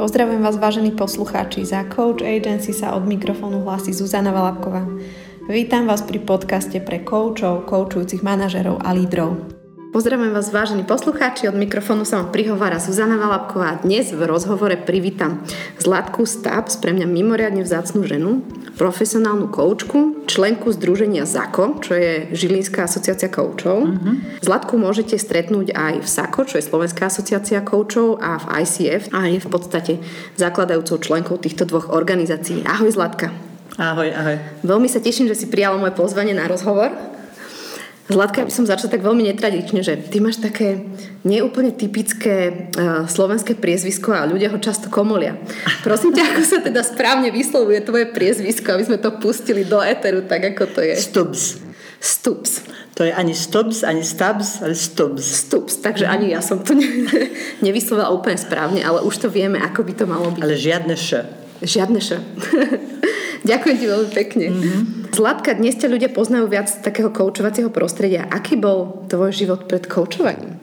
Pozdravujem 0.00 0.40
vás, 0.40 0.56
vážení 0.56 0.96
poslucháči. 0.96 1.60
Za 1.68 1.84
Coach 1.84 2.24
Agency 2.24 2.72
sa 2.72 2.96
od 2.96 3.04
mikrofónu 3.04 3.60
hlási 3.60 3.92
Zuzana 3.92 4.32
Valapková. 4.32 4.88
Vítam 5.44 5.84
vás 5.84 6.00
pri 6.00 6.24
podcaste 6.24 6.80
pre 6.80 7.04
koučov, 7.04 7.68
koučujúcich 7.68 8.24
manažerov 8.24 8.80
a 8.80 8.96
lídrov. 8.96 9.36
Pozdravujem 9.92 10.32
vás, 10.32 10.48
vážení 10.56 10.88
poslucháči. 10.88 11.52
Od 11.52 11.56
mikrofónu 11.60 12.08
sa 12.08 12.16
vám 12.16 12.32
prihovára 12.32 12.80
Zuzana 12.80 13.20
Valapková. 13.20 13.84
Dnes 13.84 14.08
v 14.16 14.24
rozhovore 14.24 14.80
privítam 14.80 15.44
Zlatku 15.76 16.24
Stabs, 16.24 16.80
pre 16.80 16.96
mňa 16.96 17.04
mimoriadne 17.04 17.60
vzácnú 17.60 18.00
ženu, 18.08 18.40
profesionálnu 18.76 19.50
koučku, 19.50 20.26
členku 20.26 20.70
združenia 20.70 21.26
ZAKO, 21.26 21.82
čo 21.82 21.92
je 21.96 22.12
Žilinská 22.30 22.86
asociácia 22.86 23.32
koučov. 23.32 23.86
Mm-hmm. 23.86 24.44
Zlatku 24.44 24.78
môžete 24.78 25.18
stretnúť 25.18 25.74
aj 25.74 25.94
v 26.04 26.08
SAKO, 26.08 26.40
čo 26.46 26.58
je 26.60 26.68
Slovenská 26.68 27.10
asociácia 27.10 27.64
koučov 27.64 28.20
a 28.22 28.38
v 28.38 28.44
ICF 28.62 29.10
a 29.10 29.26
je 29.26 29.38
v 29.42 29.48
podstate 29.48 29.92
zakladajúcou 30.38 31.02
členkou 31.02 31.36
týchto 31.40 31.66
dvoch 31.66 31.90
organizácií. 31.90 32.62
Ahoj 32.68 32.94
Zlatka. 32.94 33.34
Ahoj, 33.80 34.12
ahoj. 34.12 34.36
Veľmi 34.60 34.92
sa 34.92 35.00
teším, 35.00 35.24
že 35.30 35.38
si 35.38 35.48
prijala 35.48 35.80
moje 35.80 35.96
pozvanie 35.96 36.36
na 36.36 36.44
rozhovor. 36.44 36.92
Zlatka, 38.10 38.42
by 38.42 38.50
som 38.50 38.66
začala 38.66 38.90
tak 38.90 39.06
veľmi 39.06 39.22
netradične, 39.30 39.86
že 39.86 39.94
ty 39.94 40.18
máš 40.18 40.42
také 40.42 40.82
neúplne 41.22 41.70
typické 41.70 42.66
uh, 42.74 43.06
slovenské 43.06 43.54
priezvisko 43.54 44.10
a 44.10 44.26
ľudia 44.26 44.50
ho 44.50 44.58
často 44.58 44.90
komolia. 44.90 45.38
Prosím 45.86 46.10
ťa, 46.18 46.34
ako 46.34 46.42
sa 46.42 46.58
teda 46.58 46.82
správne 46.82 47.30
vyslovuje 47.30 47.78
tvoje 47.86 48.10
priezvisko, 48.10 48.74
aby 48.74 48.84
sme 48.90 48.98
to 48.98 49.14
pustili 49.22 49.62
do 49.62 49.78
éteru, 49.78 50.26
tak 50.26 50.42
ako 50.42 50.74
to 50.74 50.80
je. 50.82 50.98
Stubbs. 50.98 51.62
Stubbs. 52.02 52.66
To 52.98 53.06
je 53.06 53.14
ani 53.14 53.30
Stubbs, 53.30 53.86
ani 53.86 54.02
Stubbs, 54.02 54.58
ale 54.58 54.74
Stubbs. 54.74 55.24
Stubbs, 55.24 55.78
takže 55.78 56.10
ani 56.10 56.34
ja 56.34 56.42
som 56.42 56.66
to 56.66 56.74
ne, 56.74 56.84
nevyslovila 57.64 58.10
úplne 58.10 58.36
správne, 58.36 58.82
ale 58.82 59.06
už 59.06 59.22
to 59.22 59.28
vieme, 59.30 59.62
ako 59.62 59.86
by 59.86 59.92
to 59.94 60.04
malo 60.10 60.34
byť. 60.34 60.42
Ale 60.42 60.58
žiadne 60.58 60.94
š. 60.98 61.22
Žiadne 61.62 62.00
š. 62.02 62.10
Ďakujem 63.40 63.76
ti 63.80 63.86
veľmi 63.88 64.10
pekne. 64.12 64.46
Mm-hmm. 64.52 64.80
Zlatka, 65.16 65.56
dnes 65.56 65.74
ťa 65.80 65.88
ľudia 65.88 66.10
poznajú 66.12 66.46
viac 66.46 66.68
z 66.68 66.84
takého 66.84 67.08
koučovacieho 67.08 67.72
prostredia. 67.72 68.28
Aký 68.28 68.60
bol 68.60 69.08
tvoj 69.08 69.32
život 69.32 69.64
pred 69.64 69.88
koučovaním? 69.88 70.60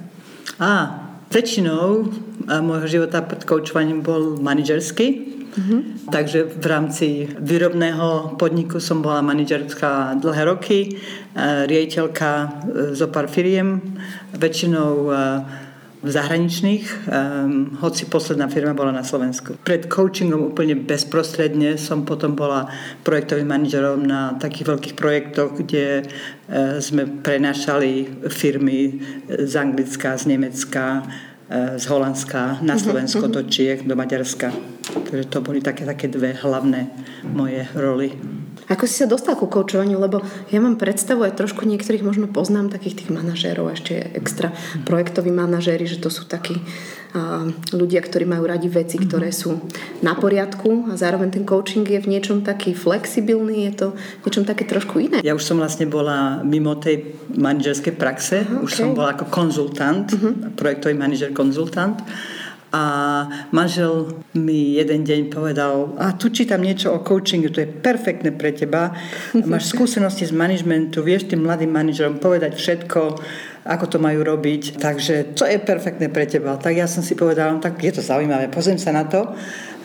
Á, 0.62 1.04
väčšinou 1.34 2.08
môjho 2.48 2.88
života 2.88 3.26
pred 3.26 3.44
koučovaním 3.44 4.06
bol 4.06 4.40
manažerský. 4.40 5.38
Mm-hmm. 5.58 6.14
Takže 6.14 6.40
v 6.54 6.66
rámci 6.70 7.08
výrobného 7.42 8.38
podniku 8.38 8.78
som 8.78 9.02
bola 9.02 9.26
manažerská 9.26 10.22
dlhé 10.22 10.44
roky, 10.46 11.02
riaditeľka 11.38 12.30
e, 12.30 12.48
zo 12.94 13.10
pár 13.10 13.26
firiem, 13.26 13.82
väčšinou 14.38 15.10
e, 15.10 15.14
v 16.08 16.12
zahraničných, 16.16 16.86
um, 17.12 17.76
hoci 17.84 18.08
posledná 18.08 18.48
firma 18.48 18.72
bola 18.72 18.96
na 18.96 19.04
Slovensku. 19.04 19.60
Pred 19.68 19.92
coachingom 19.92 20.56
úplne 20.56 20.80
bezprostredne 20.80 21.76
som 21.76 22.08
potom 22.08 22.32
bola 22.40 22.72
projektovým 23.04 23.52
manažerom 23.52 24.08
na 24.08 24.40
takých 24.40 24.72
veľkých 24.72 24.96
projektoch, 24.96 25.60
kde 25.60 26.08
uh, 26.08 26.80
sme 26.80 27.04
prenášali 27.20 28.24
firmy 28.32 29.04
z 29.28 29.54
Anglicka, 29.60 30.16
z 30.16 30.32
Nemecka, 30.32 31.04
uh, 31.04 31.76
z 31.76 31.84
Holandska 31.92 32.64
na 32.64 32.80
mhm, 32.80 32.82
Slovensko, 32.82 33.28
uh-huh. 33.28 33.36
do 33.36 33.42
Čiech, 33.44 33.84
do 33.84 34.00
Maďarska. 34.00 34.56
Takže 34.88 35.28
to 35.28 35.44
boli 35.44 35.60
také, 35.60 35.84
také 35.84 36.08
dve 36.08 36.32
hlavné 36.32 36.88
moje 37.36 37.68
roly. 37.76 38.16
Ako 38.68 38.84
si 38.84 39.00
sa 39.00 39.08
dostal 39.08 39.40
ku 39.40 39.48
koučovaniu? 39.48 39.96
Lebo 39.96 40.20
ja 40.52 40.60
mám 40.60 40.76
predstavu, 40.76 41.24
aj 41.24 41.40
trošku 41.40 41.64
niektorých 41.64 42.04
možno 42.04 42.28
poznám, 42.28 42.68
takých 42.68 43.04
tých 43.04 43.10
manažérov, 43.16 43.72
ešte 43.72 43.96
extra 44.12 44.52
projektoví 44.84 45.32
manažéri, 45.32 45.88
že 45.88 46.04
to 46.04 46.12
sú 46.12 46.28
takí 46.28 46.60
uh, 46.60 47.48
ľudia, 47.72 48.04
ktorí 48.04 48.28
majú 48.28 48.44
radi 48.44 48.68
veci, 48.68 49.00
ktoré 49.00 49.32
sú 49.32 49.56
na 50.04 50.20
poriadku 50.20 50.92
a 50.92 51.00
zároveň 51.00 51.40
ten 51.40 51.46
coaching 51.48 51.88
je 51.88 52.00
v 52.04 52.12
niečom 52.12 52.44
taký 52.44 52.76
flexibilný, 52.76 53.72
je 53.72 53.74
to 53.80 53.88
v 53.96 54.24
niečom 54.28 54.44
také 54.44 54.68
trošku 54.68 55.00
iné. 55.00 55.24
Ja 55.24 55.32
už 55.32 55.48
som 55.48 55.64
vlastne 55.64 55.88
bola 55.88 56.44
mimo 56.44 56.76
tej 56.76 57.16
manažerskej 57.40 57.96
praxe, 57.96 58.44
Aha, 58.44 58.60
už 58.60 58.72
okay. 58.76 58.80
som 58.84 58.88
bola 58.92 59.16
ako 59.16 59.32
konzultant, 59.32 60.12
uh-huh. 60.12 60.52
projektový 60.60 61.00
manažer 61.00 61.32
konzultant 61.32 62.04
a 62.74 62.84
manžel 63.56 64.12
mi 64.36 64.76
jeden 64.76 65.08
deň 65.08 65.32
povedal, 65.32 65.96
a 65.96 66.12
tu 66.20 66.28
čítam 66.28 66.60
niečo 66.60 66.92
o 66.92 67.00
coachingu, 67.00 67.48
to 67.48 67.64
je 67.64 67.70
perfektné 67.70 68.36
pre 68.36 68.52
teba, 68.52 68.92
máš 69.48 69.70
skúsenosti 69.74 70.28
z 70.28 70.36
managementu, 70.36 71.00
vieš 71.00 71.32
tým 71.32 71.48
mladým 71.48 71.72
manažerom 71.72 72.20
povedať 72.20 72.60
všetko, 72.60 73.02
ako 73.68 73.86
to 73.88 73.98
majú 74.00 74.24
robiť, 74.24 74.80
takže 74.80 75.36
to 75.36 75.44
je 75.44 75.60
perfektné 75.60 76.08
pre 76.12 76.24
teba. 76.24 76.56
Tak 76.56 76.76
ja 76.76 76.88
som 76.88 77.04
si 77.04 77.16
povedala, 77.16 77.56
no, 77.56 77.64
tak 77.64 77.80
je 77.80 77.92
to 77.92 78.04
zaujímavé, 78.04 78.52
pozriem 78.52 78.80
sa 78.80 78.92
na 78.92 79.08
to 79.08 79.32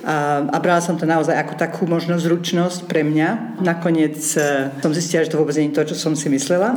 a, 0.02 0.42
a 0.50 0.56
brala 0.58 0.82
som 0.82 0.98
to 0.98 1.06
naozaj 1.06 1.30
ako 1.38 1.54
takú 1.54 1.82
možno 1.86 2.18
zručnosť 2.18 2.90
pre 2.90 3.06
mňa. 3.06 3.62
Nakoniec 3.62 4.18
e, 4.34 4.74
som 4.82 4.90
zistila, 4.90 5.22
že 5.22 5.30
to 5.30 5.38
vôbec 5.38 5.54
nie 5.54 5.70
je 5.70 5.78
to, 5.78 5.94
čo 5.94 5.96
som 5.96 6.18
si 6.18 6.26
myslela. 6.26 6.74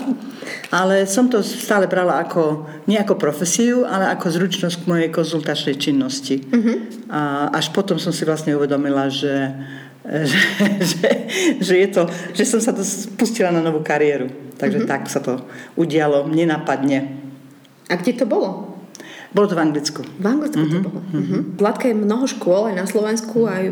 Ale 0.70 1.10
som 1.10 1.26
to 1.26 1.42
stále 1.42 1.90
brala 1.90 2.22
ako, 2.22 2.70
nie 2.86 3.02
ako 3.02 3.18
profesiu, 3.18 3.82
ale 3.82 4.14
ako 4.14 4.30
zručnosť 4.30 4.86
k 4.86 4.90
mojej 4.90 5.10
konzultačnej 5.10 5.76
činnosti. 5.82 6.38
Mm-hmm. 6.38 6.78
A 7.10 7.50
až 7.50 7.74
potom 7.74 7.98
som 7.98 8.14
si 8.14 8.30
vlastne 8.30 8.54
uvedomila, 8.54 9.10
že, 9.10 9.58
že, 10.30 10.42
že, 10.86 11.10
že, 11.58 11.76
je 11.82 11.88
to, 11.90 12.06
že 12.38 12.46
som 12.46 12.62
sa 12.62 12.78
to 12.78 12.86
spustila 12.86 13.50
na 13.50 13.66
novú 13.66 13.82
kariéru. 13.82 14.30
Takže 14.62 14.86
mm-hmm. 14.86 14.92
tak 14.94 15.10
sa 15.10 15.18
to 15.18 15.42
udialo, 15.74 16.30
nenapadne. 16.30 17.26
A 17.90 17.98
kde 17.98 18.22
to 18.22 18.30
bolo? 18.30 18.75
Bolo 19.36 19.52
to 19.52 19.60
v 19.60 19.68
Anglicku. 19.68 20.00
V 20.00 20.26
Anglicku 20.26 20.64
mm-hmm. 20.64 20.72
to 20.72 20.80
mhm, 20.80 20.88
bolo. 20.88 21.00
Mm-hmm. 21.12 21.42
Vládka 21.60 21.86
je 21.92 21.96
mnoho 22.00 22.24
škôl 22.24 22.72
aj 22.72 22.76
na 22.80 22.86
Slovensku, 22.88 23.44
aj 23.44 23.64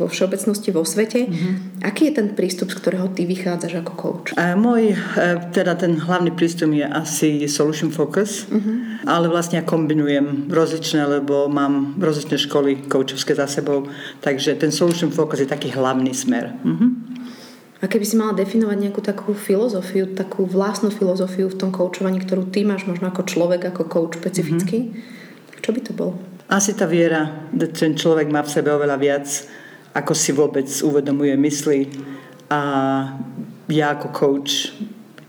vo 0.00 0.08
všeobecnosti 0.08 0.72
vo 0.72 0.80
svete. 0.80 1.28
Mm-hmm. 1.28 1.84
Aký 1.84 2.08
je 2.08 2.16
ten 2.16 2.32
prístup, 2.32 2.72
z 2.72 2.80
ktorého 2.80 3.12
ty 3.12 3.28
vychádzaš 3.28 3.84
ako 3.84 3.92
coach? 4.00 4.32
A 4.40 4.56
môj, 4.56 4.96
e, 4.96 5.28
teda 5.52 5.76
ten 5.76 6.00
hlavný 6.00 6.32
prístup 6.32 6.72
je 6.72 6.88
asi 6.88 7.44
solution 7.52 7.92
focus, 7.92 8.48
mm-hmm. 8.48 9.04
ale 9.04 9.28
vlastne 9.28 9.60
ja 9.60 9.64
kombinujem 9.68 10.48
rozličné, 10.48 11.04
lebo 11.20 11.52
mám 11.52 12.00
rozličné 12.00 12.40
školy 12.40 12.88
coachovské 12.88 13.36
za 13.36 13.44
sebou, 13.44 13.92
takže 14.24 14.56
ten 14.56 14.72
solution 14.72 15.12
focus 15.12 15.44
je 15.44 15.52
taký 15.52 15.68
hlavný 15.76 16.16
smer. 16.16 16.56
Mm-hmm. 16.64 17.19
A 17.80 17.88
keby 17.88 18.04
si 18.04 18.20
mala 18.20 18.36
definovať 18.36 18.76
nejakú 18.76 19.00
takú 19.00 19.32
filozofiu, 19.32 20.12
takú 20.12 20.44
vlastnú 20.44 20.92
filozofiu 20.92 21.48
v 21.48 21.56
tom 21.56 21.72
koučovaní, 21.72 22.20
ktorú 22.20 22.52
ty 22.52 22.60
máš 22.60 22.84
možno 22.84 23.08
ako 23.08 23.24
človek, 23.24 23.72
ako 23.72 23.88
coach 23.88 24.20
špecificky, 24.20 24.92
mm-hmm. 24.92 25.48
tak 25.48 25.58
čo 25.64 25.70
by 25.72 25.80
to 25.80 25.92
bolo? 25.96 26.20
Asi 26.52 26.76
tá 26.76 26.84
viera, 26.84 27.48
že 27.56 27.72
ten 27.72 27.96
človek 27.96 28.28
má 28.28 28.44
v 28.44 28.52
sebe 28.52 28.68
oveľa 28.68 28.96
viac, 29.00 29.26
ako 29.96 30.12
si 30.12 30.30
vôbec 30.36 30.68
uvedomuje 30.84 31.32
mysli 31.40 31.88
a 32.52 32.60
ja 33.72 33.86
ako 33.96 34.08
coach 34.12 34.76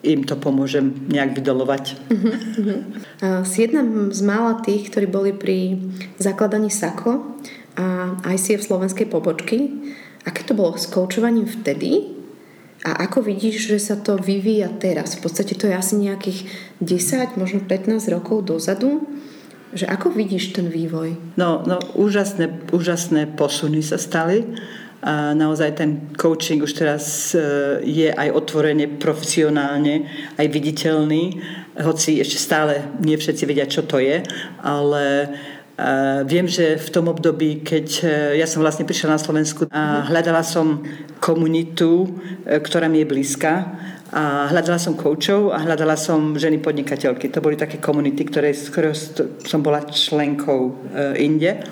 im 0.02 0.26
to 0.26 0.34
pomôžem 0.34 1.08
nejak 1.08 1.38
vydolovať. 1.38 1.94
Uh-huh. 2.10 3.46
Si 3.46 3.64
jedna 3.64 3.86
z 4.10 4.22
mála 4.26 4.58
tých, 4.66 4.90
ktorí 4.90 5.06
boli 5.06 5.32
pri 5.32 5.78
zakladaní 6.18 6.74
SAKO 6.74 7.38
a 7.78 8.18
ICF 8.34 8.66
slovenskej 8.66 9.06
pobočky. 9.08 9.72
Aké 10.26 10.42
to 10.42 10.58
bolo 10.58 10.74
s 10.74 10.90
koučovaním 10.90 11.46
vtedy 11.46 12.21
a 12.82 13.06
ako 13.06 13.22
vidíš, 13.22 13.70
že 13.70 13.78
sa 13.78 13.96
to 13.98 14.18
vyvíja 14.18 14.74
teraz? 14.82 15.14
V 15.14 15.30
podstate 15.30 15.54
to 15.54 15.70
je 15.70 15.76
asi 15.78 16.02
nejakých 16.02 16.50
10, 16.82 17.38
možno 17.38 17.62
15 17.62 18.10
rokov 18.10 18.50
dozadu. 18.50 19.06
Že 19.72 19.88
ako 19.88 20.12
vidíš 20.12 20.58
ten 20.58 20.68
vývoj? 20.68 21.16
No, 21.38 21.64
no 21.64 21.80
úžasné, 21.96 22.74
úžasné 22.74 23.38
posuny 23.38 23.86
sa 23.86 24.02
stali. 24.02 24.44
A 25.02 25.34
naozaj 25.34 25.82
ten 25.82 26.14
coaching 26.14 26.62
už 26.62 26.78
teraz 26.78 27.34
e, 27.34 27.42
je 27.82 28.10
aj 28.14 28.38
otvorene 28.38 28.86
profesionálne, 29.02 30.06
aj 30.38 30.46
viditeľný, 30.46 31.42
hoci 31.82 32.22
ešte 32.22 32.38
stále 32.38 32.86
nie 33.02 33.18
všetci 33.18 33.44
vedia, 33.50 33.66
čo 33.66 33.82
to 33.82 33.98
je, 33.98 34.22
ale 34.62 35.34
Viem, 36.28 36.46
že 36.46 36.78
v 36.78 36.90
tom 36.94 37.10
období, 37.10 37.66
keď 37.66 37.88
e, 38.04 38.06
ja 38.38 38.46
som 38.46 38.62
vlastne 38.62 38.86
prišla 38.86 39.18
na 39.18 39.20
Slovensku 39.22 39.66
a 39.72 40.06
hľadala 40.06 40.46
som 40.46 40.84
komunitu, 41.18 42.06
e, 42.46 42.60
ktorá 42.62 42.86
mi 42.86 43.02
je 43.02 43.10
blízka 43.10 43.72
a 44.14 44.52
hľadala 44.52 44.78
som 44.78 44.94
koučov 44.94 45.50
a 45.50 45.64
hľadala 45.64 45.98
som 45.98 46.38
ženy 46.38 46.62
podnikateľky. 46.62 47.34
To 47.34 47.42
boli 47.42 47.58
také 47.58 47.82
komunity, 47.82 48.28
ktoré, 48.28 48.54
z 48.54 48.70
ktorého 48.70 48.94
som 49.42 49.66
bola 49.66 49.82
členkou 49.88 50.70
e, 50.70 50.74
inde 51.24 51.64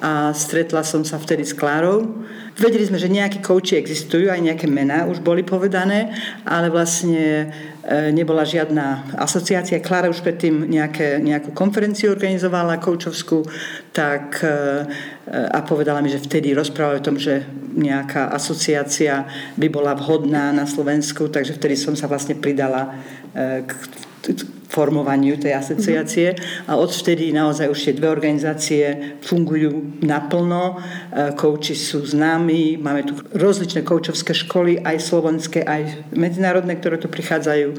a 0.00 0.32
stretla 0.32 0.80
som 0.80 1.04
sa 1.04 1.20
vtedy 1.20 1.44
s 1.44 1.52
Klárou. 1.52 2.23
Vedeli 2.54 2.86
sme, 2.86 3.02
že 3.02 3.10
nejakí 3.10 3.42
kouči 3.42 3.74
existujú, 3.74 4.30
aj 4.30 4.38
nejaké 4.38 4.70
mená 4.70 5.10
už 5.10 5.18
boli 5.18 5.42
povedané, 5.42 6.14
ale 6.46 6.70
vlastne 6.70 7.50
E, 7.84 8.08
nebola 8.16 8.48
žiadna 8.48 9.12
asociácia. 9.20 9.76
Klára 9.76 10.08
už 10.08 10.24
predtým 10.24 10.64
nejaké, 10.72 11.20
nejakú 11.20 11.52
konferenciu 11.52 12.16
organizovala 12.16 12.80
koučovskú 12.80 13.44
tak, 13.92 14.40
e, 14.40 14.48
a 15.28 15.60
povedala 15.60 16.00
mi, 16.00 16.08
že 16.08 16.24
vtedy 16.24 16.56
rozprávajú 16.56 16.96
o 16.96 17.04
tom, 17.04 17.20
že 17.20 17.44
nejaká 17.76 18.32
asociácia 18.32 19.28
by 19.60 19.68
bola 19.68 19.92
vhodná 20.00 20.48
na 20.56 20.64
Slovensku, 20.64 21.28
takže 21.28 21.60
vtedy 21.60 21.76
som 21.76 21.92
sa 21.92 22.08
vlastne 22.08 22.40
pridala 22.40 23.04
e, 23.36 23.68
k, 23.68 23.72
formovaniu 24.74 25.38
tej 25.38 25.54
asociácie. 25.54 26.34
Mm-hmm. 26.34 26.66
a 26.66 26.72
odvtedy 26.74 27.30
naozaj 27.30 27.70
už 27.70 27.78
tie 27.86 27.94
dve 27.94 28.10
organizácie 28.10 28.84
fungujú 29.22 30.02
naplno, 30.02 30.82
kouči 31.38 31.78
sú 31.78 32.02
známi, 32.02 32.82
máme 32.82 33.06
tu 33.06 33.14
rozličné 33.30 33.86
koučovské 33.86 34.34
školy, 34.34 34.82
aj 34.82 34.98
slovenské, 34.98 35.62
aj 35.62 36.10
medzinárodné, 36.10 36.74
ktoré 36.82 36.98
tu 36.98 37.06
prichádzajú 37.06 37.78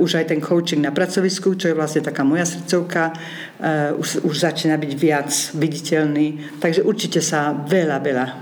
už 0.00 0.16
aj 0.16 0.32
ten 0.32 0.40
coaching 0.40 0.80
na 0.80 0.96
pracovisku, 0.96 1.52
čo 1.60 1.68
je 1.68 1.76
vlastne 1.76 2.00
taká 2.00 2.24
moja 2.24 2.48
srdcovka, 2.48 3.12
uh, 3.12 4.00
už, 4.00 4.24
už 4.24 4.34
začína 4.48 4.80
byť 4.80 4.92
viac 4.96 5.28
viditeľný. 5.52 6.56
Takže 6.56 6.80
určite 6.80 7.20
sa 7.20 7.52
veľa, 7.52 8.00
veľa 8.00 8.26
uh, 8.26 8.34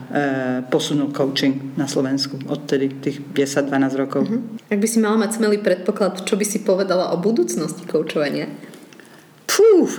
posunul 0.70 1.10
coaching 1.10 1.74
na 1.74 1.90
Slovensku 1.90 2.38
odtedy 2.46 3.02
tých 3.02 3.18
10-12 3.34 4.02
rokov. 4.06 4.22
Uh-huh. 4.22 4.40
Ak 4.70 4.78
by 4.78 4.86
si 4.86 5.02
mala 5.02 5.18
mať 5.18 5.42
smelý 5.42 5.58
predpoklad, 5.58 6.22
čo 6.22 6.38
by 6.38 6.46
si 6.46 6.62
povedala 6.62 7.10
o 7.10 7.18
budúcnosti 7.18 7.82
coachovania? 7.90 8.46
Fú! 9.50 9.90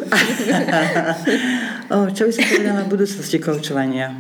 čo 2.16 2.24
by 2.24 2.32
som 2.32 2.44
povedala 2.48 2.88
o 2.88 2.88
budúcnosti 2.88 3.36
coachovania? 3.44 4.16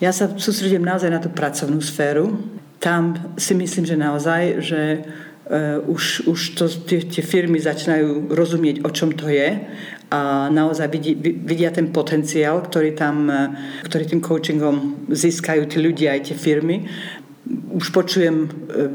Ja 0.00 0.08
sa 0.16 0.32
sústredím 0.40 0.88
naozaj 0.88 1.12
na 1.12 1.20
tú 1.20 1.28
pracovnú 1.28 1.84
sféru. 1.84 2.32
Tam 2.80 3.36
si 3.36 3.52
myslím, 3.52 3.84
že 3.84 4.00
naozaj, 4.00 4.42
že 4.64 4.80
už, 5.86 6.30
už 6.30 6.40
to, 6.54 6.70
tie, 6.70 7.02
tie 7.02 7.22
firmy 7.26 7.58
začínajú 7.58 8.30
rozumieť, 8.30 8.86
o 8.86 8.90
čom 8.94 9.10
to 9.10 9.26
je 9.26 9.58
a 10.10 10.50
naozaj 10.50 10.86
vidí, 10.90 11.14
vidia 11.18 11.70
ten 11.70 11.90
potenciál, 11.94 12.62
ktorý, 12.62 12.94
tam, 12.94 13.26
uh, 13.30 13.50
ktorý 13.86 14.04
tým 14.10 14.22
coachingom 14.22 15.06
získajú 15.10 15.70
tí 15.70 15.78
ľudia 15.82 16.18
aj 16.18 16.30
tie 16.30 16.36
firmy. 16.38 16.86
Už 17.74 17.90
počujem 17.90 18.46
uh, 18.46 18.90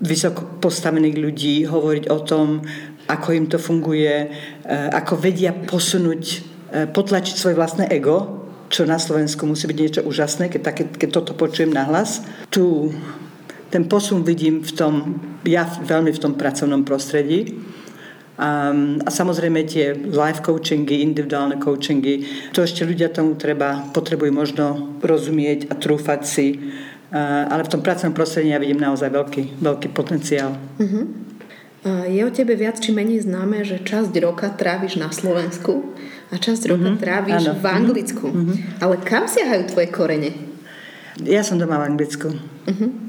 vysoko 0.00 0.60
postavených 0.60 1.16
ľudí 1.16 1.64
hovoriť 1.64 2.04
o 2.12 2.18
tom, 2.20 2.64
ako 3.08 3.28
im 3.32 3.46
to 3.46 3.56
funguje, 3.56 4.28
ako 4.92 5.14
vedia 5.16 5.54
posunúť, 5.54 6.42
potlačiť 6.90 7.34
svoje 7.38 7.54
vlastné 7.54 7.86
ego, 7.88 8.44
čo 8.68 8.82
na 8.82 8.98
Slovensku 8.98 9.46
musí 9.46 9.70
byť 9.70 9.78
niečo 9.78 10.02
úžasné, 10.02 10.50
keď, 10.50 10.60
keď 10.98 11.08
toto 11.14 11.32
počujem 11.38 11.70
nahlas. 11.70 12.26
Tu 12.50 12.90
ten 13.70 13.84
posun 13.90 14.22
vidím 14.22 14.62
v 14.62 14.72
tom, 14.72 14.94
ja 15.42 15.66
veľmi 15.66 16.14
v 16.14 16.22
tom 16.22 16.32
pracovnom 16.38 16.86
prostredí. 16.86 17.58
A, 18.36 18.68
a 19.00 19.08
samozrejme 19.08 19.64
tie 19.64 19.96
life 19.96 20.44
coachingy, 20.44 21.00
individuálne 21.00 21.56
coachingy, 21.56 22.28
to 22.52 22.60
ešte 22.60 22.84
ľudia 22.84 23.08
tomu 23.08 23.32
treba, 23.40 23.80
potrebujú 23.96 24.28
možno 24.28 24.96
rozumieť 25.00 25.72
a 25.72 25.74
trúfať 25.74 26.20
si. 26.28 26.46
A, 27.08 27.48
ale 27.48 27.64
v 27.64 27.72
tom 27.72 27.80
pracovnom 27.80 28.12
prostredí 28.12 28.52
ja 28.52 28.60
vidím 28.60 28.76
naozaj 28.76 29.08
veľký, 29.08 29.42
veľký 29.56 29.88
potenciál. 29.96 30.52
Uh-huh. 30.76 31.04
Je 31.86 32.18
o 32.26 32.30
tebe 32.34 32.58
viac 32.58 32.82
či 32.82 32.90
menej 32.90 33.24
známe, 33.24 33.62
že 33.62 33.78
časť 33.78 34.12
roka 34.18 34.50
tráviš 34.52 34.98
na 34.98 35.14
Slovensku 35.14 35.96
a 36.28 36.36
časť 36.36 36.66
roka 36.68 36.92
uh-huh. 36.92 37.00
tráviš 37.00 37.46
ano. 37.46 37.56
v 37.56 37.64
Anglicku. 37.64 38.26
Uh-huh. 38.26 38.56
Ale 38.84 39.00
kam 39.00 39.30
siahajú 39.30 39.70
tvoje 39.70 39.88
korene? 39.88 40.34
Ja 41.24 41.40
som 41.40 41.56
doma 41.56 41.80
v 41.80 41.94
Anglicku. 41.94 42.28
Uh-huh. 42.36 43.05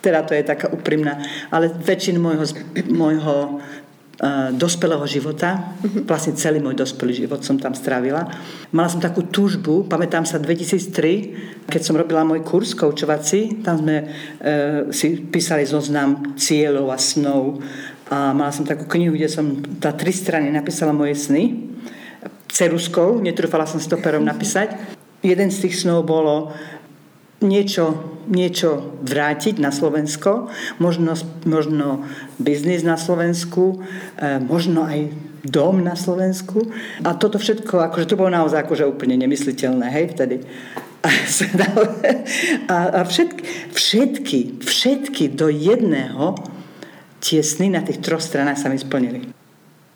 Teda 0.00 0.24
to 0.24 0.32
je 0.32 0.44
taká 0.44 0.72
úprimná. 0.72 1.20
Ale 1.52 1.68
väčšinu 1.68 2.18
môjho, 2.20 2.44
môjho 2.88 3.36
uh, 4.20 4.48
dospelého 4.52 5.04
života, 5.04 5.76
uh-huh. 5.80 6.08
vlastne 6.08 6.36
celý 6.36 6.60
môj 6.60 6.76
dospelý 6.76 7.24
život 7.24 7.40
som 7.44 7.60
tam 7.60 7.76
strávila. 7.76 8.28
Mala 8.72 8.88
som 8.88 9.00
takú 9.00 9.28
túžbu, 9.28 9.84
pamätám 9.84 10.24
sa 10.24 10.40
2003, 10.40 11.68
keď 11.68 11.82
som 11.84 11.96
robila 11.96 12.24
môj 12.24 12.44
kurz 12.44 12.72
koučovací, 12.72 13.60
tam 13.64 13.80
sme 13.84 13.96
uh, 14.04 14.88
si 14.92 15.20
písali 15.20 15.68
zoznam 15.68 16.36
cieľov 16.36 16.88
a 16.92 16.98
snov 16.98 17.60
a 18.10 18.34
mala 18.34 18.50
som 18.50 18.66
takú 18.66 18.90
knihu, 18.90 19.14
kde 19.14 19.30
som 19.30 19.62
na 19.62 19.92
tri 19.94 20.10
strany 20.10 20.50
napísala 20.50 20.90
moje 20.90 21.14
sny 21.14 21.70
ceruskou, 22.50 23.22
netrúfala 23.22 23.64
som 23.64 23.78
si 23.78 23.86
to 23.86 24.02
perom 24.02 24.26
napísať. 24.26 24.74
Jeden 25.22 25.48
z 25.54 25.64
tých 25.68 25.80
snov 25.80 26.04
bolo 26.04 26.50
niečo, 27.40 27.96
niečo 28.28 29.00
vrátiť 29.00 29.58
na 29.58 29.72
Slovensko, 29.72 30.52
možno, 30.76 31.16
možno 31.48 32.04
biznis 32.36 32.84
na 32.84 33.00
Slovensku, 33.00 33.80
e, 34.20 34.38
možno 34.38 34.84
aj 34.84 35.10
dom 35.44 35.80
na 35.80 35.96
Slovensku. 35.96 36.68
A 37.00 37.16
toto 37.16 37.40
všetko, 37.40 37.80
akože 37.90 38.08
to 38.08 38.20
bolo 38.20 38.28
naozaj 38.28 38.64
akože 38.64 38.84
úplne 38.84 39.16
nemysliteľné, 39.16 39.88
hej, 39.88 40.06
vtedy. 40.12 40.36
A, 42.68 42.76
a 42.92 43.00
všetky, 43.08 43.42
všetky, 43.72 44.38
všetky 44.60 45.32
do 45.32 45.48
jedného 45.48 46.36
tie 47.24 47.40
sny 47.40 47.72
na 47.72 47.80
tých 47.80 48.04
troch 48.04 48.20
stranách 48.20 48.60
sa 48.60 48.68
mi 48.68 48.76
splnili. 48.76 49.39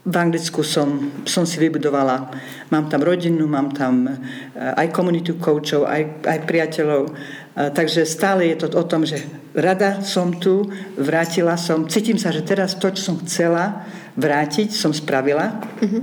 V 0.04 0.16
Anglicku 0.20 0.60
som, 0.60 1.16
som 1.24 1.48
si 1.48 1.56
vybudovala, 1.56 2.28
mám 2.68 2.92
tam 2.92 3.00
rodinu, 3.00 3.48
mám 3.48 3.72
tam 3.72 4.04
eh, 4.04 4.80
aj 4.84 4.92
komunitu 4.92 5.40
coachov, 5.40 5.88
aj, 5.88 6.28
aj 6.28 6.38
priateľov. 6.44 7.02
Eh, 7.08 7.70
takže 7.72 8.04
stále 8.04 8.52
je 8.52 8.60
to 8.60 8.68
o 8.76 8.84
tom, 8.84 9.08
že 9.08 9.24
rada 9.56 10.04
som 10.04 10.36
tu, 10.36 10.68
vrátila 11.00 11.56
som, 11.56 11.88
cítim 11.88 12.20
sa, 12.20 12.28
že 12.36 12.44
teraz 12.44 12.76
to, 12.76 12.92
čo 12.92 13.00
som 13.00 13.16
chcela 13.24 13.88
vrátiť, 14.20 14.76
som 14.76 14.92
spravila. 14.92 15.56
Mm-hmm. 15.80 16.02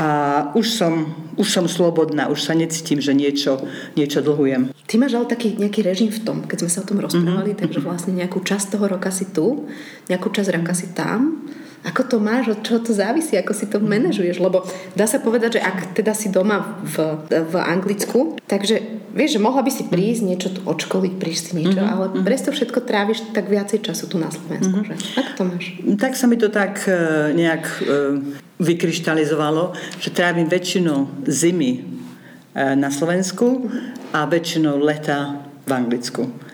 A 0.00 0.08
už 0.56 0.66
som, 0.70 1.12
už 1.36 1.48
som 1.50 1.66
slobodná, 1.68 2.30
už 2.30 2.46
sa 2.46 2.56
necítim, 2.56 3.02
že 3.02 3.12
niečo, 3.12 3.60
niečo 3.98 4.24
dlhujem. 4.24 4.72
Ty 4.88 4.94
máš 4.96 5.18
ale 5.18 5.28
taký 5.28 5.60
nejaký 5.60 5.84
režim 5.84 6.08
v 6.08 6.22
tom, 6.24 6.46
keď 6.46 6.64
sme 6.64 6.70
sa 6.72 6.80
o 6.80 6.88
tom 6.88 7.02
rozprávali, 7.02 7.52
mm-hmm. 7.52 7.62
takže 7.66 7.80
vlastne 7.82 8.14
nejakú 8.14 8.40
časť 8.40 8.78
toho 8.78 8.86
roka 8.86 9.10
si 9.10 9.28
tu, 9.28 9.66
nejakú 10.06 10.30
časť 10.30 10.48
roka 10.54 10.72
si 10.72 10.94
tam 10.94 11.50
ako 11.80 12.02
to 12.04 12.16
máš, 12.20 12.52
od 12.52 12.60
čoho 12.60 12.80
to 12.84 12.92
závisí, 12.92 13.40
ako 13.40 13.56
si 13.56 13.64
to 13.64 13.80
manažuješ, 13.80 14.36
lebo 14.36 14.68
dá 14.92 15.08
sa 15.08 15.16
povedať, 15.16 15.56
že 15.56 15.64
ak 15.64 15.96
teda 15.96 16.12
si 16.12 16.28
doma 16.28 16.76
v, 16.84 17.24
v 17.26 17.54
Anglicku, 17.56 18.36
takže 18.44 19.00
vieš, 19.16 19.40
že 19.40 19.40
mohla 19.40 19.64
by 19.64 19.72
si 19.72 19.88
prísť, 19.88 20.22
niečo 20.28 20.48
tu 20.52 20.60
odškoliť, 20.68 21.12
prísť 21.16 21.42
si 21.42 21.52
niečo, 21.56 21.80
mm-hmm. 21.80 21.94
ale 21.96 22.04
mhm. 22.12 22.24
presto 22.24 22.52
všetko 22.52 22.84
tráviš 22.84 23.32
tak 23.32 23.48
viacej 23.48 23.80
času 23.80 24.04
tu 24.12 24.20
na 24.20 24.28
Slovensku, 24.28 24.76
mm-hmm. 24.76 24.88
že? 24.92 25.20
Ako 25.24 25.30
to 25.32 25.42
máš? 25.48 25.64
Tak 25.96 26.12
sa 26.20 26.28
mi 26.28 26.36
to 26.36 26.52
tak 26.52 26.84
uh, 26.84 27.32
nejak 27.32 27.64
uh, 27.64 28.20
vykryštalizovalo, 28.60 29.72
že 29.96 30.12
trávim 30.12 30.52
väčšinu 30.52 31.24
zimy 31.24 31.72
uh, 31.80 32.76
na 32.76 32.92
Slovensku 32.92 33.72
a 34.12 34.28
väčšinou 34.28 34.76
leta 34.84 35.48
v 35.64 35.70
Anglicku. 35.72 36.49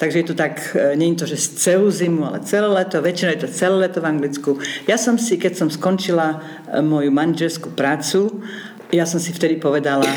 Takže 0.00 0.18
je 0.18 0.26
to 0.32 0.34
tak, 0.34 0.56
nie 0.96 1.12
je 1.12 1.20
to, 1.20 1.26
že 1.28 1.60
celú 1.60 1.92
zimu, 1.92 2.24
ale 2.24 2.40
celé 2.40 2.64
leto, 2.72 3.04
väčšinou 3.04 3.36
je 3.36 3.42
to 3.44 3.52
celé 3.52 3.76
leto 3.84 4.00
v 4.00 4.08
Anglicku. 4.08 4.56
Ja 4.88 4.96
som 4.96 5.20
si, 5.20 5.36
keď 5.36 5.60
som 5.60 5.68
skončila 5.68 6.40
e, 6.72 6.80
moju 6.80 7.12
manželskú 7.12 7.76
prácu, 7.76 8.40
ja 8.88 9.04
som 9.04 9.20
si 9.20 9.28
vtedy 9.28 9.60
povedala, 9.60 10.08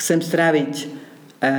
chcem 0.00 0.24
stráviť 0.24 0.72
e, 0.80 0.86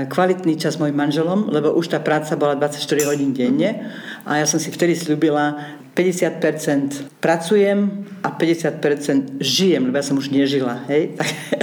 kvalitný 0.09 0.57
čas 0.57 0.75
s 0.75 0.81
mojim 0.81 0.97
manželom, 0.97 1.53
lebo 1.53 1.77
už 1.77 1.93
tá 1.93 2.01
práca 2.01 2.33
bola 2.33 2.57
24 2.57 3.05
hodín 3.05 3.37
denne 3.37 3.93
a 4.25 4.41
ja 4.41 4.49
som 4.49 4.57
si 4.57 4.73
vtedy 4.73 4.97
slúbila, 4.97 5.77
50% 5.99 7.19
pracujem 7.19 8.07
a 8.23 8.31
50% 8.31 9.43
žijem, 9.43 9.91
lebo 9.91 9.99
ja 9.99 10.03
som 10.07 10.15
už 10.15 10.31
nežila. 10.31 10.87
Hej? 10.87 11.19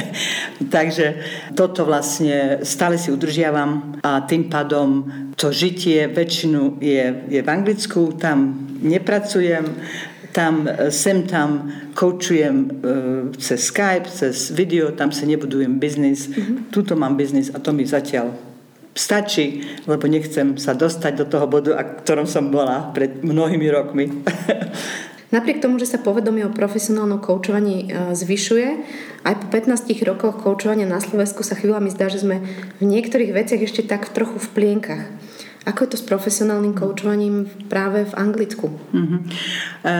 Takže 0.77 1.25
toto 1.57 1.89
vlastne 1.89 2.61
stále 2.61 3.01
si 3.01 3.09
udržiavam 3.09 3.97
a 4.05 4.21
tým 4.29 4.53
pádom 4.53 5.09
to 5.41 5.49
žitie 5.49 6.05
väčšinu 6.13 6.77
je, 6.85 7.33
je 7.33 7.41
v 7.41 7.49
Anglicku, 7.49 8.13
tam 8.21 8.69
nepracujem, 8.85 9.65
tam, 10.37 10.69
sem 10.93 11.25
tam 11.25 11.73
koučujem 11.97 12.57
uh, 12.61 12.69
cez 13.41 13.73
Skype, 13.73 14.05
cez 14.05 14.53
video, 14.53 14.93
tam 14.93 15.17
sa 15.17 15.25
nebudujem 15.25 15.81
biznis. 15.81 16.29
Mm-hmm. 16.29 16.69
Tuto 16.69 16.93
mám 16.93 17.17
biznis 17.17 17.49
a 17.49 17.57
to 17.57 17.73
mi 17.73 17.89
zatiaľ 17.89 18.46
stačí, 18.97 19.63
lebo 19.85 20.09
nechcem 20.09 20.57
sa 20.57 20.73
dostať 20.73 21.13
do 21.21 21.27
toho 21.29 21.47
bodu, 21.47 21.77
a 21.77 21.85
ktorom 21.85 22.25
som 22.25 22.49
bola 22.49 22.91
pred 22.97 23.21
mnohými 23.21 23.69
rokmi. 23.69 24.09
Napriek 25.37 25.61
tomu, 25.61 25.77
že 25.77 25.91
sa 25.91 26.01
povedomie 26.01 26.47
o 26.49 26.55
profesionálnom 26.55 27.21
koučovaní 27.21 27.91
e, 27.91 28.17
zvyšuje, 28.17 28.69
aj 29.27 29.35
po 29.43 29.47
15 29.53 29.91
rokoch 30.07 30.39
koučovania 30.41 30.89
na 30.89 31.03
Slovensku 31.03 31.43
sa 31.45 31.59
chvíľami 31.59 31.93
zdá, 31.93 32.09
že 32.09 32.23
sme 32.25 32.41
v 32.79 32.85
niektorých 32.87 33.35
veciach 33.35 33.61
ešte 33.61 33.85
tak 33.85 34.09
trochu 34.15 34.39
v 34.39 34.49
plienkach. 34.55 35.03
Ako 35.67 35.83
je 35.83 35.91
to 35.91 35.99
s 35.99 36.07
profesionálnym 36.07 36.79
koučovaním 36.79 37.51
práve 37.67 38.07
v 38.07 38.15
Anglicku? 38.15 38.71
Mm-hmm. 38.71 39.21
E, 39.83 39.95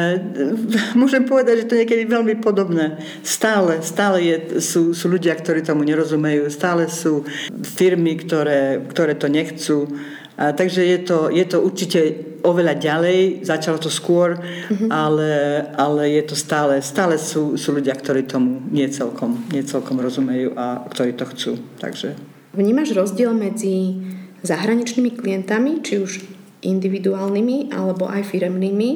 môžem 0.95 1.27
povedať, 1.27 1.67
že 1.67 1.67
to 1.67 1.75
je 1.75 1.83
niekedy 1.83 2.07
veľmi 2.07 2.39
podobné. 2.39 3.03
Stále, 3.27 3.83
stále 3.83 4.23
je, 4.23 4.37
sú, 4.63 4.95
sú 4.95 5.11
ľudia, 5.11 5.35
ktorí 5.35 5.67
tomu 5.67 5.83
nerozumejú, 5.83 6.47
stále 6.55 6.87
sú 6.87 7.27
firmy, 7.67 8.15
ktoré, 8.15 8.79
ktoré 8.87 9.19
to 9.19 9.27
nechcú. 9.27 9.91
A, 10.39 10.55
takže 10.55 10.87
je 10.87 10.99
to, 11.03 11.35
je 11.35 11.43
to 11.43 11.59
určite 11.59 12.01
oveľa 12.47 12.79
ďalej, 12.79 13.43
začalo 13.43 13.83
to 13.83 13.91
skôr, 13.91 14.39
mm-hmm. 14.39 14.87
ale, 14.87 15.67
ale 15.75 16.15
je 16.15 16.23
to 16.31 16.39
stále, 16.39 16.79
stále 16.79 17.19
sú, 17.19 17.59
sú 17.59 17.75
ľudia, 17.75 17.99
ktorí 17.99 18.23
tomu 18.23 18.63
nie 18.71 18.87
celkom, 18.87 19.51
nie 19.51 19.67
celkom 19.67 19.99
rozumejú 19.99 20.55
a 20.55 20.87
ktorí 20.87 21.19
to 21.19 21.27
chcú. 21.27 21.53
Takže... 21.83 22.15
Vnímaš 22.55 22.95
rozdiel 22.95 23.35
medzi 23.35 23.99
zahraničnými 24.43 25.17
klientami, 25.17 25.81
či 25.81 26.03
už 26.03 26.21
individuálnymi 26.65 27.73
alebo 27.73 28.09
aj 28.11 28.27
firemnými 28.27 28.91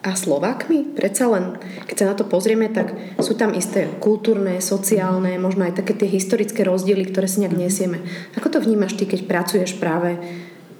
a 0.00 0.16
Slovákmi? 0.16 0.96
Predsa 0.96 1.28
len, 1.28 1.60
keď 1.84 1.96
sa 1.96 2.08
na 2.08 2.14
to 2.16 2.24
pozrieme, 2.24 2.72
tak 2.72 2.96
sú 3.20 3.36
tam 3.36 3.52
isté 3.52 3.88
kultúrne, 4.00 4.62
sociálne, 4.64 5.36
možno 5.36 5.68
aj 5.68 5.84
také 5.84 5.92
tie 5.92 6.08
historické 6.08 6.64
rozdiely, 6.64 7.12
ktoré 7.12 7.28
si 7.28 7.44
nejak 7.44 7.56
nesieme. 7.56 8.00
Ako 8.36 8.48
to 8.48 8.58
vnímaš 8.64 8.96
ty, 8.96 9.04
keď 9.04 9.28
pracuješ 9.28 9.76
práve 9.76 10.16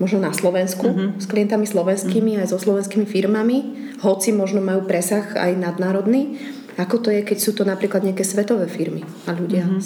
možno 0.00 0.25
na 0.25 0.33
Slovensku 0.33 0.88
uh-huh. 0.88 1.21
s 1.21 1.28
klientami 1.28 1.69
slovenskými 1.69 2.40
uh-huh. 2.40 2.42
aj 2.49 2.57
so 2.57 2.57
slovenskými 2.57 3.04
firmami, 3.04 3.59
hoci 4.00 4.33
možno 4.33 4.64
majú 4.64 4.88
presah 4.88 5.37
aj 5.37 5.61
nadnárodný. 5.61 6.40
Ako 6.80 6.96
to 7.04 7.12
je, 7.12 7.20
keď 7.20 7.38
sú 7.38 7.52
to 7.52 7.68
napríklad 7.68 8.00
nejaké 8.00 8.25
svetové 8.25 8.64
firmy 8.64 9.04
a 9.28 9.37
ľudia? 9.37 9.68
Uh-huh. 9.68 9.84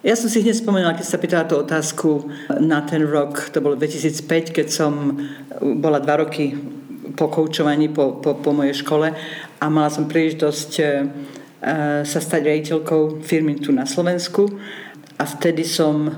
Ja 0.00 0.16
som 0.16 0.32
si 0.32 0.40
hneď 0.40 0.56
spomenula, 0.56 0.96
keď 0.96 1.06
sa 1.06 1.20
pýtala 1.20 1.44
tú 1.44 1.60
otázku 1.60 2.32
na 2.56 2.80
ten 2.80 3.04
rok, 3.04 3.52
to 3.52 3.60
bolo 3.60 3.76
2005, 3.76 4.56
keď 4.56 4.66
som 4.72 5.20
bola 5.60 6.00
dva 6.00 6.24
roky 6.24 6.56
po 7.12 7.28
koučovaní, 7.28 7.92
po, 7.92 8.16
po, 8.24 8.40
po 8.40 8.50
mojej 8.56 8.80
škole 8.80 9.12
a 9.60 9.64
mala 9.68 9.92
som 9.92 10.08
príležitosť 10.08 10.70
e, 10.80 10.84
sa 12.08 12.20
stať 12.24 12.40
rejiteľkou 12.40 13.20
firmy 13.20 13.60
tu 13.60 13.76
na 13.76 13.84
Slovensku 13.84 14.48
a 15.20 15.24
vtedy 15.28 15.68
som 15.68 16.08
e, 16.08 16.12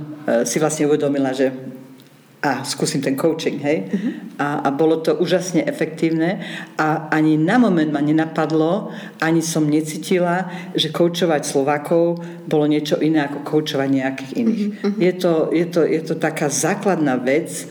si 0.46 0.62
vlastne 0.62 0.86
uvedomila, 0.86 1.34
že 1.34 1.50
a 2.42 2.66
skúsim 2.66 2.98
ten 2.98 3.14
coaching, 3.14 3.62
hej. 3.62 3.86
Uh-huh. 3.86 4.12
A, 4.42 4.66
a 4.66 4.68
bolo 4.74 4.98
to 4.98 5.14
úžasne 5.14 5.62
efektívne 5.62 6.42
a 6.74 7.06
ani 7.14 7.38
na 7.38 7.54
moment 7.54 7.94
ma 7.94 8.02
nenapadlo, 8.02 8.90
ani 9.22 9.38
som 9.38 9.70
necítila, 9.70 10.50
že 10.74 10.90
koučovať 10.90 11.46
Slovákov 11.46 12.18
bolo 12.50 12.66
niečo 12.66 12.98
iné 12.98 13.30
ako 13.30 13.46
koučovať 13.46 13.88
nejakých 13.88 14.32
iných. 14.34 14.66
Uh-huh. 14.74 14.98
Je, 14.98 15.12
to, 15.14 15.32
je, 15.54 15.66
to, 15.70 15.80
je 15.86 16.00
to 16.02 16.14
taká 16.18 16.50
základná 16.50 17.14
vec, 17.14 17.70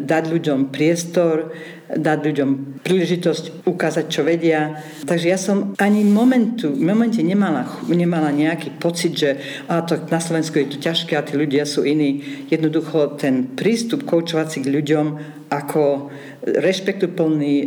dať 0.00 0.24
ľuďom 0.32 0.72
priestor, 0.72 1.52
dať 1.90 2.18
ľuďom 2.24 2.50
príležitosť 2.80 3.66
ukázať, 3.66 4.04
čo 4.08 4.24
vedia. 4.24 4.80
Takže 5.04 5.26
ja 5.28 5.36
som 5.36 5.76
ani 5.76 6.06
momentu, 6.06 6.72
v 6.72 6.86
momente 6.86 7.20
nemala, 7.20 7.66
nemala 7.90 8.30
nejaký 8.32 8.80
pocit, 8.80 9.12
že 9.12 9.30
a 9.68 9.82
to 9.82 9.98
na 10.08 10.22
Slovensku 10.22 10.56
je 10.56 10.72
to 10.72 10.78
ťažké 10.80 11.18
a 11.18 11.26
tí 11.26 11.36
ľudia 11.36 11.66
sú 11.66 11.84
iní. 11.84 12.22
Jednoducho 12.48 13.18
ten 13.18 13.52
prístup 13.52 14.06
koučovací 14.06 14.62
k 14.64 14.72
ľuďom 14.72 15.06
ako 15.50 16.14
rešpektuplný 16.46 17.54
e, 17.60 17.66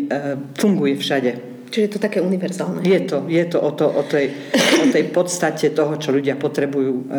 funguje 0.55 0.95
všade. 0.97 1.31
Čiže 1.69 1.83
je 1.89 1.91
to 1.91 2.05
také 2.05 2.21
univerzálne. 2.21 2.85
Je 2.85 3.01
to, 3.05 3.25
je 3.27 3.45
to 3.49 3.57
o, 3.57 3.71
to, 3.73 3.89
o, 3.89 4.03
tej, 4.05 4.29
o 4.77 4.85
tej 4.93 5.09
podstate 5.09 5.73
toho, 5.73 5.97
čo 5.97 6.13
ľudia 6.13 6.37
potrebujú. 6.37 7.09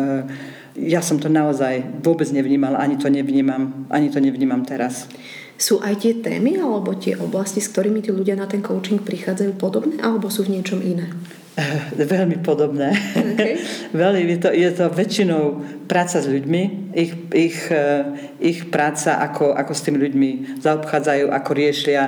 Ja 0.75 0.99
som 0.99 1.17
to 1.17 1.31
naozaj 1.31 2.03
vôbec 2.03 2.27
nevnímala, 2.35 2.83
ani 2.83 2.99
to 2.99 3.07
nevnímam, 3.07 3.87
ani 3.87 4.11
to 4.11 4.19
nevnímam 4.19 4.67
teraz. 4.67 5.07
Sú 5.55 5.79
aj 5.79 6.03
tie 6.03 6.13
témy 6.19 6.59
alebo 6.59 6.91
tie 6.99 7.15
oblasti, 7.15 7.63
s 7.63 7.71
ktorými 7.71 8.03
tí 8.03 8.11
ľudia 8.11 8.35
na 8.35 8.43
ten 8.43 8.59
coaching 8.59 8.99
prichádzajú 8.99 9.55
podobné 9.55 10.03
alebo 10.03 10.27
sú 10.27 10.43
v 10.43 10.59
niečom 10.59 10.83
iné? 10.83 11.07
Veľmi 12.15 12.43
podobné. 12.43 12.91
Okay. 13.15 13.55
Veľmi, 13.95 14.35
je, 14.35 14.39
to, 14.43 14.49
je 14.51 14.69
to 14.75 14.85
väčšinou 14.91 15.43
práca 15.87 16.19
s 16.19 16.27
ľuďmi, 16.27 16.91
ich, 16.91 17.11
ich, 17.31 17.57
eh, 17.71 18.03
ich 18.43 18.67
práca, 18.67 19.23
ako, 19.23 19.55
ako 19.55 19.71
s 19.71 19.83
tými 19.87 19.97
ľuďmi 20.03 20.29
zaobchádzajú, 20.59 21.31
ako 21.31 21.51
riešia 21.55 22.01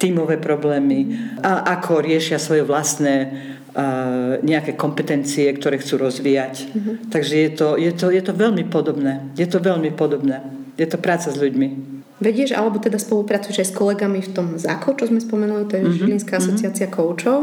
tímové 0.00 0.40
problémy 0.40 1.12
a 1.44 1.76
ako 1.76 2.00
riešia 2.00 2.40
svoje 2.40 2.64
vlastné 2.64 3.14
nejaké 4.42 4.78
kompetencie, 4.78 5.50
ktoré 5.50 5.82
chcú 5.82 6.06
rozvíjať. 6.06 6.54
Uh-huh. 6.70 6.94
Takže 7.10 7.34
je 7.34 7.50
to, 7.50 7.68
je, 7.74 7.90
to, 7.90 8.06
je 8.14 8.22
to 8.22 8.30
veľmi 8.30 8.70
podobné. 8.70 9.34
Je 9.34 9.46
to 9.50 9.58
veľmi 9.58 9.90
podobné. 9.98 10.46
Je 10.78 10.86
to 10.86 10.98
práca 10.98 11.30
s 11.30 11.36
ľuďmi. 11.38 11.94
Vedieš, 12.22 12.54
alebo 12.54 12.78
teda 12.78 13.02
spolupracuješ 13.02 13.58
aj 13.58 13.68
s 13.68 13.74
kolegami 13.74 14.22
v 14.22 14.30
tom 14.30 14.54
ZAKO, 14.54 14.94
čo 14.94 15.10
sme 15.10 15.18
spomenuli, 15.18 15.66
to 15.66 15.74
je 15.74 15.82
mm-hmm. 15.82 15.98
Žilinská 15.98 16.34
mhm. 16.38 16.42
asociácia 16.46 16.86
mm-hmm. 16.86 17.02
koučov. 17.02 17.38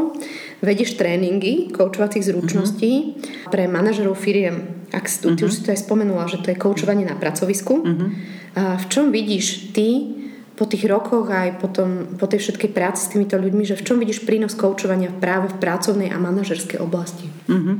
Vedieš 0.64 0.96
tréningy 0.96 1.68
koučovacích 1.68 2.24
zručností 2.24 2.92
mm-hmm. 2.92 3.52
pre 3.52 3.68
manažerov 3.68 4.16
firiem. 4.16 4.88
Ak 4.88 5.12
si, 5.12 5.20
mm-hmm. 5.20 5.36
ty 5.36 5.40
už 5.44 5.52
si 5.52 5.60
to 5.68 5.76
aj 5.76 5.80
spomenula, 5.84 6.24
že 6.32 6.40
to 6.40 6.48
je 6.48 6.56
koučovanie 6.56 7.04
na 7.04 7.20
pracovisku. 7.20 7.84
Mm-hmm. 7.84 8.08
A 8.56 8.62
v 8.80 8.84
čom 8.88 9.12
vidíš 9.12 9.76
ty 9.76 10.20
po 10.52 10.64
tých 10.68 10.84
rokoch 10.84 11.32
aj 11.32 11.58
potom, 11.58 12.18
po 12.20 12.28
tej 12.28 12.44
všetkej 12.44 12.70
práci 12.76 13.08
s 13.08 13.12
týmito 13.12 13.40
ľuďmi, 13.40 13.64
že 13.64 13.78
v 13.78 13.84
čom 13.88 13.96
vidíš 13.96 14.28
prínos 14.28 14.52
koučovania 14.52 15.08
práve 15.08 15.48
v 15.48 15.60
pracovnej 15.60 16.12
a 16.12 16.20
manažerskej 16.20 16.78
oblasti? 16.80 17.28
Mm-hmm. 17.48 17.76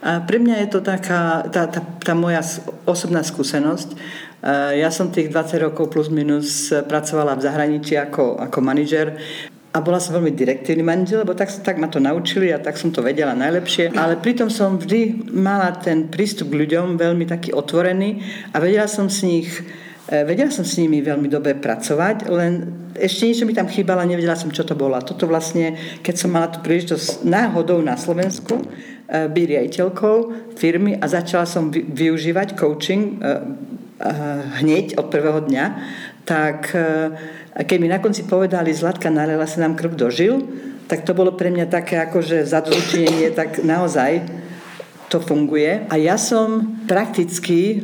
A 0.00 0.24
pre 0.24 0.40
mňa 0.40 0.64
je 0.64 0.68
to 0.72 0.80
taká 0.80 1.44
tá, 1.52 1.68
tá, 1.68 1.80
tá 1.84 2.14
moja 2.16 2.40
osobná 2.88 3.20
skúsenosť, 3.20 3.94
ja 4.72 4.88
som 4.88 5.12
tých 5.12 5.28
20 5.28 5.68
rokov 5.68 5.92
plus 5.92 6.08
minus 6.08 6.72
pracovala 6.72 7.36
v 7.36 7.44
zahraničí 7.44 7.92
ako, 8.00 8.40
ako 8.40 8.58
manažer 8.64 9.20
a 9.70 9.78
bola 9.78 10.02
som 10.02 10.18
veľmi 10.18 10.34
direktívny 10.34 10.82
manažer, 10.82 11.22
lebo 11.22 11.36
tak, 11.36 11.52
tak 11.62 11.78
ma 11.78 11.86
to 11.86 12.02
naučili 12.02 12.50
a 12.50 12.58
tak 12.58 12.80
som 12.80 12.90
to 12.90 13.04
vedela 13.04 13.36
najlepšie. 13.38 13.94
Ale 13.94 14.18
pritom 14.18 14.50
som 14.50 14.80
vždy 14.80 15.30
mala 15.30 15.70
ten 15.76 16.10
prístup 16.10 16.50
k 16.50 16.66
ľuďom 16.66 16.98
veľmi 16.98 17.28
taký 17.28 17.54
otvorený 17.54 18.24
a 18.50 18.58
vedela 18.58 18.90
som 18.90 19.06
s 19.06 19.22
nich 19.22 19.46
Vedela 20.08 20.48
som 20.48 20.64
s 20.64 20.80
nimi 20.80 21.04
veľmi 21.04 21.28
dobre 21.28 21.54
pracovať, 21.54 22.32
len 22.32 22.52
ešte 22.96 23.30
niečo 23.30 23.44
mi 23.46 23.54
tam 23.54 23.68
chýbalo, 23.68 24.02
nevedela 24.02 24.34
som, 24.34 24.48
čo 24.48 24.64
to 24.64 24.74
bolo. 24.74 24.96
Toto 25.04 25.28
vlastne, 25.28 25.76
keď 26.00 26.14
som 26.16 26.32
mala 26.32 26.48
tú 26.48 26.64
príležitosť 26.64 27.22
náhodou 27.28 27.78
na 27.84 27.94
Slovensku 27.94 28.58
e, 28.58 28.64
byť 29.28 29.44
riaditeľkou 29.44 30.16
firmy 30.58 30.98
a 30.98 31.06
začala 31.06 31.46
som 31.46 31.70
využívať 31.70 32.58
coaching 32.58 33.20
e, 33.20 33.38
hneď 34.64 34.96
od 34.96 35.12
prvého 35.12 35.44
dňa, 35.44 35.64
tak 36.24 36.72
keď 37.56 37.76
mi 37.82 37.90
na 37.90 37.98
konci 37.98 38.24
povedali 38.24 38.70
Zlatka, 38.70 39.10
nalela 39.10 39.44
sa 39.44 39.60
nám 39.60 39.74
krv 39.74 39.98
dožil, 39.98 40.46
tak 40.86 41.02
to 41.02 41.14
bolo 41.14 41.34
pre 41.34 41.50
mňa 41.50 41.66
také 41.66 41.98
akože 42.02 42.46
zadlčenie, 42.46 43.34
tak 43.34 43.62
naozaj 43.62 44.22
to 45.10 45.18
funguje. 45.18 45.86
A 45.90 45.94
ja 45.98 46.14
som 46.14 46.78
prakticky 46.86 47.58
e, 47.74 47.78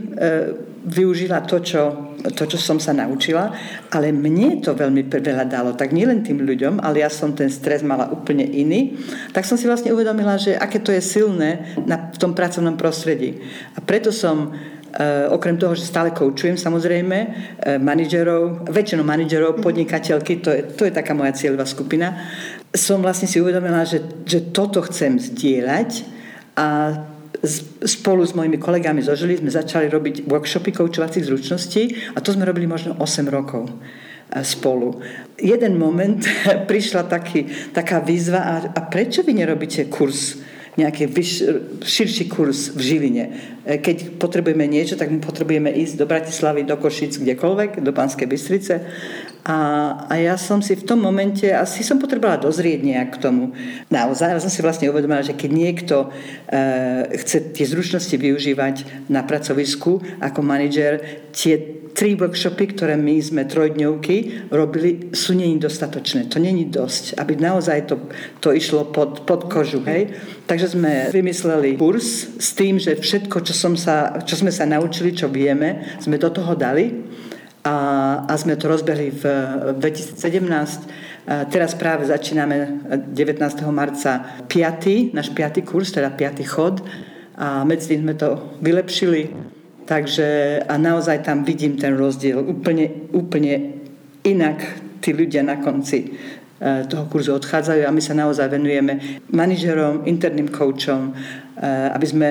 využila 0.86 1.42
to 1.42 1.58
čo, 1.58 2.14
to, 2.22 2.46
čo 2.46 2.58
som 2.58 2.78
sa 2.78 2.94
naučila, 2.94 3.50
ale 3.90 4.14
mne 4.14 4.62
to 4.62 4.78
veľmi 4.78 5.10
veľa 5.10 5.44
dalo. 5.50 5.74
Tak 5.74 5.90
nielen 5.90 6.22
tým 6.22 6.46
ľuďom, 6.46 6.78
ale 6.78 7.02
ja 7.02 7.10
som 7.10 7.34
ten 7.34 7.50
stres 7.50 7.82
mala 7.82 8.06
úplne 8.06 8.46
iný. 8.46 8.94
Tak 9.34 9.42
som 9.42 9.58
si 9.58 9.66
vlastne 9.66 9.90
uvedomila, 9.90 10.38
že 10.38 10.54
aké 10.54 10.78
to 10.78 10.94
je 10.94 11.02
silné 11.02 11.74
na, 11.84 12.14
v 12.14 12.18
tom 12.22 12.32
pracovnom 12.38 12.78
prostredí. 12.78 13.42
A 13.74 13.82
preto 13.82 14.14
som 14.14 14.54
Eh, 14.96 15.28
okrem 15.28 15.60
toho, 15.60 15.76
že 15.76 15.84
stále 15.84 16.08
koučujem 16.08 16.56
samozrejme 16.56 17.18
eh, 17.20 17.76
manažerov, 17.76 18.64
väčšinou 18.72 19.04
manažerov, 19.04 19.60
mhm. 19.60 19.60
podnikateľky, 19.60 20.40
to 20.40 20.48
je, 20.48 20.60
to 20.72 20.88
je 20.88 20.92
taká 20.94 21.12
moja 21.12 21.36
cieľová 21.36 21.68
skupina, 21.68 22.16
som 22.72 23.04
vlastne 23.04 23.28
si 23.28 23.36
uvedomila, 23.36 23.84
že, 23.84 24.00
že 24.24 24.56
toto 24.56 24.80
chcem 24.88 25.20
zdieľať 25.20 25.90
a 26.56 26.96
spolu 27.82 28.26
s 28.26 28.34
mojimi 28.34 28.58
kolegami 28.58 29.02
zo 29.02 29.14
Žili 29.14 29.40
sme 29.40 29.50
začali 29.50 29.86
robiť 29.88 30.26
workshopy 30.26 30.74
koučovacích 30.74 31.24
zručností 31.24 31.82
a 32.14 32.20
to 32.20 32.34
sme 32.34 32.44
robili 32.44 32.66
možno 32.68 32.98
8 32.98 33.26
rokov 33.30 33.70
eh, 33.70 34.44
spolu. 34.44 35.00
Jeden 35.40 35.78
moment 35.78 36.20
prišla 36.70 37.06
taký, 37.06 37.46
taká 37.72 38.02
výzva 38.02 38.40
a, 38.44 38.54
a 38.74 38.80
prečo 38.86 39.24
vy 39.24 39.32
nerobíte 39.38 39.88
kurz 39.88 40.44
nejaký 40.76 41.08
vyš, 41.08 41.30
širší 41.80 42.28
kurz 42.28 42.76
v 42.76 42.80
Žiline. 42.84 43.24
E, 43.64 43.80
keď 43.80 44.20
potrebujeme 44.20 44.68
niečo, 44.68 45.00
tak 45.00 45.08
my 45.08 45.24
potrebujeme 45.24 45.72
ísť 45.72 45.96
do 45.96 46.04
Bratislavy, 46.04 46.68
do 46.68 46.76
Košic, 46.76 47.16
kdekoľvek, 47.16 47.80
do 47.80 47.92
Banskej 47.96 48.28
Bystrice. 48.28 48.84
A, 49.46 49.58
a 50.10 50.14
ja 50.18 50.34
som 50.34 50.58
si 50.58 50.74
v 50.74 50.82
tom 50.82 50.98
momente, 50.98 51.46
asi 51.46 51.86
som 51.86 52.02
potrebovala 52.02 52.42
dozrieť 52.42 52.82
nejak 52.82 53.14
k 53.14 53.22
tomu. 53.22 53.54
Naozaj, 53.94 54.34
ja 54.34 54.42
som 54.42 54.50
si 54.50 54.58
vlastne 54.58 54.90
uvedomila, 54.90 55.22
že 55.22 55.38
keď 55.38 55.50
niekto 55.54 55.96
e, 56.02 56.08
chce 57.14 57.54
tie 57.54 57.62
zručnosti 57.62 58.10
využívať 58.10 59.06
na 59.06 59.22
pracovisku 59.22 60.02
ako 60.18 60.40
manažer, 60.42 60.98
tie 61.30 61.78
tri 61.94 62.18
workshopy, 62.18 62.74
ktoré 62.74 62.98
my 62.98 63.22
sme 63.22 63.46
trojdňovky 63.46 64.50
robili, 64.50 65.14
sú 65.14 65.38
není 65.38 65.62
dostatočné. 65.62 66.26
To 66.28 66.42
není 66.42 66.66
dosť, 66.66 67.14
aby 67.14 67.38
naozaj 67.38 67.86
to, 67.86 67.96
to 68.42 68.50
išlo 68.50 68.90
pod, 68.90 69.24
pod 69.30 69.46
kožu. 69.46 69.78
Hej? 69.86 70.10
Takže 70.50 70.74
sme 70.74 71.08
vymysleli 71.14 71.78
kurz 71.78 72.34
s 72.36 72.50
tým, 72.52 72.82
že 72.82 72.98
všetko, 72.98 73.46
čo, 73.46 73.54
som 73.54 73.78
sa, 73.78 74.18
čo 74.26 74.36
sme 74.36 74.50
sa 74.50 74.66
naučili, 74.66 75.14
čo 75.14 75.30
vieme, 75.30 75.96
sme 76.02 76.18
do 76.18 76.34
toho 76.34 76.58
dali 76.58 76.92
a, 77.66 77.74
a 78.22 78.34
sme 78.38 78.54
to 78.54 78.70
rozbehli 78.70 79.10
v 79.10 79.22
2017. 79.82 80.22
A 81.26 81.42
teraz 81.50 81.74
práve 81.74 82.06
začíname 82.06 82.86
19. 83.10 83.42
marca 83.74 84.46
5. 84.46 85.10
náš 85.10 85.34
5. 85.34 85.66
kurz, 85.66 85.90
teda 85.90 86.14
5. 86.14 86.46
chod 86.46 86.86
a 87.34 87.66
medzi 87.66 87.98
tým 87.98 88.06
sme 88.06 88.14
to 88.14 88.54
vylepšili 88.62 89.34
Takže 89.86 90.60
a 90.66 90.74
naozaj 90.74 91.22
tam 91.22 91.46
vidím 91.46 91.78
ten 91.78 91.94
rozdiel. 91.94 92.42
Úplne, 92.42 93.14
úplne 93.14 93.86
inak 94.26 94.58
tí 94.98 95.14
ľudia 95.14 95.46
na 95.46 95.62
konci 95.62 95.98
e, 96.02 96.08
toho 96.90 97.06
kurzu 97.06 97.38
odchádzajú 97.38 97.86
a 97.86 97.94
my 97.94 98.02
sa 98.02 98.18
naozaj 98.18 98.50
venujeme 98.50 99.22
manažerom, 99.30 100.02
interným 100.02 100.50
koučom, 100.50 101.14
e, 101.14 101.62
aby 101.94 102.06
sme 102.06 102.28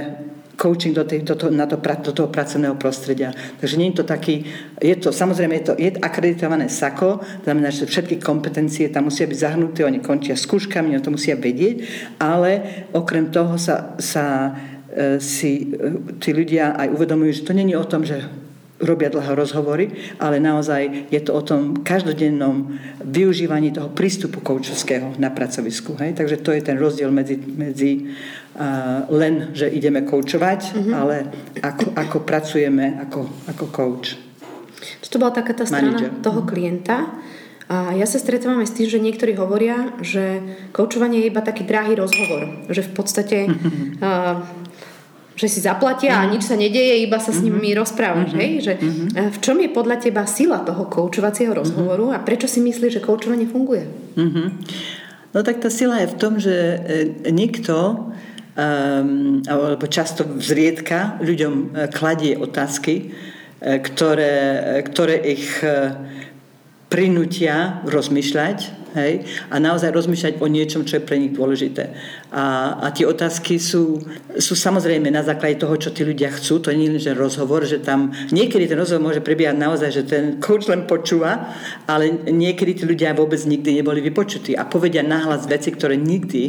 coaching 0.56 0.96
do, 0.96 1.04
tej, 1.04 1.22
do, 1.22 1.36
toho, 1.36 1.52
na 1.52 1.68
to, 1.68 1.76
do 1.80 2.12
toho 2.12 2.30
pracovného 2.32 2.76
prostredia. 2.80 3.36
Takže 3.60 3.76
nie 3.76 3.92
je 3.92 4.02
to 4.02 4.06
taký, 4.08 4.48
je 4.80 4.96
to, 4.96 5.12
samozrejme, 5.12 5.54
je 5.60 5.66
to 5.72 5.74
je 5.76 5.92
akreditované 6.00 6.72
SAKO, 6.72 7.20
znamená, 7.44 7.70
že 7.70 7.86
všetky 7.86 8.24
kompetencie 8.24 8.88
tam 8.90 9.12
musia 9.12 9.28
byť 9.28 9.40
zahnuté, 9.40 9.84
oni 9.84 10.00
končia 10.00 10.40
skúškami, 10.40 10.96
oni 10.96 11.04
to 11.04 11.14
musia 11.14 11.36
vedieť, 11.36 11.76
ale 12.20 12.88
okrem 12.96 13.30
toho 13.30 13.60
sa, 13.60 14.00
sa 14.00 14.56
e, 14.90 15.20
si 15.20 15.76
e, 15.76 16.18
tí 16.24 16.32
ľudia 16.32 16.74
aj 16.80 16.88
uvedomujú, 16.96 17.32
že 17.44 17.46
to 17.46 17.54
není 17.54 17.76
o 17.76 17.84
tom, 17.84 18.08
že 18.08 18.45
robia 18.80 19.08
dlhé 19.08 19.40
rozhovory, 19.40 20.16
ale 20.20 20.44
naozaj 20.44 21.08
je 21.08 21.22
to 21.24 21.32
o 21.32 21.42
tom 21.42 21.80
každodennom 21.80 22.76
využívaní 23.00 23.72
toho 23.72 23.88
prístupu 23.88 24.44
koučovského 24.44 25.16
na 25.16 25.32
pracovisku. 25.32 25.96
Hej? 25.96 26.20
Takže 26.20 26.44
to 26.44 26.52
je 26.52 26.62
ten 26.62 26.76
rozdiel 26.76 27.08
medzi, 27.12 27.40
medzi 27.40 28.12
uh, 28.60 29.08
len, 29.08 29.56
že 29.56 29.72
ideme 29.72 30.04
koučovať, 30.04 30.60
mm-hmm. 30.76 30.94
ale 30.94 31.16
ako, 31.64 31.86
ako 31.96 32.18
pracujeme 32.28 33.00
ako, 33.00 33.22
ako 33.48 33.66
coach. 33.72 34.20
To 35.16 35.16
bola 35.16 35.32
taká 35.32 35.56
tá 35.56 35.64
strana 35.64 35.96
Manager. 35.96 36.12
toho 36.20 36.44
klienta. 36.44 37.08
A 37.66 37.96
ja 37.96 38.06
sa 38.06 38.20
stretávam 38.20 38.62
aj 38.62 38.70
s 38.70 38.78
tým, 38.78 38.88
že 38.92 39.00
niektorí 39.02 39.34
hovoria, 39.40 39.96
že 40.04 40.44
koučovanie 40.76 41.24
je 41.24 41.32
iba 41.32 41.42
taký 41.42 41.64
drahý 41.64 41.96
rozhovor. 41.98 42.68
Že 42.68 42.82
v 42.84 42.92
podstate 42.92 43.38
uh, 43.48 44.44
že 45.36 45.48
si 45.52 45.60
zaplatia 45.60 46.16
mm-hmm. 46.16 46.24
a 46.24 46.28
mhm. 46.28 46.32
nič 46.32 46.44
sa 46.48 46.56
nedeje, 46.56 46.96
iba 47.04 47.20
sa 47.20 47.36
s 47.36 47.44
nimi 47.44 47.72
mm-hmm. 47.72 47.80
rozprávaš. 47.84 48.32
Mm-hmm. 48.32 48.42
Hej? 48.42 48.52
Že, 48.64 48.74
mm-hmm. 48.80 49.08
V 49.36 49.38
čom 49.44 49.58
je 49.60 49.70
podľa 49.70 49.98
teba 50.00 50.24
sila 50.24 50.64
toho 50.64 50.88
koučovacieho 50.88 51.52
mhm. 51.52 51.60
rozhovoru 51.60 52.06
mm-hmm. 52.10 52.24
a 52.24 52.26
prečo 52.26 52.48
si 52.48 52.64
myslíš, 52.64 53.00
že 53.00 53.06
koučovanie 53.06 53.46
funguje? 53.46 53.84
Mm-hmm. 54.16 54.48
No 55.36 55.44
tak 55.44 55.60
tá 55.60 55.68
sila 55.68 56.00
je 56.00 56.08
v 56.08 56.18
tom, 56.18 56.40
že 56.40 56.56
e, 56.56 56.78
nikto 57.36 57.76
um, 58.56 59.44
alebo 59.44 59.84
často 59.92 60.24
zriedka 60.40 61.20
ľuďom 61.20 61.54
e, 61.54 61.66
kladie 61.92 62.40
otázky, 62.40 63.12
ktoré, 63.66 64.36
ktoré 64.84 65.16
ich 65.26 65.64
prinútia 66.90 67.82
rozmýšľať 67.90 68.86
hej, 68.96 69.14
a 69.52 69.56
naozaj 69.60 69.92
rozmýšľať 69.92 70.34
o 70.40 70.48
niečom, 70.48 70.88
čo 70.88 70.98
je 70.98 71.04
pre 71.04 71.20
nich 71.20 71.36
dôležité. 71.36 71.92
A, 72.32 72.78
a 72.80 72.88
tie 72.96 73.04
otázky 73.04 73.60
sú, 73.60 74.00
sú 74.40 74.54
samozrejme 74.56 75.12
na 75.12 75.22
základe 75.22 75.60
toho, 75.60 75.76
čo 75.76 75.92
tí 75.92 76.08
ľudia 76.08 76.32
chcú. 76.32 76.64
To 76.64 76.72
nie 76.72 76.88
je 76.96 77.12
že 77.12 77.14
rozhovor, 77.14 77.68
že 77.68 77.84
tam 77.84 78.16
niekedy 78.32 78.72
ten 78.72 78.80
rozhovor 78.80 79.12
môže 79.12 79.22
prebiehať 79.22 79.58
naozaj, 79.60 79.90
že 79.92 80.04
ten 80.08 80.24
coach 80.40 80.72
len 80.72 80.88
počúva, 80.88 81.52
ale 81.86 82.24
niekedy 82.32 82.82
tí 82.82 82.84
ľudia 82.88 83.12
vôbec 83.14 83.44
nikdy 83.44 83.84
neboli 83.84 84.00
vypočutí 84.00 84.56
a 84.56 84.64
povedia 84.64 85.04
nahlas 85.04 85.46
veci, 85.46 85.76
ktoré 85.76 86.00
nikdy 86.00 86.44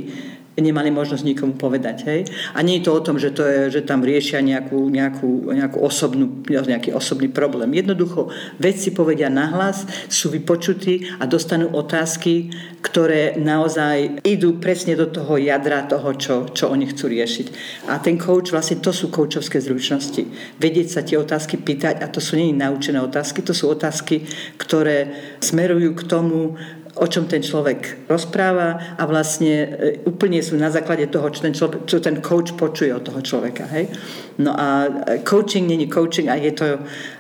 nemali 0.57 0.89
možnosť 0.89 1.25
nikomu 1.25 1.55
povedať. 1.57 1.97
Hej? 2.09 2.21
A 2.57 2.65
nie 2.65 2.81
je 2.81 2.89
to 2.89 2.97
o 2.97 3.05
tom, 3.05 3.21
že, 3.21 3.33
to 3.33 3.45
je, 3.45 3.81
že 3.81 3.83
tam 3.85 4.01
riešia 4.01 4.41
nejakú, 4.41 4.89
nejakú, 4.89 5.53
nejakú 5.53 5.79
osobnú, 5.81 6.43
nejaký 6.49 6.97
osobný 6.97 7.29
problém. 7.29 7.69
Jednoducho 7.77 8.33
veci 8.57 8.93
povedia 8.93 9.29
nahlas, 9.29 9.85
sú 10.09 10.33
vypočutí 10.33 11.21
a 11.21 11.29
dostanú 11.29 11.73
otázky, 11.77 12.51
ktoré 12.81 13.37
naozaj 13.37 14.25
idú 14.25 14.57
presne 14.57 14.97
do 14.97 15.11
toho 15.11 15.37
jadra 15.37 15.85
toho, 15.85 16.15
čo, 16.17 16.35
čo 16.51 16.73
oni 16.73 16.89
chcú 16.89 17.13
riešiť. 17.13 17.47
A 17.93 18.01
ten 18.01 18.17
coach, 18.17 18.55
vlastne 18.55 18.81
to 18.81 18.95
sú 18.95 19.13
coachovské 19.13 19.61
zručnosti. 19.61 20.23
Vedieť 20.57 20.89
sa 20.89 21.01
tie 21.05 21.21
otázky 21.21 21.61
pýtať 21.61 22.01
a 22.01 22.07
to 22.09 22.23
sú 22.23 22.39
nie 22.39 22.55
naučené 22.57 23.03
otázky, 23.03 23.45
to 23.45 23.53
sú 23.53 23.69
otázky, 23.69 24.25
ktoré 24.57 25.13
smerujú 25.43 25.93
k 25.99 26.03
tomu, 26.07 26.57
o 26.97 27.07
čom 27.07 27.29
ten 27.29 27.45
človek 27.45 28.09
rozpráva 28.09 28.97
a 28.97 29.05
vlastne 29.05 29.53
e, 29.53 29.69
úplne 30.09 30.41
sú 30.41 30.57
na 30.57 30.73
základe 30.73 31.05
toho, 31.13 31.29
čo 31.29 31.45
ten, 31.45 31.53
človek, 31.53 31.85
čo 31.85 32.01
ten 32.01 32.25
coach 32.25 32.57
počuje 32.57 32.89
od 32.89 33.05
toho 33.05 33.21
človeka. 33.21 33.69
Hej? 33.69 33.93
No 34.41 34.57
a 34.57 34.89
e, 34.89 35.21
coaching 35.21 35.69
není 35.69 35.93
coaching, 35.93 36.33
ak, 36.33 36.41
je 36.41 36.55
to, 36.57 36.67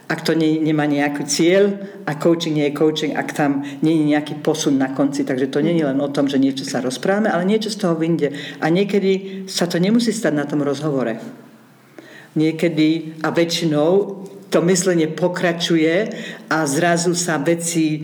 ak 0.08 0.20
to 0.24 0.32
nie, 0.32 0.64
nemá 0.64 0.88
nejaký 0.88 1.28
cieľ 1.28 1.76
a 2.08 2.16
coaching 2.16 2.56
nie 2.56 2.72
je 2.72 2.78
coaching, 2.78 3.12
ak 3.12 3.36
tam 3.36 3.68
nie 3.84 4.00
je 4.00 4.04
nejaký 4.16 4.40
posun 4.40 4.80
na 4.80 4.96
konci. 4.96 5.28
Takže 5.28 5.52
to 5.52 5.60
je 5.60 5.84
len 5.84 6.00
o 6.00 6.08
tom, 6.08 6.24
že 6.24 6.40
niečo 6.40 6.64
sa 6.64 6.80
rozprávame, 6.80 7.28
ale 7.28 7.44
niečo 7.44 7.68
z 7.68 7.84
toho 7.84 8.00
vyjde. 8.00 8.32
A 8.64 8.72
niekedy 8.72 9.44
sa 9.44 9.68
to 9.68 9.76
nemusí 9.76 10.08
stať 10.08 10.32
na 10.32 10.48
tom 10.48 10.64
rozhovore. 10.64 11.20
Niekedy 12.32 13.20
a 13.24 13.28
väčšinou 13.28 14.15
to 14.50 14.62
myslenie 14.62 15.10
pokračuje 15.10 16.08
a 16.46 16.66
zrazu 16.66 17.18
sa 17.18 17.42
veci 17.42 17.98
e, 17.98 18.00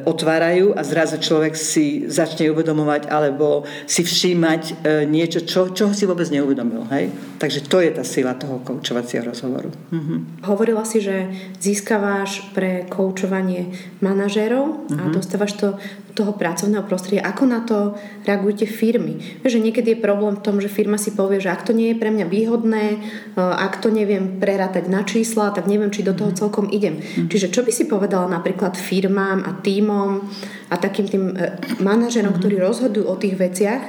otvárajú 0.00 0.72
a 0.72 0.80
zrazu 0.80 1.20
človek 1.20 1.52
si 1.52 2.08
začne 2.08 2.48
uvedomovať 2.48 3.12
alebo 3.12 3.68
si 3.84 4.00
všímať 4.00 4.62
e, 4.64 4.72
niečo, 5.04 5.44
čo, 5.44 5.68
čo 5.76 5.92
si 5.92 6.08
vôbec 6.08 6.24
neuvedomil. 6.32 6.88
Hej? 6.88 7.12
Takže 7.36 7.60
to 7.68 7.84
je 7.84 7.90
tá 7.92 8.04
sila 8.06 8.32
toho 8.40 8.64
koučovacieho 8.64 9.28
rozhovoru. 9.28 9.68
Mhm. 9.92 10.48
Hovorila 10.48 10.88
si, 10.88 11.04
že 11.04 11.28
získavaš 11.60 12.54
pre 12.56 12.88
koučovanie 12.88 13.68
manažérov 14.00 14.88
a 14.96 15.02
mhm. 15.08 15.12
dostávaš 15.12 15.52
to 15.60 15.68
toho 16.14 16.32
pracovného 16.32 16.86
prostredia. 16.86 17.26
Ako 17.26 17.44
na 17.44 17.66
to 17.66 17.98
reagujete 18.22 18.70
firmy? 18.70 19.18
Vieš, 19.42 19.58
že 19.58 19.64
niekedy 19.64 19.88
je 19.94 20.04
problém 20.04 20.38
v 20.38 20.44
tom, 20.46 20.62
že 20.62 20.70
firma 20.70 20.94
si 20.94 21.10
povie, 21.12 21.42
že 21.42 21.50
ak 21.50 21.66
to 21.66 21.74
nie 21.74 21.92
je 21.92 22.00
pre 22.00 22.14
mňa 22.14 22.26
výhodné, 22.30 22.84
e, 22.94 22.98
ak 23.38 23.82
to 23.82 23.90
neviem 23.90 24.38
prerátať 24.38 24.86
na 24.86 25.02
čísla, 25.02 25.50
tak 25.50 25.66
neviem, 25.66 25.90
či 25.90 26.06
do 26.06 26.14
toho 26.14 26.30
mhm. 26.30 26.38
celkom 26.38 26.66
idem. 26.70 27.02
Čiže 27.02 27.50
čo 27.50 27.66
by 27.66 27.72
si 27.74 27.90
povedala 27.90 28.30
napríklad 28.30 28.78
firmám 28.78 29.42
a 29.42 29.58
tímom 29.58 30.22
a 30.70 30.74
takým 30.76 31.06
tým 31.06 31.24
e, 31.34 31.58
manažerom, 31.82 32.34
mm-hmm. 32.34 32.40
ktorí 32.40 32.56
rozhodujú 32.58 33.04
o 33.06 33.16
tých 33.18 33.36
veciach, 33.36 33.82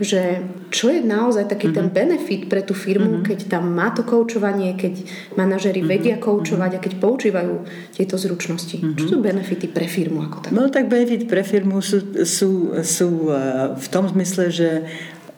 že 0.00 0.42
čo 0.74 0.90
je 0.90 0.98
naozaj 1.04 1.46
taký 1.46 1.70
ten 1.70 1.86
mhm. 1.88 1.94
benefit 1.94 2.42
pre 2.50 2.66
tú 2.66 2.74
firmu, 2.74 3.22
keď 3.22 3.46
tam 3.46 3.70
má 3.70 3.94
to 3.94 4.02
koučovanie, 4.02 4.74
keď 4.74 5.06
manažeri 5.38 5.80
mm-hmm. 5.80 5.94
vedia 5.94 6.16
koučovať 6.18 6.70
a 6.76 6.82
keď 6.82 6.92
používajú 6.98 7.54
tieto 7.94 8.18
zručnosti. 8.18 8.76
Čo 8.98 9.04
sú 9.06 9.16
benefity 9.22 9.70
pre 9.70 9.86
firmu 9.86 10.26
ako 10.26 10.36
tak? 10.44 10.50
No 10.50 10.66
tak 10.68 10.90
benefit 10.90 11.30
pre 11.30 11.46
firmu 11.46 11.63
sú, 11.80 11.98
sú, 12.24 12.50
sú 12.84 13.08
e, 13.28 13.36
v 13.76 13.86
tom 13.88 14.04
zmysle, 14.08 14.50
že 14.50 14.68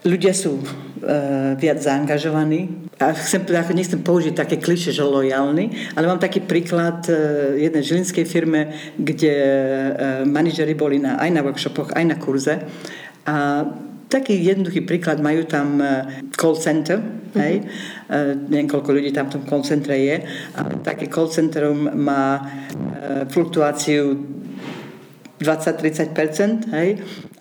ľudia 0.07 0.31
sú 0.31 0.63
uh, 0.63 1.59
viac 1.59 1.83
zaangažovaní. 1.83 2.87
A 3.03 3.13
chcem, 3.13 3.43
ako 3.43 3.75
nechcem 3.75 4.01
použiť 4.01 4.39
také 4.39 4.57
kliše, 4.63 4.95
že 4.95 5.03
lojálni, 5.03 5.93
ale 5.99 6.07
mám 6.07 6.23
taký 6.23 6.47
príklad 6.47 7.03
uh, 7.11 7.59
jednej 7.59 7.83
žilinskej 7.83 8.25
firme, 8.25 8.71
kde 8.95 9.35
manažeri 10.31 10.79
boli 10.79 11.03
na, 11.03 11.19
aj 11.19 11.31
na 11.35 11.43
workshopoch, 11.43 11.91
aj 11.93 12.05
na 12.07 12.17
kurze. 12.17 12.55
A 13.27 13.67
taký 14.07 14.39
jednoduchý 14.39 14.87
príklad, 14.87 15.19
majú 15.19 15.43
tam 15.51 15.83
call 16.39 16.55
center, 16.55 17.03
mm-hmm. 17.03 17.43
hej, 17.43 17.55
neviem, 18.47 18.71
koľko 18.71 18.95
ľudí 18.95 19.11
tam 19.11 19.27
v 19.27 19.35
tom 19.35 19.45
call 19.51 19.67
centre 19.67 19.99
je, 19.99 20.23
a 20.55 20.79
také 20.87 21.11
call 21.11 21.27
centrum 21.27 21.91
má 21.91 22.39
fluktuáciu 23.35 24.15
20-30%, 25.41 26.73
hej? 26.73 26.89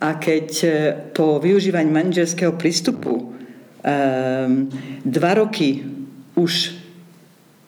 A 0.04 0.20
keď 0.20 0.50
e, 0.64 0.70
po 1.16 1.40
využívaní 1.40 1.88
manažerského 1.88 2.52
prístupu 2.60 3.14
um, 3.16 4.68
dva 5.06 5.32
roky 5.34 5.88
už 6.36 6.76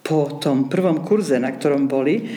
po 0.04 0.40
tom 0.40 0.68
prvom 0.68 1.04
kurze, 1.04 1.40
na 1.40 1.52
ktorom 1.52 1.88
boli, 1.88 2.28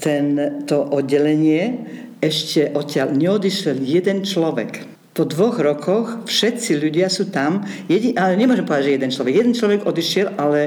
ten, 0.00 0.24
to 0.64 0.80
oddelenie 0.82 1.84
ešte 2.18 2.74
odtiaľ 2.74 3.14
neodišiel 3.14 3.78
jeden 3.78 4.26
človek. 4.26 4.98
Po 5.14 5.26
dvoch 5.26 5.58
rokoch 5.58 6.30
všetci 6.30 6.78
ľudia 6.78 7.10
sú 7.10 7.30
tam, 7.30 7.66
jedin, 7.90 8.14
ale 8.14 8.38
nemôžem 8.38 8.62
povedať, 8.62 8.84
že 8.86 8.96
jeden 8.98 9.10
človek. 9.10 9.34
Jeden 9.34 9.54
človek 9.54 9.80
odišiel, 9.82 10.26
ale 10.38 10.60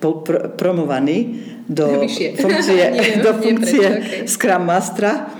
bol 0.00 0.24
pr- 0.24 0.48
promovaný 0.56 1.44
do 1.68 2.08
funkcie, 2.08 2.32
do 3.24 3.32
funkcie 3.36 3.86
Scrum 4.24 4.64
Mastera 4.64 5.37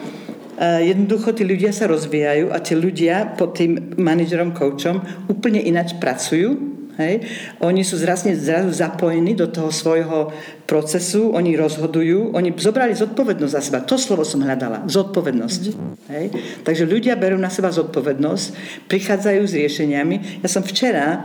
Jednoducho 0.59 1.31
tí 1.39 1.47
ľudia 1.47 1.71
sa 1.71 1.87
rozvíjajú 1.87 2.51
a 2.51 2.59
tí 2.59 2.75
ľudia 2.75 3.39
pod 3.39 3.55
tým 3.55 3.95
manažerom, 3.95 4.51
coachom 4.59 4.99
úplne 5.31 5.63
ináč 5.63 5.95
pracujú. 6.03 6.79
Hej. 6.99 7.23
Oni 7.63 7.87
sú 7.87 7.95
zrazne, 7.95 8.35
zrazu 8.35 8.75
zapojení 8.75 9.39
do 9.39 9.47
toho 9.47 9.71
svojho 9.71 10.35
procesu, 10.67 11.31
oni 11.31 11.55
rozhodujú, 11.55 12.35
oni 12.35 12.51
zobrali 12.59 12.91
zodpovednosť 12.91 13.55
za 13.55 13.63
seba. 13.63 13.87
To 13.87 13.95
slovo 13.95 14.27
som 14.27 14.43
hľadala, 14.43 14.83
zodpovednosť. 14.91 15.63
Mm-hmm. 15.71 15.95
Hej. 16.11 16.27
Takže 16.67 16.91
ľudia 16.91 17.15
berú 17.15 17.39
na 17.39 17.55
seba 17.55 17.71
zodpovednosť, 17.71 18.47
prichádzajú 18.91 19.43
s 19.47 19.53
riešeniami. 19.55 20.43
Ja 20.43 20.51
som 20.51 20.67
včera 20.67 21.07
e, 21.07 21.19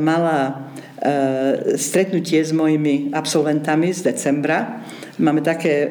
mala 0.00 0.72
e, 0.96 1.76
stretnutie 1.76 2.40
s 2.40 2.56
mojimi 2.56 3.12
absolventami 3.12 3.92
z 3.92 4.16
decembra 4.16 4.80
Máme 5.20 5.44
také 5.44 5.84
e, 5.84 5.88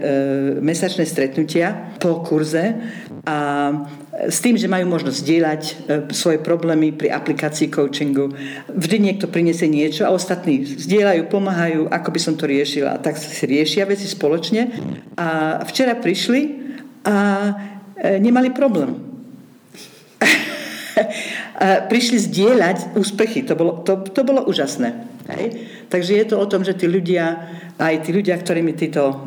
mesačné 0.65 1.05
stretnutia 1.05 1.93
po 2.01 2.25
kurze 2.25 2.73
a 3.21 3.69
s 4.17 4.41
tým, 4.41 4.57
že 4.57 4.65
majú 4.65 4.89
možnosť 4.89 5.17
zdieľať 5.21 5.61
e, 5.61 5.73
svoje 6.09 6.41
problémy 6.41 6.89
pri 6.89 7.13
aplikácii 7.13 7.69
coachingu. 7.69 8.33
Vždy 8.73 8.97
niekto 8.97 9.29
priniesie 9.29 9.69
niečo 9.69 10.09
a 10.09 10.13
ostatní 10.13 10.65
zdieľajú, 10.65 11.29
pomáhajú, 11.29 11.81
ako 11.93 12.09
by 12.09 12.19
som 12.19 12.33
to 12.33 12.49
riešila. 12.49 12.97
Tak 12.97 13.13
si 13.13 13.45
riešia 13.45 13.85
veci 13.85 14.09
spoločne. 14.09 14.73
A 15.21 15.61
včera 15.69 15.93
prišli 16.01 16.41
a 17.05 17.17
e, 18.01 18.17
nemali 18.17 18.49
problém. 18.49 18.97
prišli 21.93 22.17
zdieľať 22.25 22.97
úspechy. 22.97 23.45
To 23.45 23.53
bolo, 23.53 23.85
to, 23.85 24.01
to 24.01 24.25
bolo 24.25 24.49
úžasné. 24.49 24.97
Hej? 25.29 25.45
Takže 25.91 26.23
je 26.23 26.25
to 26.31 26.39
o 26.39 26.47
tom, 26.47 26.63
že 26.63 26.79
tí 26.79 26.87
ľudia, 26.87 27.51
aj 27.75 28.07
tí 28.07 28.15
ľudia, 28.15 28.39
ktorými 28.39 28.71
títo 28.79 29.03
uh, 29.11 29.19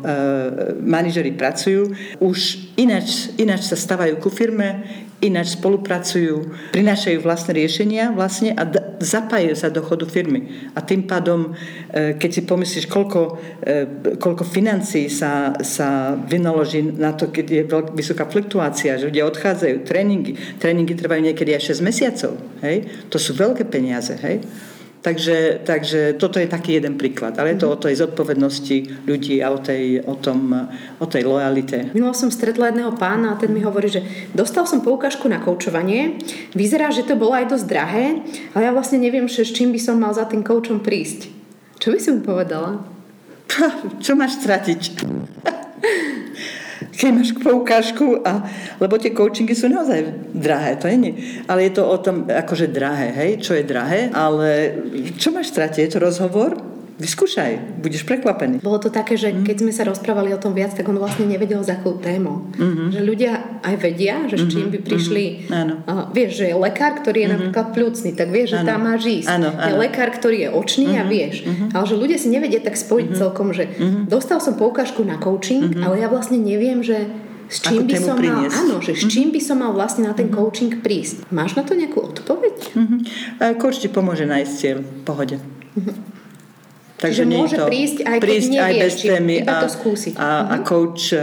manažeri 0.81 1.29
pracujú, 1.37 1.93
už 2.17 2.73
ináč, 2.73 3.29
ináč 3.37 3.69
sa 3.69 3.77
stavajú 3.77 4.17
ku 4.17 4.33
firme, 4.33 4.81
ináč 5.23 5.55
spolupracujú, 5.55 6.51
prinášajú 6.75 7.23
vlastné 7.23 7.51
riešenia 7.55 8.11
vlastne 8.11 8.51
a 8.51 8.67
d- 8.67 8.99
zapájajú 8.99 9.55
sa 9.55 9.71
do 9.71 9.79
chodu 9.79 10.03
firmy. 10.03 10.69
A 10.75 10.83
tým 10.83 11.07
pádom, 11.07 11.55
e, 11.89 12.13
keď 12.19 12.29
si 12.29 12.41
pomyslíš, 12.43 12.85
koľko, 12.91 13.39
e, 13.63 14.15
koľko 14.19 14.43
financí 14.43 15.07
sa, 15.07 15.55
sa 15.63 16.19
vynaloží 16.19 16.83
na 16.83 17.15
to, 17.15 17.31
keď 17.31 17.45
je 17.47 17.63
vysoká 17.95 18.27
fluktuácia, 18.27 18.99
že 18.99 19.07
ľudia 19.07 19.23
odchádzajú, 19.31 19.87
tréningy, 19.87 20.35
tréningy 20.59 20.93
trvajú 20.93 21.21
niekedy 21.31 21.55
aj 21.55 21.79
6 21.79 21.79
mesiacov, 21.79 22.35
hej? 22.59 23.07
to 23.07 23.15
sú 23.15 23.33
veľké 23.39 23.71
peniaze. 23.71 24.19
Hej? 24.19 24.43
Takže, 25.05 25.61
takže 25.61 26.17
toto 26.17 26.41
je 26.41 26.49
taký 26.49 26.81
jeden 26.81 26.97
príklad. 26.97 27.37
Ale 27.37 27.53
je 27.53 27.61
to 27.61 27.69
o 27.69 27.77
tej 27.77 27.93
zodpovednosti 28.01 29.05
ľudí 29.05 29.37
a 29.37 29.53
o 29.53 29.61
tej, 29.61 30.01
o 30.01 30.17
tom, 30.17 30.49
o 30.97 31.05
tej 31.05 31.29
lojalite. 31.29 31.93
Minulo 31.93 32.17
som 32.17 32.33
stretla 32.33 32.73
jedného 32.73 32.89
pána 32.97 33.37
a 33.37 33.39
ten 33.39 33.53
mi 33.53 33.61
hovorí, 33.61 33.85
že 33.85 34.01
dostal 34.33 34.65
som 34.65 34.81
poukážku 34.81 35.29
na 35.29 35.37
koučovanie. 35.37 36.17
Vyzerá, 36.57 36.89
že 36.89 37.05
to 37.05 37.13
bolo 37.13 37.37
aj 37.37 37.53
dosť 37.53 37.65
drahé, 37.69 38.05
ale 38.57 38.65
ja 38.65 38.73
vlastne 38.73 38.97
neviem, 38.97 39.29
že 39.29 39.45
s 39.45 39.53
čím 39.53 39.69
by 39.69 39.77
som 39.77 40.01
mal 40.01 40.09
za 40.09 40.25
tým 40.25 40.41
koučom 40.41 40.81
prísť. 40.81 41.29
Čo 41.77 41.93
by 41.93 41.97
si 42.01 42.09
mu 42.09 42.25
povedala? 42.25 42.81
Čo 44.03 44.17
máš 44.17 44.41
stratiť? 44.41 44.81
keď 46.95 47.09
máš 47.11 47.31
poukážku, 47.35 48.23
a, 48.23 48.47
lebo 48.79 48.95
tie 48.95 49.11
coachingy 49.11 49.55
sú 49.55 49.67
naozaj 49.67 50.31
drahé, 50.31 50.79
to 50.79 50.87
nie. 50.91 51.43
Ale 51.47 51.67
je 51.67 51.71
to 51.75 51.83
o 51.83 51.97
tom, 51.99 52.27
akože 52.27 52.71
drahé, 52.71 53.11
hej, 53.11 53.31
čo 53.43 53.53
je 53.55 53.67
drahé, 53.67 54.11
ale 54.15 54.75
čo 55.19 55.35
máš 55.35 55.51
stratiť? 55.51 55.87
Je 55.87 55.91
to 55.95 55.99
rozhovor? 55.99 56.74
Vyskúšaj, 56.95 57.83
budeš 57.83 58.07
prekvapený. 58.07 58.63
Bolo 58.63 58.79
to 58.79 58.87
také, 58.87 59.19
že 59.19 59.35
keď 59.43 59.67
sme 59.67 59.71
sa 59.75 59.83
rozprávali 59.83 60.31
o 60.31 60.39
tom 60.39 60.55
viac, 60.55 60.71
tak 60.71 60.87
on 60.87 60.95
vlastne 60.95 61.27
nevedel 61.27 61.59
za 61.59 61.75
akou 61.75 61.99
tému. 61.99 62.55
Mm-hmm. 62.55 62.87
Že 62.95 63.01
ľudia 63.03 63.31
aj 63.67 63.75
vedia, 63.83 64.15
že 64.31 64.39
s 64.39 64.47
čím 64.47 64.71
by 64.71 64.79
mhm. 64.79 64.87
prišli. 64.87 65.25
Mm-hmm. 65.43 65.91
Uh, 65.91 66.07
vieš, 66.15 66.39
že 66.39 66.45
je 66.51 66.55
lekár, 66.55 66.95
ktorý 67.03 67.17
je 67.19 67.27
mm-hmm. 67.27 67.35
napríklad 67.35 67.67
pľúcný, 67.75 68.09
tak 68.15 68.27
vieš, 68.31 68.55
že 68.55 68.59
ano. 68.63 68.67
tam 68.71 68.79
má 68.87 68.95
ísť. 68.95 69.27
Ano, 69.27 69.49
ano. 69.51 69.67
Je 69.67 69.73
lekár, 69.75 70.09
ktorý 70.15 70.37
je 70.47 70.49
očný 70.55 70.87
mm-hmm. 70.87 71.01
a 71.01 71.03
mhm. 71.03 71.11
vieš. 71.11 71.35
Mm-hmm. 71.43 71.69
Ale 71.75 71.83
že 71.83 71.95
ľudia 71.99 72.17
si 72.17 72.27
nevedia 72.31 72.61
tak 72.63 72.75
spojiť 72.79 73.07
mm-hmm. 73.11 73.21
celkom, 73.27 73.47
že 73.51 73.63
mm-hmm. 73.67 74.03
dostal 74.07 74.39
som 74.39 74.55
poukážku 74.55 75.03
na 75.03 75.19
coaching, 75.19 75.75
mm-hmm. 75.75 75.83
ale 75.83 75.99
ja 75.99 76.07
vlastne 76.07 76.39
neviem, 76.39 76.79
že 76.79 77.11
s 77.51 77.59
čím 77.61 77.85
by 77.85 77.95
som 77.99 78.17
mal, 78.17 78.41
áno, 78.49 78.75
že 78.81 78.97
s 78.97 79.05
mhm. 79.05 79.11
čím 79.11 79.27
by 79.35 79.41
som 79.43 79.57
mal 79.61 79.71
vlastne 79.75 80.07
na 80.07 80.17
ten 80.17 80.31
coaching 80.33 80.79
prísť. 80.79 81.29
Máš 81.29 81.59
na 81.59 81.67
to 81.67 81.75
nejakú 81.75 82.01
odpoveď? 82.01 82.73
Mm-hmm. 82.73 82.99
Coach 83.59 83.83
ti 83.83 83.91
pomôže 83.91 84.23
nájsť 84.25 84.51
cieľ 84.55 84.77
v 84.81 85.01
pohode. 85.03 85.37
Mm-hmm. 85.75 86.15
Takže 86.95 87.27
Čiže 87.27 87.35
môže 87.35 87.57
to, 87.59 87.67
prísť 87.67 87.97
aj 88.07 88.17
prísť 88.23 88.49
nevieš, 88.55 88.63
aj 88.63 88.73
bez 88.79 88.93
témy 89.03 89.35
iba 89.43 89.51
a, 89.51 89.63
to 89.67 89.69
skúsiť. 89.69 90.13
A, 90.15 90.19
uh-huh. 90.23 90.53
a 90.53 90.55
coach 90.63 91.03
uh, 91.11 91.21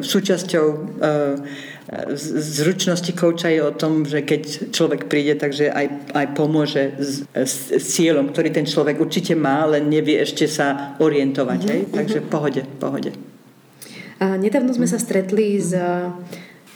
súčasťou 0.00 0.66
uh, 0.72 1.36
zručnosti 2.40 3.12
kouča 3.12 3.52
je 3.52 3.60
o 3.60 3.72
tom, 3.74 4.08
že 4.08 4.24
keď 4.24 4.72
človek 4.72 5.10
príde, 5.12 5.36
takže 5.36 5.68
aj, 5.68 5.86
aj 6.16 6.26
pomôže 6.38 6.96
s, 6.96 7.28
s, 7.36 7.54
s 7.68 7.84
cieľom, 8.00 8.32
ktorý 8.32 8.48
ten 8.48 8.64
človek 8.64 8.96
určite 8.96 9.36
má, 9.36 9.68
len 9.68 9.92
nevie 9.92 10.16
ešte 10.24 10.48
sa 10.48 10.96
orientovať. 10.96 11.60
Uh-huh. 11.60 11.72
Hej? 11.74 11.80
Takže 11.92 12.18
pohode, 12.24 12.62
pohode. 12.80 13.12
A 14.20 14.40
nedávno 14.40 14.72
sme 14.72 14.88
sa 14.88 14.96
stretli 14.96 15.60
s 15.60 15.76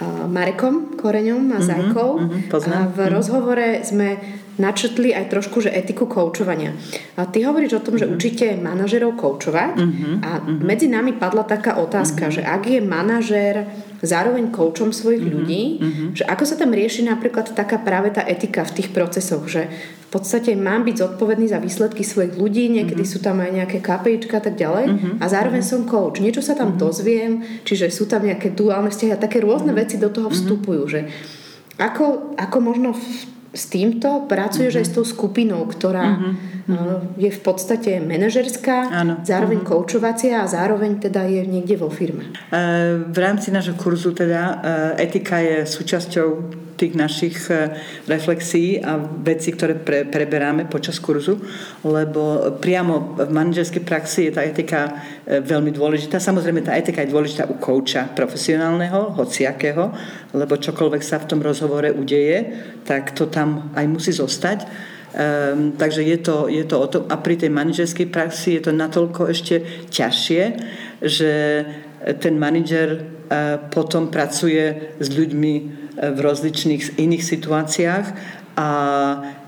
Marekom 0.03 0.99
Koreňom 0.99 1.55
a 1.55 1.63
Zajkou. 1.63 2.11
Uh-huh, 2.19 2.51
uh-huh, 2.51 2.75
a 2.75 2.91
v 2.91 2.99
rozhovore 3.15 3.87
sme 3.87 4.19
načetli 4.59 5.11
aj 5.15 5.31
trošku, 5.31 5.63
že 5.63 5.71
etiku 5.71 6.07
koučovania. 6.07 6.75
A 7.19 7.27
ty 7.27 7.43
hovoríš 7.47 7.79
o 7.79 7.85
tom, 7.85 7.95
že 7.99 8.07
uh-huh. 8.07 8.19
učíte 8.19 8.59
manažerov 8.59 9.15
koučovať 9.19 9.75
uh-huh, 9.79 10.15
a 10.23 10.31
uh-huh. 10.43 10.63
medzi 10.63 10.91
nami 10.91 11.15
padla 11.15 11.47
taká 11.47 11.79
otázka, 11.79 12.31
uh-huh. 12.31 12.37
že 12.39 12.43
ak 12.43 12.63
je 12.67 12.81
manažer 12.83 13.55
zároveň 14.03 14.51
koučom 14.51 14.91
svojich 14.91 15.23
uh-huh, 15.23 15.35
ľudí, 15.35 15.63
uh-huh. 15.79 16.09
že 16.15 16.25
ako 16.27 16.43
sa 16.43 16.59
tam 16.59 16.75
rieši 16.75 17.07
napríklad 17.07 17.55
taká 17.55 17.79
práve 17.79 18.15
tá 18.15 18.23
etika 18.27 18.67
v 18.67 18.75
tých 18.83 18.89
procesoch, 18.95 19.47
že 19.47 19.71
podstate 20.15 20.55
mám 20.55 20.87
byť 20.87 20.95
zodpovedný 20.95 21.51
za 21.51 21.59
výsledky 21.59 22.07
svojich 22.07 22.39
ľudí, 22.39 22.71
niekedy 22.71 23.03
uh-huh. 23.03 23.19
sú 23.19 23.19
tam 23.19 23.43
aj 23.43 23.51
nejaké 23.51 23.83
KPIčka 23.83 24.39
a 24.39 24.45
tak 24.47 24.55
ďalej 24.55 24.87
uh-huh. 24.87 25.15
a 25.19 25.25
zároveň 25.27 25.67
uh-huh. 25.67 25.83
som 25.83 25.91
coach. 25.91 26.23
Niečo 26.23 26.47
sa 26.47 26.55
tam 26.55 26.79
uh-huh. 26.79 26.83
dozviem, 26.87 27.43
čiže 27.67 27.91
sú 27.91 28.07
tam 28.07 28.23
nejaké 28.23 28.55
duálne 28.55 28.95
vzťahy 28.95 29.11
a 29.11 29.19
také 29.19 29.43
rôzne 29.43 29.75
uh-huh. 29.75 29.83
veci 29.83 29.99
do 29.99 30.15
toho 30.15 30.31
vstupujú, 30.31 30.83
že 30.87 31.01
ako, 31.83 32.39
ako 32.39 32.59
možno 32.63 32.95
v 32.95 33.35
s 33.55 33.71
týmto 33.71 34.27
pracuješ 34.27 34.75
uh-huh. 34.75 34.83
aj 34.83 34.87
s 34.91 34.95
tou 34.99 35.07
skupinou, 35.07 35.63
ktorá 35.71 36.07
uh-huh. 36.11 37.15
je 37.15 37.31
v 37.31 37.39
podstate 37.39 38.03
manažerská, 38.03 38.91
zároveň 39.23 39.63
uh-huh. 39.63 39.79
koučovacia 39.79 40.43
a 40.43 40.51
zároveň 40.51 40.99
teda 40.99 41.23
je 41.31 41.47
niekde 41.47 41.79
vo 41.79 41.87
firme. 41.87 42.35
V 43.07 43.15
rámci 43.15 43.55
nášho 43.55 43.79
kurzu 43.79 44.11
teda 44.11 44.59
etika 44.99 45.39
je 45.39 45.71
súčasťou 45.71 46.29
tých 46.75 46.99
našich 46.99 47.37
reflexí 48.11 48.83
a 48.83 48.99
vecí, 48.99 49.55
ktoré 49.55 49.79
pre, 49.79 50.03
preberáme 50.07 50.67
počas 50.67 50.99
kurzu, 50.99 51.39
lebo 51.87 52.55
priamo 52.59 53.15
v 53.19 53.31
manažerskej 53.31 53.83
praxi 53.87 54.29
je 54.29 54.33
tá 54.35 54.43
etika 54.43 54.91
veľmi 55.27 55.71
dôležitá. 55.71 56.19
Samozrejme, 56.19 56.67
tá 56.67 56.75
etika 56.75 57.03
je 57.07 57.15
dôležitá 57.15 57.47
u 57.47 57.57
kouča 57.59 58.11
profesionálneho, 58.13 59.15
hociakého, 59.15 59.95
lebo 60.35 60.59
čokoľvek 60.59 61.03
sa 61.03 61.23
v 61.23 61.29
tom 61.31 61.41
rozhovore 61.41 61.95
udeje, 61.95 62.39
tak 62.83 63.15
to 63.15 63.31
tam 63.31 63.71
aj 63.79 63.87
musí 63.87 64.11
zostať. 64.11 64.93
Um, 65.15 65.79
takže 65.79 66.03
je 66.03 66.19
to, 66.19 66.51
je 66.51 66.67
to 66.67 66.75
o 66.75 66.87
tom. 66.91 67.07
A 67.07 67.23
pri 67.23 67.39
tej 67.39 67.47
manažerskej 67.55 68.11
praxi 68.11 68.59
je 68.59 68.67
to 68.67 68.73
natoľko 68.75 69.31
ešte 69.31 69.87
ťažšie, 69.87 70.43
že 70.99 71.33
ten 72.19 72.35
manažer 72.35 72.99
uh, 72.99 73.63
potom 73.71 74.11
pracuje 74.11 74.91
s 74.99 75.07
ľuďmi 75.15 75.84
v 75.95 76.19
rozličných 76.19 76.99
iných 76.99 77.25
situáciách 77.25 78.07
a 78.55 78.69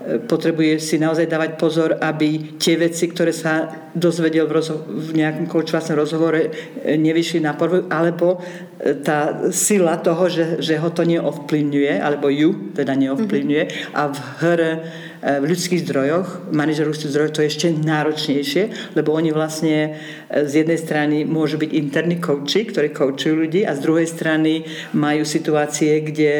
potrebuje 0.07 0.79
si 0.79 0.95
naozaj 0.95 1.27
dávať 1.27 1.51
pozor, 1.59 1.99
aby 1.99 2.55
tie 2.55 2.79
veci, 2.79 3.11
ktoré 3.11 3.35
sa 3.35 3.67
dozvedel 3.91 4.47
v, 4.47 4.55
rozho- 4.55 4.83
v 4.87 5.11
nejakom 5.19 5.51
koučovacom 5.51 5.95
rozhovore, 5.99 6.41
e, 6.47 6.95
nevyšli 6.95 7.43
na 7.43 7.57
povrch, 7.57 7.91
alebo 7.91 8.37
e, 8.37 8.95
tá 9.03 9.49
sila 9.51 9.99
toho, 9.99 10.31
že, 10.31 10.45
že 10.63 10.79
ho 10.79 10.89
to 10.93 11.03
neovplyvňuje, 11.03 11.93
alebo 11.99 12.31
ju 12.31 12.71
teda 12.71 12.95
neovplyvňuje 12.95 13.63
mm-hmm. 13.67 13.97
a 13.97 14.01
v 14.07 14.17
hre 14.39 14.71
v 15.17 15.49
ľudských 15.49 15.81
zdrojoch, 15.81 16.53
manažer 16.53 16.85
ľudských 16.85 17.09
zdrojov, 17.09 17.33
to 17.33 17.41
je 17.41 17.49
ešte 17.49 17.67
náročnejšie, 17.73 18.63
lebo 18.93 19.17
oni 19.17 19.33
vlastne 19.33 19.97
z 20.29 20.63
jednej 20.63 20.77
strany 20.77 21.25
môžu 21.25 21.57
byť 21.57 21.71
interní 21.73 22.21
kouči, 22.21 22.69
ktorí 22.69 22.93
koučujú 22.93 23.33
ľudí 23.33 23.65
a 23.65 23.73
z 23.73 23.83
druhej 23.83 24.07
strany 24.07 24.61
majú 24.93 25.25
situácie, 25.25 26.05
kde 26.05 26.33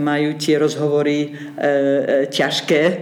majú 0.00 0.40
tie 0.40 0.56
rozhovory 0.56 1.18
e, 1.20 1.28
e, 1.28 1.32
ťažké, 2.32 2.82
e, 2.82 2.96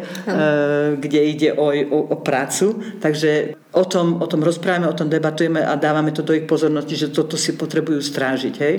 kde 0.97 1.21
ide 1.25 1.51
o, 1.53 1.73
o, 1.73 1.99
o 2.12 2.17
prácu. 2.21 2.79
Takže 3.01 3.55
o 3.73 3.85
tom, 3.85 4.21
o 4.21 4.27
tom 4.27 4.45
rozprávame, 4.45 4.88
o 4.88 4.97
tom 4.97 5.09
debatujeme 5.09 5.65
a 5.65 5.75
dávame 5.77 6.12
to 6.12 6.23
do 6.23 6.37
ich 6.37 6.45
pozornosti, 6.45 6.97
že 6.97 7.15
toto 7.15 7.41
si 7.41 7.57
potrebujú 7.57 8.05
strážiť. 8.05 8.55
Hej? 8.61 8.75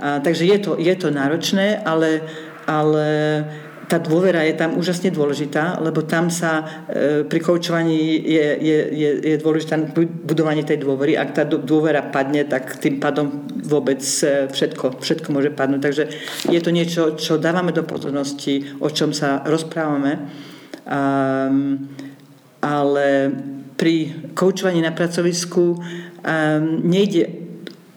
A, 0.00 0.18
takže 0.24 0.48
je 0.48 0.58
to, 0.58 0.70
je 0.80 0.94
to 0.96 1.12
náročné, 1.12 1.84
ale, 1.84 2.24
ale 2.64 3.08
tá 3.90 3.98
dôvera 3.98 4.46
je 4.46 4.54
tam 4.54 4.78
úžasne 4.78 5.10
dôležitá, 5.10 5.82
lebo 5.82 6.06
tam 6.06 6.30
sa 6.30 6.86
e, 6.86 7.26
pri 7.26 7.40
koučovaní 7.42 8.22
je, 8.22 8.46
je, 8.62 8.78
je, 8.94 9.10
je 9.34 9.36
dôležité 9.42 9.74
budovanie 10.22 10.62
tej 10.62 10.78
dôvery. 10.78 11.18
Ak 11.18 11.34
tá 11.34 11.42
dôvera 11.42 11.98
padne, 12.06 12.46
tak 12.46 12.78
tým 12.78 13.02
pádom 13.02 13.50
vôbec 13.66 13.98
e, 13.98 14.46
všetko, 14.46 15.02
všetko 15.02 15.28
môže 15.34 15.50
padnúť. 15.50 15.82
Takže 15.82 16.04
je 16.54 16.60
to 16.62 16.70
niečo, 16.70 17.18
čo 17.18 17.42
dávame 17.42 17.74
do 17.74 17.82
pozornosti, 17.82 18.78
o 18.78 18.86
čom 18.94 19.10
sa 19.10 19.42
rozprávame. 19.42 20.30
Um, 20.86 21.88
ale 22.62 23.32
pri 23.76 24.12
koučovaní 24.34 24.84
na 24.84 24.90
pracovisku 24.90 25.76
um, 25.76 25.82
nejde 26.84 27.40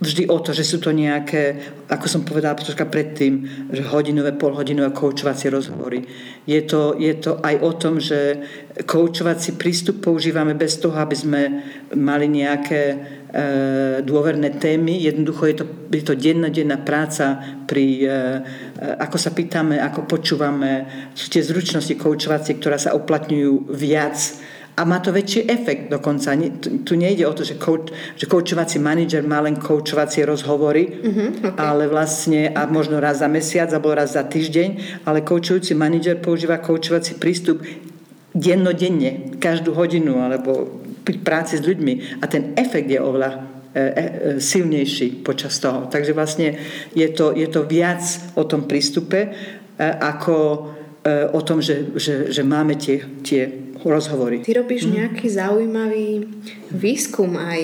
vždy 0.03 0.27
o 0.27 0.37
to, 0.43 0.51
že 0.51 0.67
sú 0.67 0.77
to 0.83 0.91
nejaké, 0.91 1.57
ako 1.87 2.05
som 2.11 2.27
povedala 2.27 2.59
troška 2.59 2.83
predtým, 2.85 3.47
že 3.71 3.87
hodinové, 3.87 4.35
polhodinové 4.35 4.91
koučovacie 4.91 5.47
rozhovory. 5.47 6.03
Je 6.43 6.59
to, 6.67 6.99
je 6.99 7.15
to 7.15 7.39
aj 7.39 7.55
o 7.63 7.71
tom, 7.73 8.03
že 8.03 8.43
koučovací 8.83 9.55
prístup 9.55 10.03
používame 10.03 10.53
bez 10.53 10.75
toho, 10.77 10.99
aby 10.99 11.15
sme 11.15 11.41
mali 11.95 12.27
nejaké 12.27 12.81
e, 12.91 12.95
dôverné 14.03 14.59
témy. 14.59 14.99
Jednoducho 14.99 15.43
je 15.47 15.55
to, 15.63 15.65
je 15.89 16.03
to 16.03 16.19
denná, 16.19 16.51
denná 16.51 16.77
práca 16.83 17.39
pri, 17.63 18.03
e, 18.03 18.07
e, 18.07 18.17
ako 18.99 19.17
sa 19.17 19.31
pýtame, 19.31 19.79
ako 19.79 20.03
počúvame. 20.03 20.71
Sú 21.15 21.31
tie 21.31 21.39
zručnosti 21.39 21.95
koučovacie, 21.95 22.59
ktoré 22.59 22.75
sa 22.75 22.91
uplatňujú 22.91 23.71
viac 23.71 24.19
a 24.73 24.81
má 24.83 24.97
to 24.99 25.13
väčší 25.13 25.45
efekt 25.45 25.93
dokonca. 25.93 26.33
Tu 26.83 26.93
nejde 26.97 27.29
o 27.29 27.33
to, 27.33 27.45
že, 27.45 27.62
coach, 27.62 27.93
že 28.17 28.25
koučovací 28.25 28.81
manažer 28.81 29.21
má 29.21 29.38
len 29.45 29.55
koučovacie 29.55 30.25
rozhovory, 30.25 30.89
uh-huh, 30.89 31.53
okay. 31.53 31.62
ale 31.62 31.86
vlastne 31.86 32.49
a 32.49 32.65
možno 32.65 32.97
raz 32.97 33.21
za 33.21 33.29
mesiac 33.29 33.69
alebo 33.69 33.93
raz 33.93 34.17
za 34.17 34.25
týždeň, 34.25 35.01
ale 35.05 35.21
koučujúci 35.21 35.77
manažer 35.77 36.17
používa 36.17 36.57
koučovací 36.57 37.21
prístup 37.21 37.62
dennodenne, 38.33 39.38
každú 39.38 39.77
hodinu 39.77 40.25
alebo 40.25 40.81
pri 41.05 41.21
práci 41.21 41.62
s 41.62 41.65
ľuďmi 41.65 42.23
a 42.23 42.25
ten 42.25 42.57
efekt 42.57 42.89
je 42.89 42.97
oveľa 42.97 43.29
e, 43.29 43.39
e, 43.77 43.81
silnejší 44.41 45.21
počas 45.21 45.62
toho. 45.62 45.86
Takže 45.86 46.17
vlastne 46.17 46.57
je 46.97 47.07
to, 47.13 47.29
je 47.38 47.45
to 47.45 47.62
viac 47.69 48.01
o 48.33 48.41
tom 48.49 48.65
prístupe 48.65 49.29
ako 49.81 50.36
o 51.33 51.41
tom, 51.43 51.59
že, 51.59 51.91
že, 51.99 52.31
že 52.31 52.47
máme 52.47 52.79
tie, 52.79 53.03
tie 53.27 53.62
rozhovory. 53.89 54.45
Ty 54.45 54.63
robíš 54.63 54.87
mm. 54.87 54.91
nejaký 54.93 55.27
zaujímavý 55.27 56.29
výskum 56.71 57.35
aj 57.35 57.59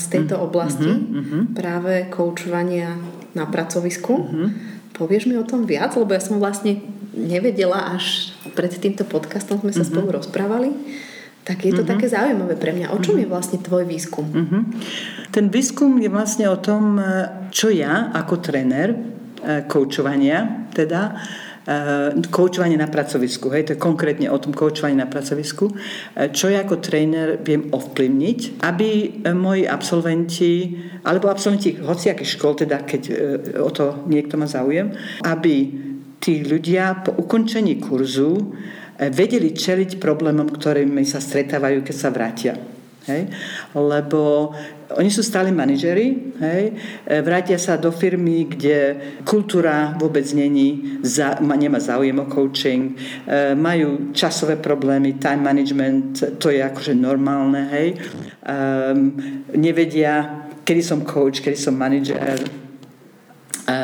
z 0.00 0.04
tejto 0.10 0.38
mm. 0.38 0.42
oblasti, 0.42 0.90
mm-hmm. 0.90 1.42
práve 1.54 2.08
koučovania 2.10 2.98
na 3.36 3.44
pracovisku. 3.46 4.14
Mm-hmm. 4.16 4.48
Povieš 4.92 5.24
mi 5.30 5.38
o 5.40 5.46
tom 5.46 5.64
viac, 5.64 5.96
lebo 5.96 6.12
ja 6.12 6.22
som 6.22 6.42
vlastne 6.42 6.82
nevedela, 7.12 7.94
až 7.96 8.34
pred 8.56 8.72
týmto 8.72 9.04
podcastom 9.04 9.60
sme 9.60 9.70
sa 9.70 9.84
mm-hmm. 9.84 9.90
spolu 9.92 10.08
rozprávali. 10.16 10.70
Tak 11.42 11.66
je 11.66 11.74
to 11.74 11.82
mm-hmm. 11.82 11.92
také 11.98 12.06
zaujímavé 12.06 12.54
pre 12.54 12.70
mňa. 12.70 12.94
O 12.94 13.02
čom 13.02 13.18
mm-hmm. 13.18 13.26
je 13.26 13.32
vlastne 13.34 13.58
tvoj 13.58 13.84
výskum? 13.88 14.26
Mm-hmm. 14.30 14.62
Ten 15.34 15.50
výskum 15.50 15.98
je 15.98 16.06
vlastne 16.06 16.46
o 16.46 16.54
tom, 16.60 17.02
čo 17.50 17.72
ja 17.72 18.14
ako 18.14 18.38
tréner 18.38 18.94
koučovania 19.66 20.70
teda 20.70 21.18
koučovanie 22.30 22.74
na 22.74 22.90
pracovisku. 22.90 23.46
Hej, 23.54 23.62
to 23.62 23.72
je 23.74 23.84
konkrétne 23.84 24.26
o 24.30 24.38
tom 24.42 24.50
koučovaní 24.50 24.98
na 24.98 25.06
pracovisku. 25.06 25.70
Čo 26.34 26.50
ja 26.50 26.66
ako 26.66 26.82
tréner 26.82 27.38
viem 27.38 27.70
ovplyvniť, 27.70 28.62
aby 28.66 29.22
moji 29.30 29.64
absolventi, 29.70 30.74
alebo 31.06 31.30
absolventi 31.30 31.78
hociakých 31.78 32.32
škol, 32.34 32.66
teda 32.66 32.82
keď 32.82 33.02
o 33.62 33.70
to 33.70 34.02
niekto 34.10 34.34
má 34.34 34.50
záujem, 34.50 34.90
aby 35.22 35.54
tí 36.18 36.42
ľudia 36.42 37.02
po 37.06 37.14
ukončení 37.14 37.78
kurzu 37.78 38.54
vedeli 38.98 39.50
čeliť 39.50 39.98
problémom, 39.98 40.46
ktorými 40.46 41.02
sa 41.02 41.18
stretávajú, 41.18 41.82
keď 41.82 41.96
sa 41.96 42.14
vrátia. 42.14 42.54
Hej? 43.10 43.34
Lebo 43.74 44.54
oni 44.96 45.10
sú 45.10 45.24
stále 45.24 45.48
manažery, 45.54 46.36
hej? 46.40 46.62
E, 47.06 47.20
vrátia 47.24 47.56
sa 47.56 47.80
do 47.80 47.92
firmy, 47.92 48.44
kde 48.48 48.96
kultúra 49.24 49.96
vôbec 49.96 50.24
není, 50.36 51.00
za, 51.04 51.38
nemá 51.40 51.80
záujem 51.80 52.18
o 52.20 52.26
coaching, 52.28 52.92
e, 52.92 53.54
majú 53.56 54.12
časové 54.12 54.60
problémy, 54.60 55.16
time 55.16 55.42
management, 55.42 56.38
to 56.38 56.52
je 56.52 56.60
akože 56.60 56.92
normálne, 56.92 57.68
hej? 57.72 57.88
E, 57.96 58.56
nevedia, 59.56 60.46
kedy 60.66 60.82
som 60.84 61.06
coach, 61.06 61.40
kedy 61.40 61.56
som 61.56 61.72
manažer, 61.72 62.42
e, 62.42 63.76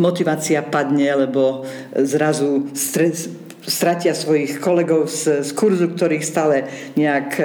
motivácia 0.00 0.64
padne, 0.64 1.10
lebo 1.12 1.66
zrazu 1.92 2.72
stres, 2.72 3.43
stratia 3.64 4.12
svojich 4.12 4.60
kolegov 4.60 5.08
z, 5.08 5.40
z 5.40 5.50
kurzu, 5.56 5.96
ktorých 5.96 6.24
stále 6.24 6.68
nejak 7.00 7.28
e, 7.40 7.44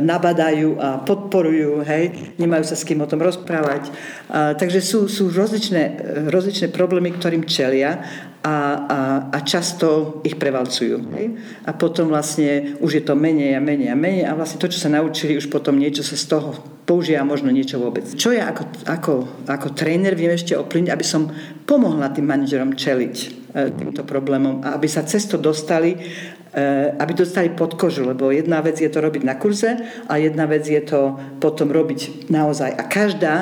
nabadajú 0.00 0.80
a 0.80 0.88
podporujú, 1.04 1.84
hej, 1.84 2.34
nemajú 2.40 2.64
sa 2.64 2.76
s 2.76 2.86
kým 2.86 3.04
o 3.04 3.08
tom 3.08 3.20
rozprávať. 3.20 3.92
A, 4.32 4.56
takže 4.56 4.80
sú, 4.80 5.06
sú 5.06 5.28
rozličné, 5.28 6.00
rozličné 6.32 6.72
problémy, 6.72 7.12
ktorým 7.12 7.44
čelia 7.44 8.00
a, 8.44 8.56
a, 8.88 9.00
a 9.32 9.38
často 9.44 10.20
ich 10.24 10.36
prevalcujú. 10.36 10.96
Hej? 11.16 11.26
A 11.64 11.70
potom 11.72 12.12
vlastne 12.12 12.76
už 12.80 13.00
je 13.00 13.04
to 13.04 13.16
menej 13.16 13.56
a 13.56 13.60
menej 13.60 13.92
a 13.92 13.96
menej 13.96 14.24
a 14.28 14.36
vlastne 14.36 14.60
to, 14.60 14.68
čo 14.68 14.80
sa 14.80 14.92
naučili, 14.92 15.36
už 15.36 15.48
potom 15.48 15.76
niečo 15.76 16.04
sa 16.04 16.16
z 16.16 16.24
toho 16.28 16.56
použia 16.84 17.24
možno 17.24 17.48
niečo 17.48 17.80
vôbec. 17.80 18.04
Čo 18.16 18.32
ja 18.32 18.52
ako, 18.52 18.64
ako, 18.84 19.12
ako 19.48 19.68
tréner 19.72 20.12
viem 20.12 20.32
ešte 20.32 20.56
ovplyvniť, 20.56 20.92
aby 20.92 21.04
som 21.04 21.32
pomohla 21.64 22.12
tým 22.12 22.28
manažerom 22.28 22.76
čeliť 22.76 23.43
E, 23.43 23.43
týmto 23.54 24.02
problémom 24.02 24.66
a 24.66 24.74
aby 24.74 24.90
sa 24.90 25.06
cesto 25.06 25.38
dostali, 25.38 25.94
e, 25.94 26.60
aby 26.98 27.12
dostali 27.14 27.54
pod 27.54 27.78
kožu, 27.78 28.02
lebo 28.02 28.34
jedna 28.34 28.58
vec 28.58 28.82
je 28.82 28.90
to 28.90 28.98
robiť 28.98 29.22
na 29.22 29.38
kurze 29.38 29.78
a 30.10 30.14
jedna 30.18 30.50
vec 30.50 30.66
je 30.66 30.82
to 30.82 31.14
potom 31.38 31.70
robiť 31.70 32.28
naozaj. 32.34 32.74
A 32.74 32.82
každá 32.90 33.34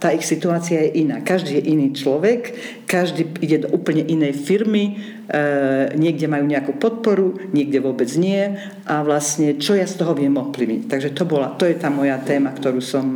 tá 0.00 0.16
ich 0.16 0.24
situácia 0.24 0.80
je 0.80 1.04
iná. 1.04 1.20
Každý 1.20 1.60
je 1.60 1.76
iný 1.76 1.92
človek, 1.92 2.56
každý 2.88 3.36
ide 3.44 3.68
do 3.68 3.76
úplne 3.76 4.00
inej 4.00 4.32
firmy, 4.42 4.96
e, 4.96 5.94
niekde 5.94 6.24
majú 6.24 6.48
nejakú 6.48 6.80
podporu, 6.80 7.36
niekde 7.52 7.84
vôbec 7.84 8.08
nie 8.16 8.58
a 8.88 9.04
vlastne 9.04 9.60
čo 9.60 9.76
ja 9.76 9.84
z 9.84 10.00
toho 10.00 10.16
viem 10.16 10.32
ovplyvniť. 10.34 10.88
Takže 10.88 11.14
to, 11.14 11.28
bola, 11.28 11.52
to 11.54 11.68
je 11.68 11.76
tá 11.76 11.92
moja 11.92 12.16
téma, 12.18 12.50
ktorú 12.56 12.80
som 12.80 13.12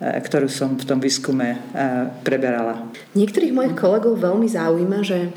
E, 0.00 0.16
ktorú 0.24 0.48
som 0.48 0.80
v 0.80 0.88
tom 0.88 0.96
výskume 0.96 1.48
e, 1.52 1.58
preberala. 2.24 2.88
Niektorých 3.12 3.52
mojich 3.52 3.76
kolegov 3.76 4.16
veľmi 4.16 4.48
zaujíma, 4.48 5.04
že 5.04 5.28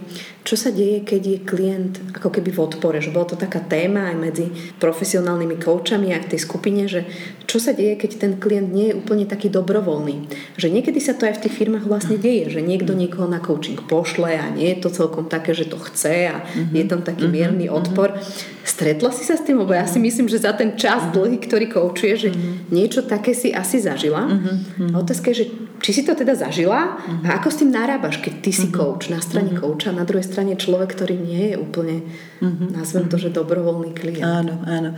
čo 0.44 0.60
sa 0.60 0.76
deje, 0.76 1.08
keď 1.08 1.22
je 1.24 1.38
klient 1.40 1.94
ako 2.20 2.28
keby 2.28 2.52
v 2.52 2.60
odpore, 2.60 3.00
že 3.00 3.16
bola 3.16 3.32
to 3.32 3.40
taká 3.40 3.64
téma 3.64 4.12
aj 4.12 4.16
medzi 4.20 4.46
profesionálnymi 4.76 5.56
koučami 5.56 6.12
a 6.12 6.20
v 6.20 6.36
tej 6.36 6.40
skupine, 6.44 6.84
že 6.92 7.08
čo 7.48 7.64
sa 7.64 7.72
deje, 7.72 7.96
keď 7.96 8.12
ten 8.20 8.34
klient 8.36 8.68
nie 8.76 8.92
je 8.92 8.98
úplne 9.00 9.24
taký 9.24 9.48
dobrovoľný. 9.48 10.28
Že 10.60 10.68
niekedy 10.76 11.00
sa 11.00 11.16
to 11.16 11.32
aj 11.32 11.40
v 11.40 11.44
tých 11.48 11.56
firmách 11.64 11.88
vlastne 11.88 12.20
deje, 12.20 12.52
že 12.52 12.60
niekto 12.60 12.92
niekoho 12.92 13.24
na 13.24 13.40
coaching 13.40 13.80
pošle 13.88 14.36
a 14.36 14.52
nie 14.52 14.76
je 14.76 14.84
to 14.84 14.90
celkom 14.92 15.32
také, 15.32 15.56
že 15.56 15.72
to 15.72 15.80
chce 15.80 16.36
a 16.36 16.44
mm-hmm. 16.44 16.76
je 16.76 16.84
tam 16.92 17.02
taký 17.08 17.24
mm-hmm. 17.24 17.40
mierny 17.40 17.66
odpor. 17.72 18.20
Stretla 18.68 19.16
si 19.16 19.24
sa 19.24 19.40
s 19.40 19.48
tým? 19.48 19.64
Lebo 19.64 19.72
ja 19.72 19.88
si 19.88 20.00
myslím, 20.00 20.28
že 20.28 20.44
za 20.44 20.52
ten 20.52 20.76
čas 20.76 21.08
dlhý, 21.16 21.40
ktorý 21.40 21.72
koučuje, 21.72 22.14
že 22.20 22.30
mm-hmm. 22.36 22.68
niečo 22.68 23.08
také 23.08 23.32
si 23.32 23.56
asi 23.56 23.80
zažila. 23.80 24.28
Mm-hmm. 24.28 24.92
Otázka 24.92 25.32
je, 25.32 25.38
že 25.44 25.46
či 25.84 25.92
si 25.92 26.02
to 26.08 26.16
teda 26.16 26.34
zažila 26.34 26.96
a 27.28 27.28
ako 27.38 27.48
s 27.52 27.60
tým 27.60 27.70
narábaš, 27.76 28.24
keď 28.24 28.34
ty 28.40 28.52
si 28.56 28.72
coach 28.72 29.12
na 29.12 29.20
strane 29.20 29.52
mm-hmm. 29.52 29.68
kouča, 29.68 29.92
na 29.92 30.08
druhej 30.08 30.24
strane 30.24 30.33
človek, 30.34 30.98
ktorý 30.98 31.15
nie 31.15 31.54
je 31.54 31.56
úplne, 31.62 32.02
mm-hmm. 32.41 32.74
nazvem 32.74 33.06
to, 33.08 33.22
že 33.22 33.30
dobrovoľný 33.30 33.93
klient. 33.93 34.26
Áno, 34.26 34.65
áno. 34.65 34.98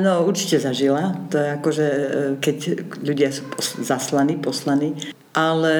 No 0.00 0.22
určite 0.24 0.62
zažila. 0.62 1.14
To 1.30 1.36
je 1.36 1.48
ako, 1.58 1.68
že 1.74 1.86
e, 1.86 2.06
keď 2.38 2.56
ľudia 3.02 3.28
sú 3.34 3.44
zaslaní, 3.82 4.38
poslaní, 4.38 4.94
ale 5.34 5.74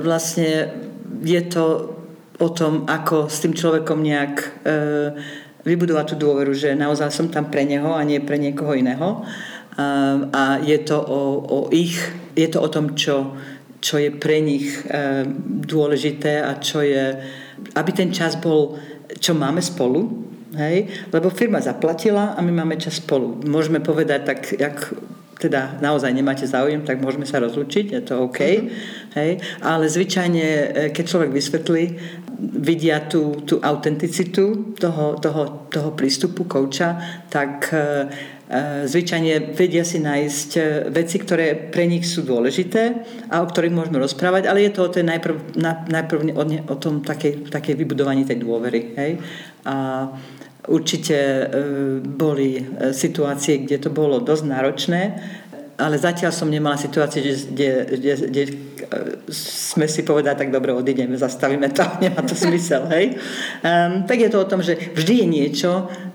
vlastne 0.00 0.72
je 1.20 1.42
to 1.48 1.96
o 2.40 2.48
tom, 2.48 2.88
ako 2.88 3.28
s 3.28 3.44
tým 3.44 3.52
človekom 3.52 4.00
nejak 4.00 4.34
e, 4.40 4.48
vybudovať 5.64 6.16
tú 6.16 6.16
dôveru, 6.16 6.56
že 6.56 6.72
naozaj 6.72 7.12
som 7.12 7.28
tam 7.28 7.52
pre 7.52 7.68
neho 7.68 7.92
a 7.92 8.00
nie 8.00 8.20
pre 8.20 8.40
niekoho 8.40 8.72
iného. 8.72 9.20
A, 9.76 9.84
a 10.32 10.42
je 10.64 10.78
to 10.80 10.96
o, 10.96 11.20
o 11.44 11.58
ich, 11.68 12.00
je 12.32 12.48
to 12.48 12.64
o 12.64 12.68
tom, 12.72 12.96
čo, 12.96 13.36
čo 13.80 14.00
je 14.00 14.08
pre 14.12 14.40
nich 14.40 14.72
e, 14.88 15.24
dôležité 15.68 16.40
a 16.40 16.56
čo 16.56 16.80
je, 16.80 17.16
aby 17.74 17.90
ten 17.92 18.10
čas 18.10 18.36
bol, 18.36 18.78
čo 19.18 19.34
máme 19.34 19.62
spolu, 19.62 20.06
hej? 20.56 21.08
lebo 21.12 21.30
firma 21.30 21.62
zaplatila 21.62 22.34
a 22.34 22.40
my 22.42 22.52
máme 22.52 22.76
čas 22.80 22.98
spolu. 22.98 23.40
Môžeme 23.46 23.80
povedať 23.82 24.20
tak, 24.26 24.40
jak 24.54 24.76
teda 25.40 25.80
naozaj 25.80 26.12
nemáte 26.12 26.44
záujem, 26.44 26.84
tak 26.84 27.00
môžeme 27.00 27.24
sa 27.24 27.40
rozlučiť, 27.40 27.96
je 27.96 28.02
to 28.04 28.28
OK. 28.28 28.40
Mm-hmm. 28.44 29.16
Hej? 29.16 29.30
Ale 29.64 29.88
zvyčajne, 29.88 30.46
e, 30.46 30.66
keď 30.92 31.04
človek 31.08 31.30
vysvetlí, 31.32 31.84
vidia 32.60 33.08
tú, 33.08 33.40
tú 33.48 33.56
autenticitu 33.64 34.76
toho, 34.76 35.16
toho, 35.16 35.68
toho 35.72 35.90
prístupu 35.96 36.44
kouča, 36.44 37.24
tak 37.32 37.72
e, 37.72 37.80
zvyčajne 38.86 39.54
vedia 39.54 39.86
si 39.86 40.02
nájsť 40.02 40.50
veci, 40.90 41.16
ktoré 41.22 41.70
pre 41.70 41.86
nich 41.86 42.02
sú 42.02 42.26
dôležité 42.26 43.06
a 43.30 43.42
o 43.42 43.46
ktorých 43.46 43.70
môžeme 43.70 44.02
rozprávať, 44.02 44.50
ale 44.50 44.66
je 44.66 44.74
to 44.74 44.86
o, 44.86 44.90
najprv, 44.90 45.54
najprv 45.86 46.20
o, 46.34 46.44
o 46.66 46.76
tom 46.82 46.98
takej, 46.98 47.46
takej 47.46 47.78
vybudovaní 47.78 48.26
tej 48.26 48.42
dôvery. 48.42 48.98
Hej? 48.98 49.22
A 49.62 49.74
Určite 50.68 51.16
e, 51.16 51.44
boli 52.04 52.60
e, 52.60 52.92
situácie, 52.92 53.64
kde 53.64 53.80
to 53.80 53.88
bolo 53.88 54.20
dosť 54.20 54.44
náročné, 54.44 55.02
ale 55.80 55.96
zatiaľ 55.96 56.36
som 56.36 56.52
nemala 56.52 56.76
situácie, 56.76 57.24
kde, 57.24 57.96
kde, 57.96 58.12
kde 58.28 58.42
e, 58.44 58.52
sme 59.30 59.86
si 59.86 60.02
povedali, 60.02 60.36
tak 60.36 60.50
dobre, 60.50 60.74
odídeme, 60.74 61.14
zastavíme 61.14 61.70
to, 61.70 61.86
nemá 62.04 62.22
to 62.26 62.34
zmysel, 62.34 62.90
hej. 62.90 63.16
Um, 63.62 64.04
tak 64.04 64.20
je 64.20 64.30
to 64.30 64.38
o 64.42 64.50
tom, 64.50 64.60
že 64.60 64.76
vždy 64.94 65.14
je 65.22 65.26
niečo, 65.26 65.70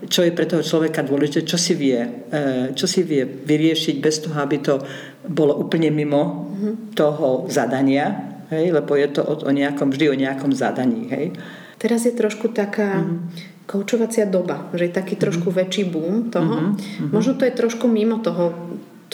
čo 0.06 0.22
je 0.22 0.32
pre 0.36 0.44
toho 0.44 0.60
človeka 0.60 1.02
dôležité, 1.02 1.48
čo 1.48 1.56
si 1.56 1.74
vie, 1.74 1.98
uh, 1.98 2.72
čo 2.76 2.84
si 2.84 3.02
vie 3.02 3.24
vyriešiť 3.24 3.96
bez 4.00 4.22
toho, 4.24 4.36
aby 4.40 4.60
to 4.60 4.80
bolo 5.26 5.56
úplne 5.56 5.90
mimo 5.90 6.22
mm-hmm. 6.22 6.74
toho 6.94 7.48
zadania, 7.48 8.38
hej, 8.52 8.70
lebo 8.70 8.94
je 8.94 9.08
to 9.10 9.22
o, 9.26 9.34
o 9.46 9.50
nejakom, 9.50 9.90
vždy 9.90 10.06
o 10.12 10.16
nejakom 10.16 10.52
zadaní, 10.52 11.08
hej. 11.10 11.26
Teraz 11.76 12.08
je 12.08 12.14
trošku 12.16 12.56
taká 12.56 13.04
mm-hmm 13.04 13.54
koučovacia 13.66 14.30
doba, 14.30 14.70
že 14.72 14.88
je 14.88 14.94
taký 14.94 15.18
mhm. 15.18 15.22
trošku 15.26 15.48
mm-hmm. 15.50 15.66
väčší 15.66 15.84
boom 15.90 16.30
toho. 16.30 16.54
Mm-hmm. 16.54 17.10
Možno 17.10 17.34
to 17.34 17.44
je 17.44 17.52
trošku 17.52 17.90
mimo 17.90 18.22
toho 18.22 18.54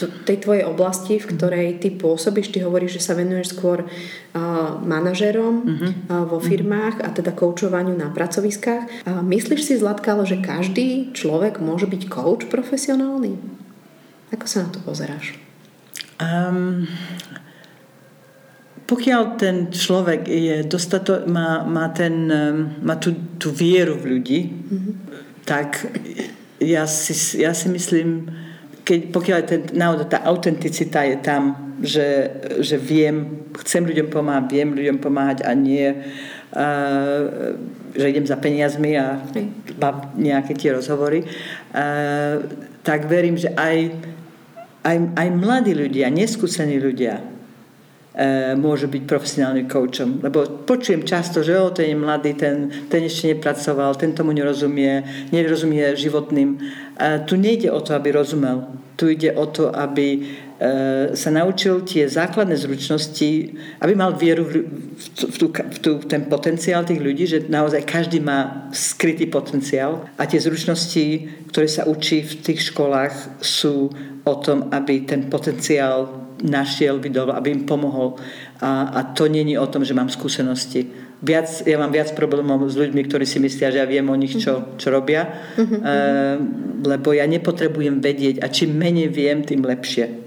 tej 0.07 0.37
tvojej 0.43 0.63
oblasti, 0.65 1.19
v 1.19 1.29
ktorej 1.35 1.67
ty 1.79 1.91
pôsobíš, 1.93 2.51
ty 2.51 2.63
hovoríš, 2.63 2.99
že 2.99 3.05
sa 3.05 3.13
venuješ 3.13 3.55
skôr 3.55 3.85
uh, 3.85 3.89
manažerom 4.81 5.55
uh-huh. 5.63 5.91
uh, 6.09 6.23
vo 6.27 6.39
firmách 6.39 7.03
a 7.03 7.09
teda 7.11 7.31
koučovaniu 7.35 7.93
na 7.93 8.09
pracoviskách. 8.09 9.05
Uh, 9.07 9.21
myslíš 9.23 9.61
si, 9.61 9.73
Zlatka, 9.79 10.15
že 10.23 10.39
každý 10.39 11.11
človek 11.11 11.59
môže 11.59 11.85
byť 11.89 12.01
coach 12.07 12.47
profesionálny? 12.47 13.35
Ako 14.33 14.45
sa 14.49 14.65
na 14.65 14.69
to 14.73 14.79
pozeráš? 14.81 15.37
Um, 16.17 16.87
pokiaľ 18.87 19.21
ten 19.39 19.71
človek 19.71 20.27
je 20.27 20.55
dostato, 20.67 21.25
má, 21.25 21.63
má, 21.63 21.89
ten, 21.89 22.27
má 22.83 22.99
tú, 22.99 23.15
tú 23.39 23.49
vieru 23.49 23.95
v 23.95 24.17
ľudí, 24.17 24.39
mm-hmm. 24.51 24.93
tak 25.47 25.87
ja 26.59 26.87
si, 26.87 27.15
ja 27.41 27.51
si 27.55 27.67
myslím, 27.71 28.27
keď, 28.83 28.99
pokiaľ 29.15 29.39
ten, 29.47 29.61
naozaj 29.73 30.07
tá 30.11 30.19
autenticita 30.27 31.07
je 31.07 31.17
tam, 31.23 31.73
že, 31.79 32.31
že 32.59 32.75
viem, 32.75 33.47
chcem 33.63 33.83
ľuďom 33.83 34.11
pomáhať, 34.11 34.45
viem 34.51 34.71
ľuďom 34.75 34.97
pomáhať 34.99 35.47
a 35.47 35.51
nie, 35.55 35.87
uh, 35.87 37.55
že 37.95 38.11
idem 38.11 38.27
za 38.27 38.35
peniazmi 38.39 38.99
a 38.99 39.23
mám 39.79 40.11
nejaké 40.19 40.55
tie 40.55 40.75
rozhovory, 40.75 41.23
uh, 41.23 42.43
tak 42.83 43.07
verím, 43.07 43.39
že 43.39 43.55
aj, 43.55 43.95
aj, 44.83 44.97
aj 45.15 45.27
mladí 45.31 45.71
ľudia, 45.71 46.11
neskúsení 46.11 46.75
ľudia, 46.79 47.32
môže 48.61 48.85
byť 48.85 49.09
profesionálnym 49.09 49.65
koučom. 49.65 50.21
Lebo 50.21 50.45
počujem 50.69 51.01
často, 51.01 51.41
že 51.41 51.57
o, 51.57 51.73
ten 51.73 51.89
je 51.89 51.97
mladý, 51.97 52.37
ten, 52.37 52.69
ten 52.85 53.01
ešte 53.09 53.33
nepracoval, 53.33 53.97
ten 53.97 54.13
tomu 54.13 54.37
nerozumie, 54.37 55.01
nerozumie 55.33 55.97
životným. 55.97 56.61
A 57.01 57.25
tu 57.25 57.33
nejde 57.33 57.73
o 57.73 57.81
to, 57.81 57.97
aby 57.97 58.13
rozumel. 58.13 58.69
Tu 58.93 59.17
ide 59.17 59.33
o 59.33 59.49
to, 59.49 59.73
aby 59.73 60.07
e, 60.13 60.19
sa 61.17 61.29
naučil 61.33 61.81
tie 61.81 62.05
základné 62.05 62.53
zručnosti, 62.53 63.57
aby 63.81 63.93
mal 63.97 64.13
vieru 64.13 64.45
v, 64.45 64.69
v, 65.01 65.37
tú, 65.41 65.49
v 65.49 65.77
tú, 65.81 65.97
ten 66.05 66.29
potenciál 66.29 66.85
tých 66.85 67.01
ľudí, 67.01 67.25
že 67.25 67.49
naozaj 67.49 67.81
každý 67.81 68.21
má 68.21 68.69
skrytý 68.69 69.25
potenciál 69.25 70.05
a 70.21 70.29
tie 70.29 70.37
zručnosti, 70.37 71.25
ktoré 71.49 71.65
sa 71.65 71.89
učí 71.89 72.21
v 72.21 72.33
tých 72.45 72.69
školách, 72.69 73.41
sú 73.41 73.89
o 74.21 74.35
tom, 74.37 74.69
aby 74.69 75.01
ten 75.09 75.33
potenciál 75.33 76.22
našiel, 76.41 76.97
vydol, 76.97 77.29
aby 77.35 77.53
im 77.53 77.63
pomohol. 77.69 78.17
A, 78.63 78.89
a 78.89 78.99
to 79.13 79.29
není 79.29 79.57
o 79.57 79.67
tom, 79.67 79.85
že 79.85 79.93
mám 79.93 80.09
skúsenosti. 80.09 80.89
Viac, 81.23 81.63
ja 81.63 81.79
mám 81.79 81.91
viac 81.91 82.11
problémov 82.15 82.67
s 82.67 82.75
ľuďmi, 82.75 83.07
ktorí 83.07 83.23
si 83.23 83.39
myslia, 83.39 83.71
že 83.71 83.79
ja 83.79 83.87
viem 83.87 84.03
o 84.03 84.15
nich, 84.19 84.35
čo, 84.35 84.75
čo 84.75 84.91
robia, 84.91 85.23
uh-huh. 85.55 85.79
e, 85.79 85.95
lebo 86.83 87.15
ja 87.15 87.23
nepotrebujem 87.23 88.03
vedieť 88.03 88.43
a 88.43 88.51
čím 88.51 88.75
menej 88.75 89.07
viem, 89.07 89.39
tým 89.39 89.63
lepšie. 89.63 90.22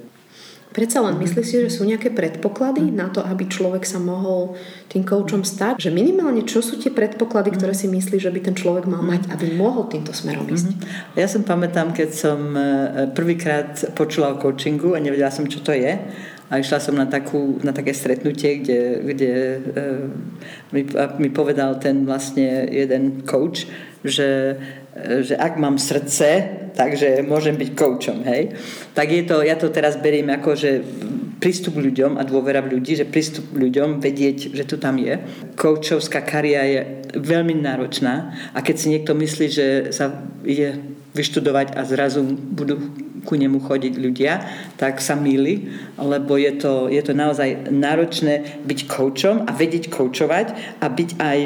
Predsa 0.77 1.01
len 1.01 1.17
myslíš 1.17 1.47
si, 1.49 1.57
že 1.65 1.73
sú 1.73 1.89
nejaké 1.89 2.13
predpoklady 2.13 2.93
na 2.93 3.09
to, 3.09 3.25
aby 3.25 3.49
človek 3.49 3.89
sa 3.89 3.97
mohol 3.97 4.61
tým 4.93 5.09
koučom 5.09 5.41
stať? 5.41 5.81
Že 5.81 5.97
minimálne 5.97 6.45
čo 6.45 6.61
sú 6.61 6.77
tie 6.77 6.93
predpoklady, 6.93 7.57
ktoré 7.57 7.73
si 7.73 7.89
myslíš, 7.89 8.21
že 8.21 8.29
by 8.29 8.41
ten 8.45 8.53
človek 8.53 8.85
mal 8.85 9.01
mať, 9.01 9.33
aby 9.33 9.57
mohol 9.57 9.89
týmto 9.89 10.13
smerom 10.13 10.45
ísť? 10.53 10.77
Ja 11.17 11.33
som 11.33 11.49
pamätám, 11.49 11.97
keď 11.97 12.11
som 12.13 12.53
e, 12.53 13.09
prvýkrát 13.17 13.97
počula 13.97 14.37
o 14.37 14.41
coachingu 14.41 14.93
a 14.93 15.01
nevedela 15.01 15.33
som, 15.33 15.49
čo 15.49 15.65
to 15.65 15.73
je. 15.73 15.97
A 16.47 16.53
išla 16.61 16.79
som 16.79 16.93
na, 16.93 17.09
takú, 17.09 17.57
na 17.65 17.73
také 17.73 17.97
stretnutie, 17.97 18.61
kde, 18.61 18.81
kde 19.01 19.33
e, 19.33 19.85
mi, 20.77 20.85
mi 21.17 21.29
povedal 21.33 21.81
ten 21.81 22.05
vlastne 22.05 22.69
jeden 22.69 23.25
coach, 23.25 23.65
že 24.05 24.61
že 25.23 25.35
ak 25.37 25.57
mám 25.61 25.77
srdce, 25.79 26.29
takže 26.77 27.25
môžem 27.25 27.57
byť 27.57 27.71
koučom, 27.73 28.21
hej. 28.29 28.53
Tak 28.93 29.07
je 29.09 29.23
to, 29.25 29.37
ja 29.41 29.57
to 29.57 29.73
teraz 29.73 29.97
beriem 29.97 30.29
ako, 30.29 30.53
že 30.53 30.71
prístup 31.37 31.77
k 31.81 31.93
ľuďom 31.93 32.17
a 32.17 32.25
dôvera 32.25 32.65
v 32.65 32.81
ľudí, 32.81 32.97
že 32.97 33.09
prístup 33.09 33.53
ľuďom, 33.53 34.01
vedieť, 34.01 34.57
že 34.57 34.65
to 34.65 34.81
tam 34.81 34.97
je. 34.97 35.21
Koučovská 35.57 36.25
kariéra 36.25 36.65
je 36.65 36.81
veľmi 37.17 37.57
náročná 37.61 38.33
a 38.57 38.59
keď 38.65 38.77
si 38.77 38.93
niekto 38.93 39.13
myslí, 39.13 39.47
že 39.49 39.67
sa 39.93 40.13
ide 40.45 40.81
vyštudovať 41.17 41.77
a 41.77 41.81
zrazu 41.89 42.25
budú 42.29 42.77
ku 43.25 43.35
nemu 43.35 43.59
chodiť 43.59 43.95
ľudia, 43.99 44.33
tak 44.79 45.03
sa 45.03 45.19
míli, 45.19 45.73
lebo 45.99 46.39
je 46.39 46.53
to, 46.61 46.87
je 46.93 47.03
to 47.03 47.17
naozaj 47.17 47.73
náročné 47.73 48.63
byť 48.63 48.79
koučom 48.87 49.49
a 49.49 49.51
vedieť 49.51 49.91
koučovať 49.91 50.79
a 50.79 50.87
byť 50.87 51.11
aj, 51.19 51.39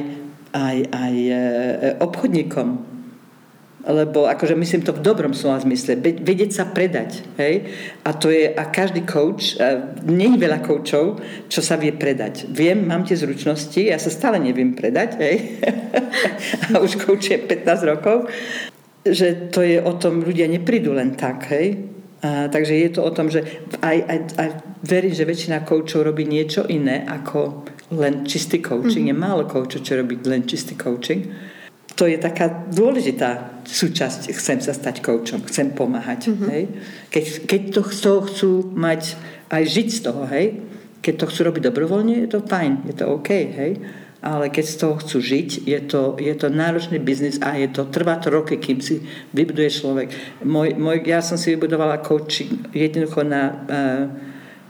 aj, 0.52 0.76
aj 0.90 1.14
e, 1.16 1.34
obchodníkom 2.02 2.89
lebo 3.80 4.28
akože 4.28 4.52
myslím 4.56 4.84
to 4.84 4.92
v 4.92 5.00
dobrom 5.00 5.32
slova 5.32 5.56
zmysle, 5.64 5.96
vedieť 6.00 6.50
sa 6.52 6.64
predať. 6.68 7.24
Hej? 7.40 7.64
A 8.04 8.12
to 8.12 8.28
je, 8.28 8.52
a 8.52 8.68
každý 8.68 9.08
coach, 9.08 9.56
nie 10.04 10.36
je 10.36 10.38
veľa 10.38 10.60
coachov, 10.60 11.16
čo 11.48 11.60
sa 11.64 11.80
vie 11.80 11.96
predať. 11.96 12.44
Viem, 12.52 12.84
mám 12.84 13.08
tie 13.08 13.16
zručnosti, 13.16 13.80
ja 13.80 13.96
sa 13.96 14.12
stále 14.12 14.36
neviem 14.36 14.76
predať, 14.76 15.16
hej? 15.16 15.36
a 16.76 16.76
už 16.76 17.00
coachujem 17.00 17.48
15 17.48 17.90
rokov, 17.96 18.28
že 19.00 19.48
to 19.48 19.64
je 19.64 19.80
o 19.80 19.96
tom, 19.96 20.20
ľudia 20.20 20.44
neprídu 20.44 20.92
len 20.92 21.16
tak, 21.16 21.48
hej? 21.48 21.80
A, 22.20 22.52
takže 22.52 22.76
je 22.76 22.90
to 22.92 23.00
o 23.00 23.10
tom, 23.16 23.32
že 23.32 23.64
aj, 23.80 23.96
aj, 23.96 24.18
aj 24.36 24.48
verím, 24.84 25.16
že 25.16 25.24
väčšina 25.24 25.64
koučov 25.64 26.04
robí 26.04 26.28
niečo 26.28 26.68
iné 26.68 27.08
ako 27.08 27.64
len 27.96 28.28
čistý 28.28 28.60
coaching. 28.60 29.08
Mm-hmm. 29.08 29.16
Je 29.16 29.24
málo 29.24 29.48
koučov, 29.48 29.80
čo 29.80 29.96
robí 29.96 30.20
len 30.28 30.44
čistý 30.44 30.76
coaching 30.76 31.50
to 32.00 32.08
je 32.08 32.16
taká 32.16 32.48
dôležitá 32.72 33.60
súčasť. 33.68 34.32
Chcem 34.32 34.64
sa 34.64 34.72
stať 34.72 35.04
koučom, 35.04 35.44
chcem 35.44 35.76
pomáhať. 35.76 36.32
Mm-hmm. 36.32 36.48
Hej? 36.48 36.64
Keď, 37.12 37.24
keď 37.44 37.62
to 37.76 37.80
chcú, 37.84 38.12
chcú 38.24 38.50
mať, 38.72 39.20
aj 39.52 39.62
žiť 39.68 39.88
z 39.92 40.00
toho, 40.08 40.24
hej? 40.32 40.64
keď 41.04 41.14
to 41.20 41.28
chcú 41.28 41.40
robiť 41.52 41.62
dobrovoľne, 41.68 42.24
je 42.24 42.28
to 42.32 42.40
fajn, 42.40 42.88
je 42.88 42.94
to 42.96 43.04
OK, 43.04 43.28
hej? 43.28 43.76
ale 44.24 44.48
keď 44.48 44.64
z 44.64 44.76
toho 44.80 44.94
chcú 44.96 45.16
žiť, 45.20 45.48
je 45.68 45.80
to, 45.84 46.16
je 46.16 46.32
to 46.40 46.48
náročný 46.48 46.96
biznis 46.96 47.36
a 47.44 47.60
je 47.60 47.68
to, 47.68 47.84
trvá 47.92 48.16
to 48.16 48.32
roky, 48.32 48.56
kým 48.56 48.80
si 48.80 49.04
vybuduje 49.36 49.68
človek. 49.68 50.08
Môj, 50.44 50.80
môj, 50.80 51.04
ja 51.04 51.20
som 51.20 51.36
si 51.36 51.52
vybudovala 51.52 52.00
coaching 52.00 52.68
jednoducho 52.72 53.28
na, 53.28 53.42
uh, 53.48 54.04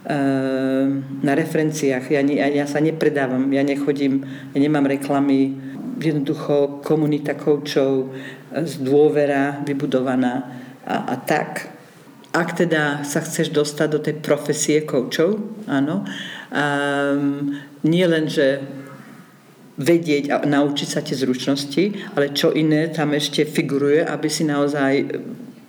uh, 0.07 0.87
na 1.23 1.33
referenciách. 1.35 2.11
Ja, 2.11 2.23
ja, 2.27 2.47
ja 2.63 2.67
sa 2.67 2.83
nepredávam, 2.83 3.51
ja 3.55 3.63
nechodím, 3.63 4.23
ja 4.55 4.59
nemám 4.59 4.87
reklamy, 4.87 5.70
jednoducho 6.01 6.81
komunita 6.83 7.37
koučov 7.37 8.11
z 8.51 8.73
dôvera 8.81 9.61
vybudovaná 9.63 10.49
a, 10.85 11.13
a 11.13 11.15
tak. 11.21 11.71
Ak 12.31 12.55
teda 12.55 13.03
sa 13.03 13.21
chceš 13.27 13.51
dostať 13.51 13.89
do 13.91 13.99
tej 13.99 14.15
profesie 14.23 14.87
koučov, 14.87 15.39
áno, 15.67 16.07
um, 16.07 17.51
nie 17.83 18.07
len, 18.07 18.31
že 18.31 18.63
vedieť 19.81 20.25
a 20.31 20.37
naučiť 20.45 20.89
sa 20.89 21.01
tie 21.01 21.17
zručnosti, 21.17 22.15
ale 22.15 22.37
čo 22.37 22.53
iné 22.53 22.93
tam 22.93 23.17
ešte 23.17 23.49
figuruje, 23.49 24.05
aby 24.05 24.29
si 24.29 24.45
naozaj 24.47 25.09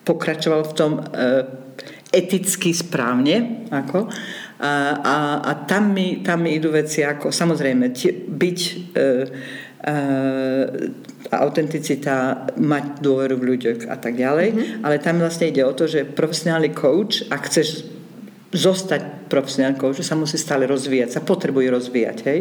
pokračoval 0.05 0.61
v 0.67 0.75
tom 0.77 0.91
uh, 0.99 1.47
eticky 2.11 2.75
správne, 2.75 3.65
ako, 3.71 4.11
a, 4.61 4.71
a, 5.01 5.15
a 5.41 5.51
tam, 5.65 5.95
mi, 5.95 6.21
tam 6.21 6.43
mi 6.45 6.59
idú 6.59 6.69
veci 6.69 7.01
ako, 7.01 7.33
samozrejme, 7.33 7.89
tie, 7.95 8.13
byť 8.13 8.59
uh, 8.93 9.25
a 9.81 11.35
autenticita, 11.41 12.45
mať 12.59 13.01
dôveru 13.01 13.35
v 13.39 13.47
ľuďoch 13.55 13.79
a 13.89 13.97
tak 13.97 14.13
ďalej. 14.13 14.47
Mm-hmm. 14.53 14.85
Ale 14.85 15.01
tam 15.01 15.17
vlastne 15.17 15.49
ide 15.49 15.65
o 15.65 15.73
to, 15.73 15.89
že 15.89 16.05
profesionálny 16.05 16.75
coach, 16.75 17.25
ak 17.31 17.49
chceš 17.49 17.87
zostať 18.51 19.31
profesionálnym 19.31 19.79
coachom, 19.79 20.03
sa 20.03 20.19
musí 20.19 20.35
stále 20.35 20.67
rozvíjať, 20.67 21.15
sa 21.15 21.21
potrebuje 21.23 21.71
rozvíjať. 21.71 22.17
Hej? 22.27 22.39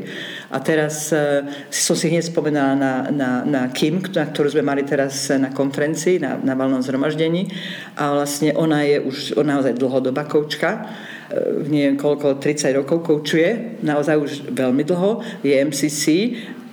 A 0.50 0.59
teraz 0.59 1.14
uh, 1.14 1.46
som 1.70 1.94
si 1.94 2.11
hneď 2.11 2.26
spomenala 2.26 2.74
na, 2.74 2.92
na, 3.14 3.31
na 3.46 3.62
Kim, 3.70 4.03
na 4.03 4.26
ktorú 4.26 4.50
sme 4.50 4.66
mali 4.66 4.83
teraz 4.83 5.31
na 5.31 5.55
konferencii, 5.55 6.18
na, 6.18 6.35
na 6.35 6.59
valnom 6.59 6.83
zhromaždení. 6.83 7.46
A 7.94 8.18
vlastne 8.18 8.50
ona 8.59 8.83
je 8.83 8.98
už 9.07 9.38
ona 9.38 9.62
naozaj 9.62 9.79
dlhodobá 9.79 10.26
koučka 10.26 10.83
uh, 10.83 11.62
neviem 11.70 11.94
koľko, 11.94 12.42
30 12.42 12.74
rokov 12.74 13.07
koučuje, 13.07 13.81
naozaj 13.87 14.16
už 14.18 14.31
veľmi 14.50 14.83
dlho, 14.83 15.22
je 15.46 15.55
MCC 15.55 16.05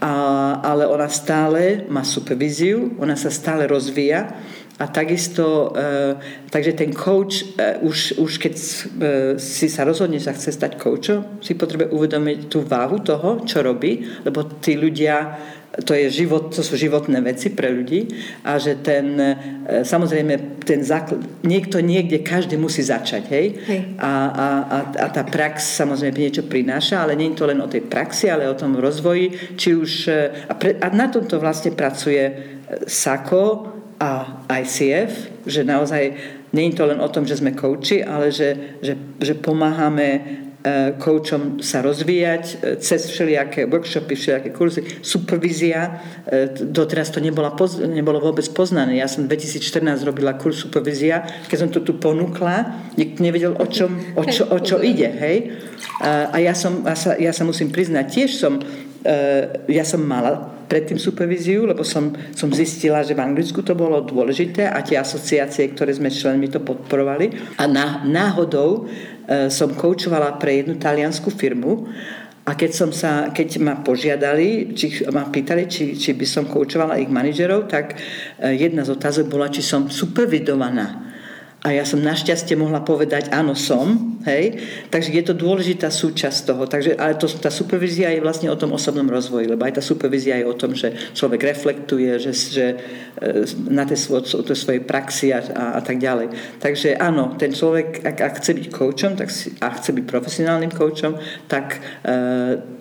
a, 0.01 0.13
ale 0.61 0.85
ona 0.87 1.09
stále 1.09 1.85
má 1.89 2.05
supervíziu, 2.05 2.93
ona 3.01 3.17
sa 3.17 3.33
stále 3.33 3.65
rozvíja. 3.65 4.29
A 4.77 4.85
takisto, 4.93 5.73
e, 5.73 6.13
takže 6.53 6.77
ten 6.77 6.93
coach, 6.93 7.57
e, 7.57 7.81
už, 7.81 8.21
už 8.21 8.37
keď 8.37 8.53
e, 8.53 8.65
si 9.41 9.65
sa 9.73 9.81
rozhodne, 9.81 10.21
že 10.21 10.29
chce 10.29 10.53
stať 10.53 10.77
coachom, 10.77 11.41
si 11.41 11.57
potrebuje 11.57 11.89
uvedomiť 11.89 12.39
tú 12.45 12.61
váhu 12.61 13.01
toho, 13.01 13.41
čo 13.41 13.65
robí, 13.65 14.05
lebo 14.21 14.45
tí 14.61 14.77
ľudia 14.77 15.33
to, 15.85 15.93
je 15.93 16.09
život, 16.09 16.49
to 16.49 16.65
sú 16.65 16.73
životné 16.73 17.21
veci 17.21 17.53
pre 17.53 17.69
ľudí 17.69 18.09
a 18.41 18.57
že 18.57 18.81
ten, 18.81 19.13
e, 19.13 19.33
samozrejme, 19.85 20.63
ten 20.65 20.81
základ, 20.81 21.21
niekto 21.45 21.77
niekde, 21.77 22.25
každý 22.25 22.57
musí 22.57 22.81
začať, 22.81 23.23
hej? 23.29 23.47
hej. 23.69 23.81
A, 24.01 24.09
a, 24.09 24.47
a, 24.65 24.77
a 25.05 25.07
tá 25.13 25.21
prax 25.21 25.77
samozrejme 25.77 26.17
niečo 26.17 26.49
prináša, 26.49 27.05
ale 27.05 27.13
nie 27.13 27.29
je 27.29 27.37
to 27.37 27.45
len 27.45 27.61
o 27.61 27.69
tej 27.69 27.85
praxi, 27.85 28.25
ale 28.33 28.49
o 28.49 28.57
tom 28.57 28.73
rozvoji, 28.73 29.53
či 29.53 29.77
už, 29.77 29.91
e, 30.09 30.49
a, 30.49 30.53
pre, 30.57 30.81
a 30.81 30.87
na 30.89 31.13
tomto 31.13 31.37
vlastne 31.37 31.69
pracuje 31.77 32.23
e, 32.25 32.33
SAKO 32.89 33.77
a 34.01 34.41
ICF, 34.49 35.45
že 35.45 35.61
naozaj 35.61 36.03
nie 36.53 36.71
je 36.71 36.77
to 36.79 36.89
len 36.89 36.97
o 37.03 37.11
tom, 37.11 37.27
že 37.27 37.37
sme 37.37 37.53
kouči, 37.53 38.01
ale 38.01 38.33
že, 38.33 38.79
že, 38.81 38.97
že 39.19 39.33
pomáhame 39.37 40.41
koučom 40.99 41.41
e, 41.59 41.63
sa 41.63 41.81
rozvíjať 41.81 42.43
e, 42.43 42.55
cez 42.81 43.09
všelijaké 43.09 43.65
workshopy, 43.65 44.15
všelijaké 44.15 44.49
kurzy, 44.49 44.81
supervízia. 45.01 46.01
E, 46.25 46.49
doteraz 46.61 47.09
to 47.09 47.19
nebolo, 47.19 47.51
poz, 47.53 47.79
nebolo 47.79 48.19
vôbec 48.19 48.45
poznané. 48.51 48.97
Ja 48.97 49.07
som 49.07 49.27
2014 49.27 50.03
robila 50.03 50.35
kurz 50.35 50.63
supervízia, 50.65 51.25
keď 51.47 51.57
som 51.57 51.69
to 51.69 51.79
tu 51.85 51.95
ponúkla, 51.97 52.87
nikto 52.97 53.19
nevedel, 53.23 53.53
o, 53.55 53.65
čom, 53.69 53.93
o, 54.15 54.23
čo, 54.25 54.49
o 54.49 54.57
čo 54.59 54.81
ide. 54.81 55.07
Hej? 55.07 55.37
A 56.05 56.37
ja, 56.37 56.53
som, 56.53 56.85
ja, 56.85 56.97
sa, 56.97 57.17
ja 57.17 57.33
sa 57.33 57.41
musím 57.45 57.73
priznať, 57.73 58.05
tiež 58.09 58.29
som, 58.37 58.61
ja 59.65 59.85
som 59.85 60.01
mala 60.01 60.57
predtým 60.67 60.99
supervíziu, 60.99 61.63
lebo 61.63 61.81
som, 61.81 62.11
som 62.35 62.51
zistila, 62.51 63.01
že 63.01 63.15
v 63.15 63.23
Anglicku 63.23 63.63
to 63.63 63.73
bolo 63.73 64.03
dôležité 64.03 64.67
a 64.67 64.83
tie 64.83 64.99
asociácie, 64.99 65.71
ktoré 65.71 65.95
sme 65.95 66.11
členmi, 66.11 66.51
to 66.51 66.59
podporovali. 66.59 67.57
A 67.57 67.63
na, 67.65 68.03
náhodou 68.03 68.85
som 69.51 69.75
koučovala 69.75 70.39
pre 70.39 70.63
jednu 70.63 70.79
taliansku 70.79 71.27
firmu 71.35 71.91
a 72.47 72.55
keď, 72.55 72.71
som 72.71 72.89
sa, 72.95 73.27
keď 73.35 73.59
ma 73.59 73.75
požiadali, 73.83 74.71
či 74.71 75.03
ma 75.11 75.27
pýtali, 75.27 75.67
či, 75.67 75.99
či 75.99 76.15
by 76.15 76.23
som 76.23 76.47
koučovala 76.47 76.95
ich 76.95 77.11
manažerov, 77.11 77.67
tak 77.67 77.99
e, 78.39 78.55
jedna 78.55 78.87
z 78.87 78.95
otázok 78.95 79.27
bola, 79.27 79.51
či 79.51 79.59
som 79.59 79.91
supervidovaná. 79.91 81.06
A 81.65 81.73
ja 81.73 81.81
som 81.81 81.97
našťastie 81.97 82.53
mohla 82.53 82.85
povedať, 82.85 83.33
áno, 83.33 83.57
som. 83.57 84.21
Hej? 84.29 84.61
Takže 84.93 85.09
je 85.09 85.23
to 85.25 85.33
dôležitá 85.33 85.89
súčasť 85.89 86.53
toho. 86.53 86.69
Takže, 86.69 86.93
ale 86.93 87.17
to, 87.17 87.25
tá 87.25 87.49
supervízia 87.49 88.13
je 88.13 88.21
vlastne 88.21 88.45
o 88.53 88.59
tom 88.59 88.77
osobnom 88.77 89.09
rozvoji, 89.09 89.49
lebo 89.49 89.65
aj 89.65 89.81
tá 89.81 89.83
supervízia 89.83 90.37
je 90.37 90.45
o 90.45 90.53
tom, 90.53 90.77
že 90.77 90.93
človek 91.17 91.41
reflektuje, 91.41 92.13
že, 92.21 92.31
že 92.31 92.65
e, 93.17 93.41
na 93.73 93.89
tej, 93.89 93.97
svo, 93.97 94.21
tej 94.21 94.53
svojej 94.53 94.85
praxi 94.85 95.33
a, 95.33 95.41
a, 95.73 95.81
tak 95.81 95.97
ďalej. 95.97 96.61
Takže 96.61 96.93
áno, 96.93 97.33
ten 97.41 97.49
človek, 97.49 98.05
ak, 98.05 98.17
ak 98.21 98.33
chce 98.37 98.51
byť 98.53 98.65
koučom 98.69 99.11
tak 99.17 99.33
a 99.57 99.67
chce 99.81 99.91
byť 99.97 100.05
profesionálnym 100.05 100.69
koučom, 100.69 101.17
tak 101.49 101.81
e, 102.05 102.19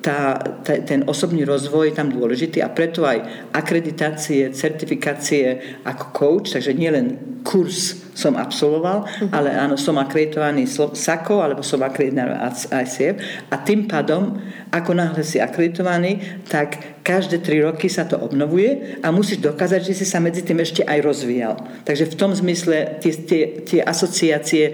tá, 0.04 0.36
tá, 0.60 0.72
ten 0.84 1.00
osobný 1.08 1.48
rozvoj 1.48 1.90
je 1.90 1.94
tam 1.96 2.12
dôležitý 2.12 2.60
a 2.60 2.68
preto 2.68 3.08
aj 3.08 3.24
akreditácie, 3.56 4.52
certifikácie 4.52 5.80
ako 5.88 6.04
coach, 6.12 6.52
takže 6.52 6.76
nielen 6.76 7.40
kurz 7.40 8.05
som 8.16 8.32
absolvoval, 8.32 9.04
uh-huh. 9.04 9.28
ale 9.28 9.52
áno, 9.52 9.76
som 9.76 10.00
akreditovaný 10.00 10.64
SACO 10.72 11.44
alebo 11.44 11.60
som 11.60 11.84
akreditovaný 11.84 12.32
ICF 12.72 13.16
a 13.52 13.60
tým 13.60 13.84
pádom, 13.84 14.40
ako 14.72 14.96
náhle 14.96 15.20
si 15.20 15.36
akreditovaný, 15.36 16.40
tak 16.48 17.04
každé 17.04 17.44
tri 17.44 17.60
roky 17.60 17.92
sa 17.92 18.08
to 18.08 18.16
obnovuje 18.16 18.98
a 19.04 19.12
musíš 19.12 19.44
dokázať, 19.44 19.80
že 19.84 19.94
si 20.00 20.06
sa 20.08 20.16
medzi 20.16 20.40
tým 20.40 20.64
ešte 20.64 20.80
aj 20.80 20.98
rozvíjal. 21.04 21.60
Takže 21.84 22.08
v 22.08 22.18
tom 22.18 22.32
zmysle 22.32 22.96
tie, 23.04 23.12
tie, 23.12 23.42
tie 23.68 23.80
asociácie 23.84 24.64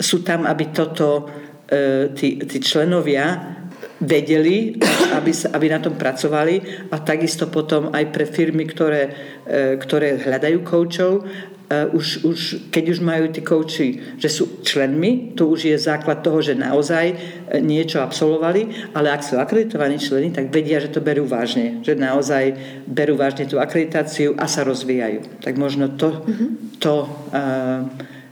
sú 0.00 0.24
tam, 0.24 0.48
aby 0.48 0.72
toto 0.72 1.28
e, 1.68 2.10
tí, 2.16 2.40
tí 2.48 2.58
členovia 2.64 3.56
vedeli, 4.00 4.76
aby, 5.16 5.32
sa, 5.32 5.52
aby 5.56 5.72
na 5.72 5.80
tom 5.80 5.96
pracovali 5.96 6.88
a 6.92 6.96
takisto 7.00 7.48
potom 7.48 7.92
aj 7.92 8.04
pre 8.12 8.24
firmy, 8.28 8.68
ktoré, 8.68 9.02
e, 9.44 9.80
ktoré 9.80 10.20
hľadajú 10.20 10.58
koučov, 10.64 11.24
už, 11.66 12.22
už, 12.22 12.40
keď 12.70 12.84
už 12.94 12.98
majú 13.02 13.26
tí 13.26 13.42
kouči, 13.42 14.18
že 14.22 14.30
sú 14.30 14.62
členmi, 14.62 15.34
to 15.34 15.50
už 15.50 15.66
je 15.66 15.74
základ 15.74 16.22
toho, 16.22 16.38
že 16.38 16.54
naozaj 16.54 17.06
e, 17.10 17.14
niečo 17.58 17.98
absolvovali, 17.98 18.94
ale 18.94 19.10
ak 19.10 19.26
sú 19.26 19.34
akreditovaní 19.34 19.98
členy, 19.98 20.30
tak 20.30 20.54
vedia, 20.54 20.78
že 20.78 20.94
to 20.94 21.02
berú 21.02 21.26
vážne, 21.26 21.82
že 21.82 21.98
naozaj 21.98 22.54
berú 22.86 23.18
vážne 23.18 23.50
tú 23.50 23.58
akreditáciu 23.58 24.38
a 24.38 24.46
sa 24.46 24.62
rozvíjajú. 24.62 25.42
Tak 25.42 25.58
možno 25.58 25.90
to, 25.98 26.22
mm-hmm. 26.22 26.48
to 26.78 26.94
uh, 27.02 27.82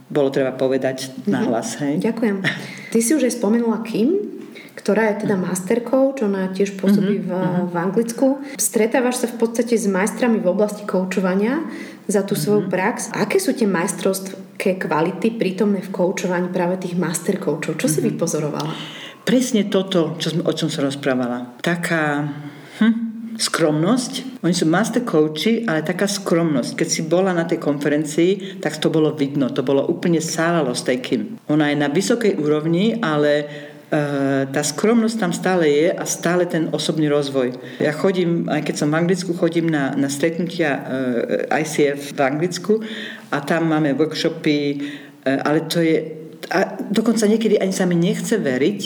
bolo 0.07 0.31
treba 0.31 0.55
povedať 0.55 1.11
mm-hmm. 1.11 1.27
na 1.27 1.39
hlas. 1.51 1.75
Hej? 1.83 2.07
Ďakujem. 2.07 2.37
Ty 2.95 2.99
si 3.03 3.11
už 3.19 3.27
aj 3.27 3.35
spomenula 3.35 3.83
Kim, 3.83 4.35
ktorá 4.79 5.11
je 5.11 5.27
teda 5.27 5.35
master 5.35 5.81
coach, 5.83 6.23
ona 6.23 6.53
tiež 6.55 6.77
pôsobí 6.79 7.19
mm-hmm. 7.19 7.31
v, 7.31 7.33
mhm. 7.35 7.63
v 7.73 7.75
Anglicku. 7.79 8.27
Stretávaš 8.61 9.25
sa 9.25 9.27
v 9.27 9.43
podstate 9.43 9.75
s 9.75 9.91
majstrami 9.91 10.39
v 10.39 10.47
oblasti 10.51 10.87
koučovania 10.87 11.65
za 12.05 12.23
tú 12.23 12.37
svoju 12.37 12.67
mm-hmm. 12.67 12.75
prax. 12.75 12.97
Aké 13.13 13.41
sú 13.41 13.57
tie 13.57 13.69
majstrovské 13.69 14.77
kvality 14.77 15.35
prítomné 15.35 15.81
v 15.81 15.91
koučovaní 15.93 16.53
práve 16.53 16.81
tých 16.81 16.97
master 16.97 17.41
coachov? 17.41 17.77
Čo 17.77 17.89
mm-hmm. 17.89 17.95
si 17.95 18.01
mhm. 18.01 18.07
vypozorovala? 18.13 18.73
Presne 19.25 19.73
toto, 19.73 20.21
čo 20.21 20.37
sme, 20.37 20.45
o 20.45 20.53
čom 20.53 20.69
som 20.69 20.85
rozprávala. 20.85 21.57
Taká 21.65 22.29
hm, 22.77 23.15
skromnosť. 23.41 24.45
Oni 24.45 24.53
sú 24.53 24.69
master 24.69 25.01
coachi, 25.01 25.65
ale 25.65 25.81
taká 25.81 26.05
skromnosť. 26.05 26.77
Keď 26.77 26.89
si 26.89 27.03
bola 27.09 27.33
na 27.33 27.49
tej 27.49 27.57
konferencii, 27.57 28.61
tak 28.61 28.77
to 28.77 28.93
bolo 28.93 29.17
vidno. 29.17 29.49
To 29.49 29.65
bolo 29.65 29.89
úplne 29.89 30.21
sálalo 30.21 30.77
z 30.77 30.93
tej 30.93 30.99
Kim. 31.01 31.23
Ona 31.49 31.73
je 31.73 31.77
na 31.81 31.89
vysokej 31.89 32.37
úrovni, 32.37 33.01
ale 33.01 33.49
tá 34.51 34.63
skromnosť 34.65 35.17
tam 35.21 35.33
stále 35.33 35.71
je 35.71 35.89
a 35.93 36.05
stále 36.09 36.47
ten 36.51 36.67
osobný 36.73 37.07
rozvoj. 37.07 37.55
Ja 37.79 37.95
chodím, 37.95 38.51
aj 38.51 38.67
keď 38.67 38.75
som 38.81 38.89
v 38.91 38.99
Anglicku, 38.99 39.37
chodím 39.39 39.71
na, 39.71 39.95
na 39.95 40.11
stretnutia 40.11 40.71
eh, 40.75 41.63
ICF 41.63 42.17
v 42.17 42.21
Anglicku 42.21 42.83
a 43.31 43.39
tam 43.45 43.71
máme 43.71 43.95
workshopy, 43.95 44.59
eh, 44.59 45.39
ale 45.47 45.71
to 45.71 45.79
je, 45.79 45.97
a 46.51 46.81
dokonca 46.91 47.29
niekedy 47.31 47.61
ani 47.61 47.71
sa 47.71 47.87
mi 47.87 47.95
nechce 47.95 48.35
veriť, 48.35 48.81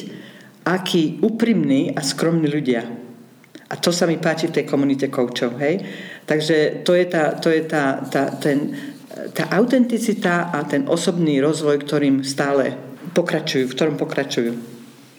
akí 0.68 1.24
úprimní 1.24 1.96
a 1.96 2.04
skromní 2.04 2.44
ľudia. 2.50 2.84
A 3.68 3.74
to 3.76 3.92
sa 3.92 4.08
mi 4.08 4.16
páči 4.16 4.48
v 4.48 4.60
tej 4.60 4.64
komunite 4.64 5.08
koučov. 5.12 5.60
Hej? 5.60 5.84
Takže 6.24 6.84
to 6.84 6.96
je, 6.96 7.04
tá, 7.04 7.36
to 7.36 7.52
je 7.52 7.62
tá, 7.64 8.00
tá, 8.08 8.32
ten, 8.36 8.72
tá 9.36 9.44
autenticita 9.56 10.52
a 10.52 10.64
ten 10.64 10.88
osobný 10.88 11.40
rozvoj, 11.40 11.84
ktorým 11.84 12.24
stále 12.24 12.76
pokračujú, 13.12 13.68
v 13.68 13.76
ktorom 13.76 13.96
pokračujú. 14.00 14.77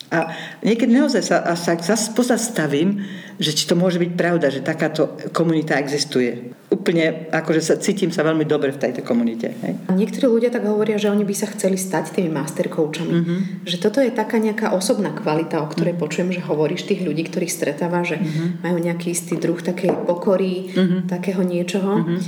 A 0.09 0.33
niekedy 0.65 0.89
naozaj 0.89 1.21
sa, 1.21 1.37
sa 1.53 1.77
zase 1.77 2.17
pozastavím, 2.17 3.05
že 3.37 3.53
či 3.53 3.69
to 3.69 3.77
môže 3.77 4.01
byť 4.01 4.11
pravda, 4.17 4.49
že 4.49 4.65
takáto 4.65 5.15
komunita 5.31 5.77
existuje. 5.77 6.51
Úplne 6.73 7.29
akože 7.29 7.61
sa 7.61 7.77
cítim 7.77 8.09
sa 8.09 8.25
veľmi 8.25 8.43
dobre 8.43 8.73
v 8.73 8.81
tejto 8.81 9.05
komunite. 9.05 9.53
Hej? 9.61 9.73
A 9.85 9.91
niektorí 9.93 10.25
ľudia 10.25 10.49
tak 10.49 10.65
hovoria, 10.65 10.97
že 10.97 11.13
oni 11.13 11.23
by 11.23 11.35
sa 11.37 11.47
chceli 11.53 11.77
stať 11.77 12.19
tými 12.19 12.33
master 12.33 12.67
coachami. 12.73 13.15
Mm-hmm. 13.15 13.39
Že 13.69 13.77
toto 13.79 14.01
je 14.01 14.09
taká 14.09 14.41
nejaká 14.41 14.73
osobná 14.73 15.13
kvalita, 15.13 15.61
o 15.61 15.69
ktorej 15.69 15.93
mm-hmm. 15.93 16.03
počujem, 16.03 16.29
že 16.33 16.41
hovoríš 16.41 16.89
tých 16.89 17.05
ľudí, 17.05 17.29
ktorých 17.29 17.53
stretáva, 17.53 18.01
že 18.01 18.17
mm-hmm. 18.17 18.65
majú 18.65 18.77
nejaký 18.81 19.13
istý 19.13 19.37
druh 19.37 19.61
takej 19.61 20.09
pokory, 20.09 20.73
mm-hmm. 20.73 21.01
takého 21.05 21.45
niečoho 21.45 22.01
mm-hmm. 22.01 22.19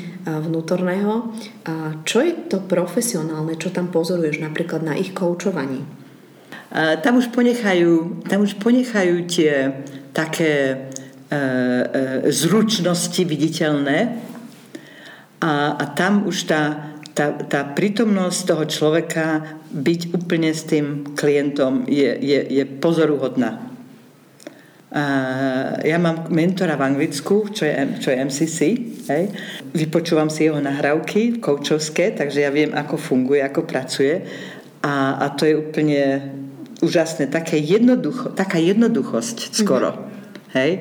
vnútorného. 0.48 1.34
A 1.66 1.98
čo 2.06 2.22
je 2.22 2.38
to 2.46 2.62
profesionálne, 2.62 3.58
čo 3.58 3.74
tam 3.74 3.90
pozoruješ 3.90 4.38
napríklad 4.38 4.86
na 4.86 4.94
ich 4.94 5.18
koučovaní? 5.18 6.01
Tam 7.04 7.20
už 7.20 7.36
ponechajú, 7.36 8.24
tam 8.32 8.48
už 8.48 8.56
ponechajú 8.56 9.28
tie 9.28 9.76
také 10.16 10.54
e, 10.72 10.76
e, 11.32 11.36
zručnosti 12.32 13.20
viditeľné 13.28 14.16
a, 15.44 15.76
a 15.76 15.84
tam 15.92 16.24
už 16.28 16.48
tá, 16.48 16.96
tá, 17.12 17.36
tá 17.44 17.68
prítomnosť 17.76 18.40
toho 18.48 18.64
človeka 18.68 19.44
byť 19.72 20.16
úplne 20.16 20.52
s 20.56 20.64
tým 20.64 21.12
klientom 21.12 21.88
je, 21.92 22.08
je, 22.20 22.40
je 22.40 22.64
pozoruhodná. 22.64 23.68
A 24.92 25.04
ja 25.88 25.96
mám 26.04 26.28
mentora 26.36 26.76
v 26.76 26.84
Anglicku, 26.84 27.48
čo 27.56 27.64
je, 27.64 28.04
čo 28.04 28.12
je 28.12 28.18
MCC. 28.28 28.60
Hej. 29.08 29.24
Vypočúvam 29.72 30.28
si 30.28 30.52
jeho 30.52 30.60
nahrávky 30.60 31.40
koučovské, 31.40 32.12
takže 32.12 32.44
ja 32.44 32.52
viem, 32.52 32.76
ako 32.76 33.00
funguje, 33.00 33.40
ako 33.40 33.64
pracuje. 33.64 34.20
A, 34.84 35.16
a 35.16 35.32
to 35.32 35.48
je 35.48 35.56
úplne 35.56 36.04
úžasné, 36.82 37.30
také 37.30 37.62
jednoducho, 37.62 38.34
taká 38.34 38.58
jednoduchosť 38.58 39.54
skoro. 39.54 39.94
Mm-hmm. 39.94 40.58
Hej? 40.58 40.72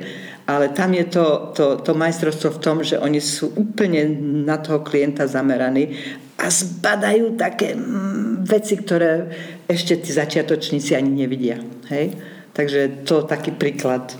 Ale 0.50 0.74
tam 0.74 0.90
je 0.96 1.04
to, 1.06 1.54
to, 1.54 1.64
to 1.78 1.92
majstrovstvo 1.94 2.58
v 2.58 2.62
tom, 2.62 2.76
že 2.82 2.98
oni 2.98 3.22
sú 3.22 3.54
úplne 3.54 4.02
na 4.42 4.58
toho 4.58 4.82
klienta 4.82 5.30
zameraní 5.30 5.94
a 6.40 6.50
zbadajú 6.50 7.38
také 7.38 7.78
mm, 7.78 8.42
veci, 8.48 8.74
ktoré 8.80 9.30
ešte 9.70 10.00
tí 10.02 10.10
začiatočníci 10.10 10.98
ani 10.98 11.22
nevidia. 11.22 11.62
Hej? 11.92 12.18
Takže 12.56 13.06
to 13.06 13.22
taký 13.22 13.54
príklad. 13.54 14.10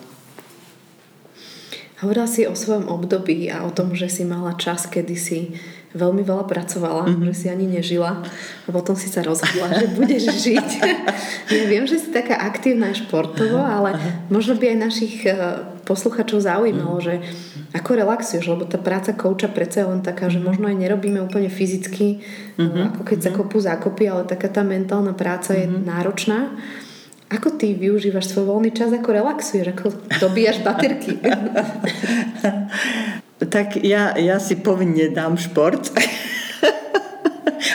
Hovorila 2.01 2.31
si 2.31 2.47
o 2.47 2.57
svojom 2.57 2.89
období 2.89 3.51
a 3.53 3.67
o 3.67 3.75
tom, 3.75 3.93
že 3.93 4.09
si 4.09 4.23
mala 4.25 4.57
čas, 4.57 4.89
kedy 4.89 5.17
si 5.19 5.53
veľmi 5.91 6.23
veľa 6.23 6.47
pracovala, 6.47 7.11
mm-hmm. 7.11 7.27
že 7.31 7.35
si 7.35 7.47
ani 7.51 7.67
nežila 7.67 8.23
a 8.67 8.69
potom 8.71 8.95
si 8.95 9.11
sa 9.11 9.27
rozhodla, 9.27 9.75
že 9.75 9.91
budeš 9.99 10.31
žiť. 10.47 10.69
ja 11.51 11.65
viem, 11.67 11.83
že 11.87 11.99
si 11.99 12.15
taká 12.15 12.39
aktívna 12.39 12.95
športovo, 12.95 13.59
ale 13.59 13.99
možno 14.31 14.55
by 14.55 14.71
aj 14.71 14.79
našich 14.79 15.27
eh, 15.27 15.35
posluchačov 15.83 16.39
zaujímalo, 16.47 17.03
mm-hmm. 17.03 17.25
že 17.27 17.59
ako 17.71 17.91
relaxuješ, 18.03 18.51
lebo 18.51 18.67
tá 18.67 18.83
práca 18.83 19.15
kouča 19.15 19.47
predsa 19.47 19.87
je 19.87 19.91
len 19.95 20.03
taká, 20.03 20.27
že 20.27 20.43
mhm. 20.43 20.47
možno 20.47 20.65
aj 20.67 20.77
nerobíme 20.79 21.23
úplne 21.23 21.47
fyzicky, 21.47 22.23
mm-hmm. 22.59 22.83
ako 22.95 23.01
keď 23.07 23.19
sa 23.23 23.31
mhm. 23.31 23.37
kopú 23.39 23.57
zákopy, 23.63 24.05
ale 24.11 24.23
taká 24.27 24.51
tá 24.51 24.67
mentálna 24.67 25.15
práca 25.15 25.55
mm-hmm. 25.55 25.63
je 25.63 25.67
mhm. 25.71 25.83
náročná. 25.87 26.41
Ako 27.31 27.55
ty 27.55 27.79
využívaš 27.79 28.35
svoj 28.35 28.51
voľný 28.51 28.75
čas, 28.75 28.91
ako 28.91 29.15
relaxuješ, 29.15 29.71
ako 29.71 29.87
dobíjaš 30.19 30.67
baterky? 30.67 31.15
tak 33.55 33.79
ja, 33.87 34.19
ja 34.19 34.43
si 34.43 34.59
povinne 34.59 35.15
dám 35.15 35.39
šport. 35.39 35.95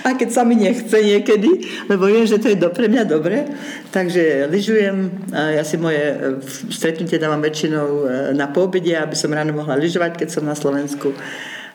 a 0.06 0.12
keď 0.12 0.30
sa 0.30 0.43
mi 0.43 0.60
nechce 0.60 0.99
niekedy, 0.99 1.47
lebo 1.88 2.12
viem, 2.12 2.28
že 2.28 2.36
to 2.36 2.51
je 2.51 2.60
do, 2.60 2.68
pre 2.68 2.91
mňa 2.91 3.08
dobre, 3.08 3.47
takže 3.95 4.51
lyžujem, 4.51 5.32
ja 5.32 5.64
si 5.64 5.80
moje 5.80 6.36
stretnutie 6.68 7.16
dávam 7.16 7.39
väčšinou 7.39 7.88
e, 7.88 8.03
na 8.36 8.51
poobede, 8.51 8.91
aby 8.91 9.16
som 9.16 9.32
ráno 9.32 9.56
mohla 9.56 9.80
lyžovať, 9.80 10.20
keď 10.20 10.30
som 10.36 10.43
na 10.43 10.53
Slovensku. 10.53 11.16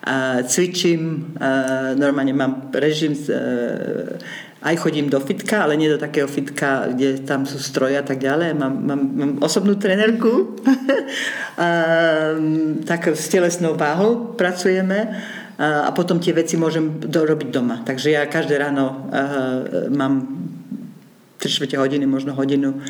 A 0.01 0.41
cvičím, 0.49 1.37
normálne 2.01 2.33
mám 2.33 2.73
režim, 2.73 3.13
e, 3.13 3.37
aj 4.61 4.77
chodím 4.77 5.09
do 5.09 5.21
fitka, 5.21 5.65
ale 5.65 5.77
nie 5.81 5.89
do 5.89 5.97
takého 5.97 6.29
fitka, 6.29 6.93
kde 6.93 7.25
tam 7.25 7.49
sú 7.49 7.57
stroje 7.57 7.97
a 7.97 8.05
tak 8.05 8.21
ďalej. 8.21 8.53
Mám, 8.61 8.75
mám, 8.85 9.03
mám 9.17 9.33
osobnú 9.41 9.81
trenerku, 9.81 10.53
a, 11.57 11.69
tak 12.85 13.09
s 13.17 13.33
telesnou 13.33 13.73
váhou 13.73 14.37
pracujeme 14.37 15.17
a, 15.57 15.89
a 15.89 15.91
potom 15.97 16.21
tie 16.21 16.37
veci 16.37 16.61
môžem 16.61 17.01
dorobiť 17.01 17.49
doma. 17.49 17.81
Takže 17.89 18.13
ja 18.13 18.29
každé 18.29 18.61
ráno 18.61 19.09
uh, 19.09 19.89
mám 19.89 20.29
3 21.41 21.81
hodiny, 21.81 22.05
možno 22.05 22.37
hodinu 22.37 22.85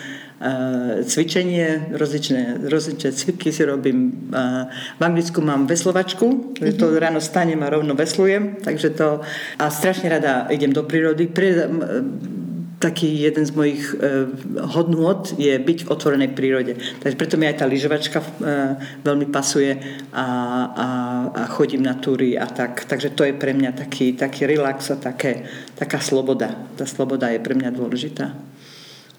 cvičenie, 1.04 1.92
rozličné, 1.92 2.64
rozličné 2.64 3.12
cviky 3.12 3.52
si 3.52 3.60
robím. 3.64 4.32
V 4.96 5.02
Anglicku 5.04 5.44
mám 5.44 5.68
veslovačku, 5.68 6.56
mm-hmm. 6.56 6.80
to 6.80 6.96
ráno 6.96 7.20
stanem 7.20 7.60
a 7.60 7.68
rovno 7.68 7.92
veslujem, 7.92 8.56
takže 8.64 8.96
to 8.96 9.20
a 9.60 9.64
strašne 9.68 10.08
rada 10.08 10.48
idem 10.48 10.72
do 10.72 10.82
prírody. 10.88 11.28
Uh, 11.28 12.40
taký 12.80 13.28
jeden 13.28 13.44
z 13.44 13.52
mojich 13.52 13.92
uh, 13.92 14.32
hodnôt 14.72 15.28
je 15.36 15.52
byť 15.52 15.84
v 15.84 15.90
otvorenej 15.92 16.32
prírode. 16.32 16.80
Takže 17.04 17.16
preto 17.20 17.36
mi 17.36 17.44
aj 17.44 17.60
tá 17.60 17.68
lyžovačka 17.68 18.24
uh, 18.24 18.80
veľmi 19.04 19.28
pasuje 19.28 19.76
a, 20.16 20.24
a, 20.72 20.88
a 21.28 21.42
chodím 21.52 21.84
na 21.84 22.00
túry 22.00 22.40
a 22.40 22.48
tak. 22.48 22.88
Takže 22.88 23.12
to 23.12 23.28
je 23.28 23.36
pre 23.36 23.52
mňa 23.52 23.76
taký, 23.76 24.16
taký 24.16 24.48
relax 24.48 24.88
a 24.88 24.96
také, 24.96 25.44
taká 25.76 26.00
sloboda. 26.00 26.56
Tá 26.80 26.88
sloboda 26.88 27.28
je 27.28 27.44
pre 27.44 27.52
mňa 27.52 27.68
dôležitá. 27.76 28.32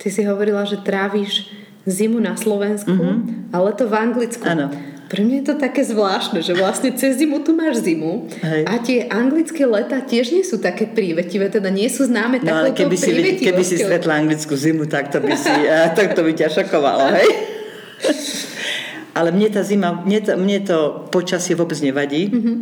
Ty 0.01 0.07
si 0.09 0.25
hovorila, 0.25 0.65
že 0.65 0.81
tráviš 0.81 1.53
zimu 1.85 2.17
na 2.17 2.33
Slovensku, 2.33 2.89
mm-hmm. 2.89 3.53
ale 3.53 3.69
to 3.77 3.85
v 3.85 3.93
Anglicku. 3.93 4.45
Áno. 4.49 4.73
Pre 5.11 5.21
mňa 5.27 5.43
je 5.43 5.45
to 5.51 5.55
také 5.59 5.83
zvláštne, 5.83 6.39
že 6.39 6.55
vlastne 6.55 6.95
cez 6.95 7.19
zimu 7.19 7.43
tu 7.43 7.51
máš 7.51 7.83
zimu 7.83 8.31
Hej. 8.31 8.63
a 8.63 8.73
tie 8.79 8.99
anglické 9.11 9.67
leta 9.67 9.99
tiež 9.99 10.31
nie 10.31 10.39
sú 10.39 10.55
také 10.57 10.87
prívetivé, 10.87 11.51
teda 11.51 11.67
nie 11.67 11.91
sú 11.91 12.07
známe 12.07 12.39
no, 12.39 12.47
ale 12.47 12.71
keby 12.71 12.95
si, 12.95 13.11
keby 13.43 13.59
si 13.59 13.75
stretla 13.75 14.23
anglickú 14.23 14.55
zimu, 14.55 14.87
tak 14.87 15.11
to 15.11 15.19
by, 15.19 15.35
si, 15.35 15.51
tak 15.99 16.15
to 16.15 16.23
by 16.23 16.31
ťa 16.31 16.47
šokovalo, 16.47 17.11
hej? 17.11 17.27
Ale 19.19 19.35
mne 19.35 19.51
tá 19.51 19.59
zima, 19.59 19.91
mne 19.91 20.19
to, 20.23 20.31
mne 20.39 20.59
to 20.63 20.77
počasie 21.11 21.51
vôbec 21.59 21.75
nevadí. 21.83 22.31
Mm-hmm. 22.31 22.57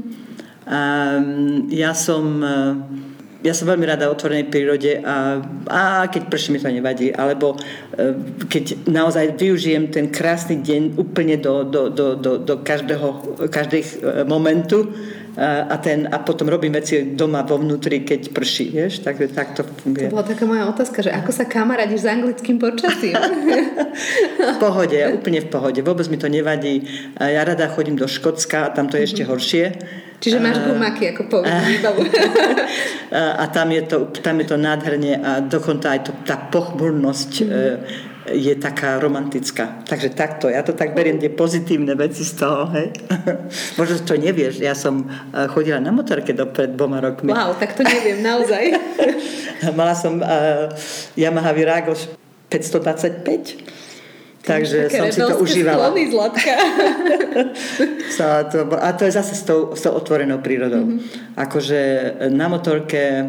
Um, 0.66 1.70
ja 1.70 1.94
som 1.94 2.42
ja 3.40 3.54
som 3.56 3.72
veľmi 3.72 3.88
rada 3.88 4.12
otvorenej 4.12 4.52
prírode 4.52 5.00
a, 5.00 5.40
a 5.72 5.82
keď 6.12 6.28
prší 6.28 6.52
mi 6.52 6.60
to 6.60 6.68
nevadí, 6.68 7.08
alebo 7.16 7.56
e, 7.56 7.58
keď 8.52 8.92
naozaj 8.92 9.40
využijem 9.40 9.88
ten 9.88 10.12
krásny 10.12 10.60
deň 10.60 11.00
úplne 11.00 11.40
do, 11.40 11.64
do, 11.64 11.88
do, 11.88 12.20
do, 12.20 12.36
do 12.36 12.56
každého, 12.60 13.08
každých 13.48 13.88
e, 13.96 13.98
momentu 14.28 14.92
a, 15.40 15.72
a, 15.72 15.76
ten, 15.80 16.04
a 16.12 16.20
potom 16.20 16.52
robím 16.52 16.76
veci 16.76 17.16
doma 17.16 17.48
vo 17.48 17.56
vnútri, 17.56 18.04
keď 18.04 18.36
prší, 18.36 18.76
vieš, 18.76 19.08
takže 19.08 19.32
tak 19.32 19.56
to 19.56 19.64
funguje. 19.64 20.12
To 20.12 20.20
bola 20.20 20.28
taká 20.28 20.44
moja 20.44 20.68
otázka, 20.68 21.00
že 21.00 21.12
ako 21.16 21.32
sa 21.32 21.48
kamarádiš 21.48 22.04
s 22.04 22.08
anglickým 22.12 22.60
počasím? 22.60 23.16
v 24.56 24.58
pohode, 24.60 25.00
úplne 25.16 25.40
v 25.40 25.48
pohode, 25.48 25.80
vôbec 25.80 26.12
mi 26.12 26.20
to 26.20 26.28
nevadí. 26.28 26.84
Ja 27.16 27.48
rada 27.48 27.72
chodím 27.72 27.96
do 27.96 28.04
Škótska, 28.04 28.76
tam 28.76 28.92
to 28.92 29.00
je 29.00 29.08
ešte 29.08 29.24
horšie 29.24 29.80
Čiže 30.20 30.44
máš 30.44 30.60
gumaky 30.68 31.16
ako 31.16 31.22
po 31.32 31.38
výbavu. 31.44 32.04
a 33.42 33.44
tam 33.48 33.72
je, 33.72 33.82
to, 33.88 33.98
tam 34.20 34.36
je 34.44 34.46
to 34.52 34.58
nádherne 34.60 35.16
a 35.16 35.32
dokonca 35.40 35.96
aj 35.96 36.00
to, 36.04 36.12
tá 36.28 36.36
pochmurnosť 36.52 37.32
mm 37.44 38.08
je 38.34 38.54
taká 38.56 39.02
romantická. 39.02 39.82
Takže 39.86 40.14
takto, 40.14 40.50
ja 40.50 40.62
to 40.62 40.74
tak 40.78 40.94
beriem 40.94 41.18
tie 41.18 41.34
pozitívne 41.34 41.98
veci 41.98 42.22
z 42.22 42.34
toho, 42.38 42.70
hej. 42.78 42.94
Možno 43.80 43.96
to 44.06 44.14
nevieš, 44.18 44.62
ja 44.62 44.78
som 44.78 45.10
chodila 45.54 45.82
na 45.82 45.90
motorke 45.90 46.34
do 46.34 46.46
pred 46.50 46.78
dvoma 46.78 47.02
rokmi. 47.02 47.34
Wow, 47.34 47.58
tak 47.58 47.74
to 47.74 47.82
neviem, 47.82 48.22
naozaj. 48.22 48.78
Mala 49.80 49.98
som 49.98 50.22
uh, 50.22 50.70
Yamaha 51.18 51.52
Virago 51.54 51.94
525 52.50 53.89
Takže 54.50 54.90
som 54.90 55.06
si 55.14 55.22
to 55.22 55.38
užívala. 55.38 55.94
Zlatka. 55.94 56.54
a 58.86 58.90
to 58.98 59.06
je 59.06 59.12
zase 59.14 59.38
s 59.38 59.44
tou, 59.46 59.78
s 59.78 59.86
tou 59.86 59.94
otvorenou 59.94 60.42
prírodou. 60.42 60.90
Mm-hmm. 60.90 61.38
Akože 61.38 61.80
na 62.34 62.50
motorke 62.50 63.02
e, 63.06 63.24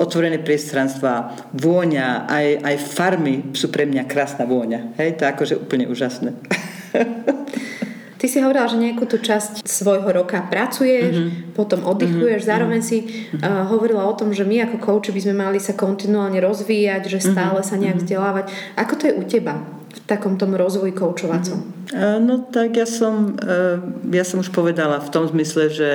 otvorené 0.00 0.40
priestranstva, 0.40 1.36
vôňa, 1.52 2.24
aj, 2.24 2.46
aj 2.64 2.76
farmy 2.80 3.52
sú 3.52 3.68
pre 3.68 3.84
mňa 3.84 4.08
krásna 4.08 4.48
vôňa. 4.48 4.96
Hej, 4.96 5.20
to 5.20 5.28
je 5.28 5.32
akože 5.36 5.54
úplne 5.60 5.84
úžasné. 5.84 6.32
Ty 8.18 8.26
si 8.26 8.42
hovorila, 8.42 8.66
že 8.66 8.82
nejakú 8.82 9.06
tú 9.06 9.22
časť 9.22 9.62
svojho 9.62 10.10
roka 10.10 10.42
pracuješ, 10.50 11.14
mm-hmm. 11.14 11.54
potom 11.54 11.86
oddychuješ, 11.86 12.42
mm-hmm. 12.42 12.50
zároveň 12.50 12.80
si 12.82 13.06
uh, 13.38 13.70
hovorila 13.70 14.02
o 14.10 14.14
tom, 14.18 14.34
že 14.34 14.42
my 14.42 14.66
ako 14.66 14.82
kouči 14.82 15.14
by 15.14 15.20
sme 15.22 15.34
mali 15.38 15.62
sa 15.62 15.78
kontinuálne 15.78 16.42
rozvíjať, 16.42 17.06
že 17.06 17.22
stále 17.22 17.62
mm-hmm. 17.62 17.70
sa 17.70 17.80
nejak 17.80 17.98
mhm. 17.98 18.02
vzdelávať. 18.02 18.44
Ako 18.74 18.92
to 18.98 19.02
je 19.06 19.14
u 19.14 19.24
teba? 19.24 19.56
v 19.88 20.00
takom 20.04 20.36
tom 20.36 20.52
rozvoji 20.52 20.92
koučovacom? 20.92 21.58
Mm-hmm. 21.88 22.20
No 22.20 22.44
tak 22.44 22.76
ja 22.76 22.84
som, 22.84 23.40
uh, 23.40 23.80
ja 24.12 24.20
som 24.20 24.44
už 24.44 24.52
povedala 24.52 25.00
v 25.00 25.08
tom 25.08 25.24
zmysle, 25.24 25.72
že 25.72 25.90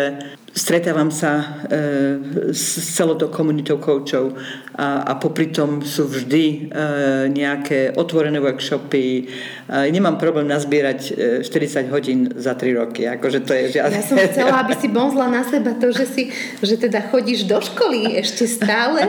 stretávam 0.53 1.09
sa 1.09 1.65
e, 1.65 2.53
s 2.53 2.93
celou 2.93 3.17
tou 3.17 3.27
komunitou 3.33 3.81
koučov 3.81 4.37
a, 4.73 5.05
a 5.05 5.13
popri 5.21 5.53
tom 5.53 5.85
sú 5.85 6.09
vždy 6.09 6.45
e, 6.45 6.57
nejaké 7.29 7.93
otvorené 7.93 8.41
workshopy. 8.41 9.05
E, 9.05 9.23
nemám 9.93 10.17
problém 10.17 10.49
nazbierať 10.49 10.99
e, 11.45 11.45
40 11.45 11.93
hodín 11.93 12.19
za 12.33 12.57
3 12.57 12.81
roky. 12.81 13.05
Akože 13.05 13.45
to 13.45 13.53
je 13.53 13.77
žiadne. 13.77 13.93
Ja 13.93 14.01
som 14.01 14.17
chcela, 14.17 14.65
aby 14.65 14.73
si 14.73 14.89
bonzla 14.89 15.29
na 15.29 15.45
seba 15.45 15.77
to, 15.77 15.93
že, 15.93 16.05
si, 16.09 16.23
že 16.65 16.81
teda 16.81 17.05
chodíš 17.13 17.45
do 17.45 17.61
školy 17.61 18.17
ešte 18.17 18.49
stále 18.49 19.05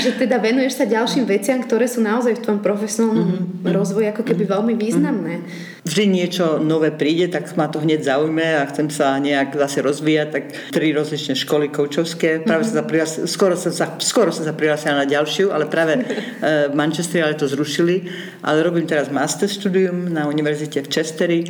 že 0.00 0.16
teda 0.16 0.40
venuješ 0.40 0.80
sa 0.80 0.84
ďalším 0.88 1.24
veciam, 1.28 1.60
ktoré 1.60 1.84
sú 1.84 2.00
naozaj 2.00 2.40
v 2.40 2.42
tvojom 2.44 2.62
profesionálnom 2.64 3.28
mm-hmm. 3.28 3.72
rozvoji 3.72 4.06
ako 4.12 4.22
keby 4.24 4.44
mm-hmm. 4.44 4.54
veľmi 4.56 4.74
významné. 4.76 5.34
Vždy 5.84 6.04
niečo 6.04 6.60
nové 6.60 6.92
príde, 6.92 7.32
tak 7.32 7.48
ma 7.56 7.68
to 7.68 7.80
hneď 7.80 8.04
zaujme 8.04 8.44
a 8.44 8.68
chcem 8.68 8.92
sa 8.92 9.16
nejak 9.16 9.56
zase 9.56 9.80
rozvíjať, 9.80 10.28
tak 10.28 10.44
tri 10.72 10.92
rozličné 10.92 11.32
školy 11.36 11.72
koučovské. 11.72 12.44
Práve 12.44 12.68
mm-hmm. 12.68 13.04
sa 13.04 13.24
skoro 13.24 13.54
som 13.56 13.72
sa, 13.72 13.86
skoro 14.00 14.30
som 14.32 14.44
sa 14.44 14.52
prihlásila 14.52 14.77
na 14.86 15.02
ďalšiu, 15.02 15.50
ale 15.50 15.66
práve 15.66 15.98
v 16.42 16.74
Manchestri 16.76 17.18
ale 17.18 17.34
to 17.34 17.50
zrušili. 17.50 18.06
Ale 18.46 18.62
robím 18.62 18.86
teraz 18.86 19.10
master 19.10 19.50
studium 19.50 20.06
na 20.12 20.30
univerzite 20.30 20.86
v 20.86 20.92
Chesteri 20.92 21.40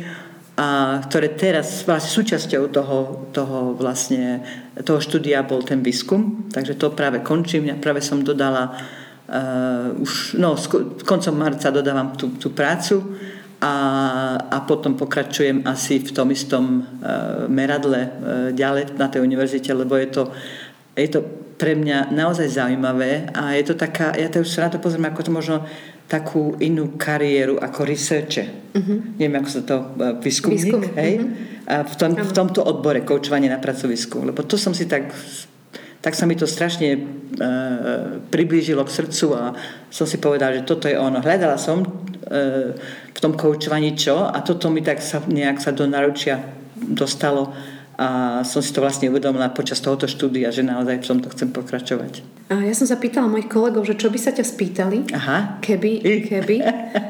a 0.59 0.99
ktoré 1.07 1.39
teraz 1.39 1.87
vlastne 1.87 2.11
súčasťou 2.11 2.67
toho, 2.67 2.97
toho 3.31 3.79
vlastne 3.79 4.43
toho 4.83 4.99
štúdia 4.99 5.39
bol 5.47 5.63
ten 5.63 5.79
výskum, 5.79 6.51
takže 6.51 6.75
to 6.75 6.91
práve 6.91 7.23
končím. 7.23 7.71
Ja 7.71 7.79
práve 7.79 8.03
som 8.03 8.27
dodala 8.27 8.75
uh, 8.75 9.95
už, 10.03 10.35
no, 10.35 10.59
koncom 11.07 11.35
marca 11.39 11.71
dodávam 11.71 12.11
tú, 12.19 12.35
tú 12.35 12.51
prácu 12.51 12.99
a, 13.63 13.75
a 14.51 14.57
potom 14.67 14.99
pokračujem 14.99 15.63
asi 15.63 16.03
v 16.03 16.11
tom 16.11 16.27
istom 16.27 16.63
uh, 16.83 17.47
meradle 17.47 17.99
uh, 18.03 18.11
ďalej 18.51 18.99
na 18.99 19.07
tej 19.07 19.23
univerzite, 19.23 19.71
lebo 19.71 19.95
je 19.95 20.11
to, 20.11 20.27
je 20.99 21.09
to 21.17 21.19
pre 21.59 21.75
mňa 21.75 22.15
naozaj 22.15 22.47
zaujímavé 22.55 23.35
a 23.35 23.51
je 23.59 23.63
to 23.67 23.75
taká, 23.75 24.15
ja 24.15 24.31
to 24.31 24.43
už 24.43 24.47
sa 24.47 24.67
na 24.67 24.71
to 24.71 24.79
pozriem 24.79 25.11
ako 25.11 25.27
to 25.27 25.31
možno 25.31 25.57
takú 26.09 26.57
inú 26.57 26.97
kariéru 26.97 27.61
ako 27.61 27.85
researche. 27.85 28.73
Uh-huh. 28.73 28.97
Neviem, 29.19 29.37
ako 29.43 29.49
sa 29.51 29.61
to 29.61 29.75
uh, 29.77 30.17
výskumník, 30.17 30.65
Výskum. 30.65 30.81
hej? 30.97 31.13
Uh-huh. 31.21 31.69
A 31.69 31.75
v, 31.85 31.95
tom, 31.99 32.11
v 32.17 32.33
tomto 32.33 32.65
odbore 32.65 33.05
koučovanie 33.05 33.45
na 33.45 33.61
pracovisku. 33.61 34.25
Lebo 34.25 34.41
to 34.41 34.57
som 34.57 34.73
si 34.73 34.89
tak 34.89 35.13
tak 35.99 36.15
sa 36.15 36.23
mi 36.23 36.35
to 36.39 36.47
strašne 36.47 36.95
e, 36.95 36.99
priblížilo 38.31 38.87
k 38.87 38.95
srdcu 39.03 39.25
a 39.35 39.51
som 39.91 40.07
si 40.07 40.15
povedala, 40.15 40.55
že 40.55 40.63
toto 40.63 40.87
je 40.87 40.95
ono. 40.95 41.19
Hľadala 41.19 41.59
som 41.59 41.83
e, 41.83 41.87
v 43.11 43.19
tom 43.19 43.35
koučovaní 43.35 43.99
čo 43.99 44.23
a 44.23 44.39
toto 44.39 44.71
mi 44.71 44.79
tak 44.79 45.03
sa, 45.03 45.19
nejak 45.19 45.59
sa 45.59 45.75
do 45.75 45.83
naručia 45.83 46.39
dostalo 46.79 47.51
a 47.99 48.39
som 48.47 48.63
si 48.63 48.71
to 48.71 48.79
vlastne 48.79 49.11
uvedomila 49.11 49.51
počas 49.51 49.83
tohoto 49.83 50.07
štúdia, 50.07 50.55
že 50.55 50.63
naozaj 50.63 51.03
v 51.03 51.07
tomto 51.11 51.27
chcem 51.35 51.51
pokračovať. 51.51 52.23
A 52.47 52.63
ja 52.63 52.71
som 52.71 52.87
sa 52.87 52.95
pýtala 52.95 53.27
mojich 53.27 53.51
kolegov, 53.51 53.83
že 53.83 53.99
čo 53.99 54.07
by 54.07 54.15
sa 54.15 54.31
ťa 54.31 54.47
spýtali, 54.47 55.11
Aha. 55.11 55.59
Keby, 55.59 56.23
keby, 56.31 56.55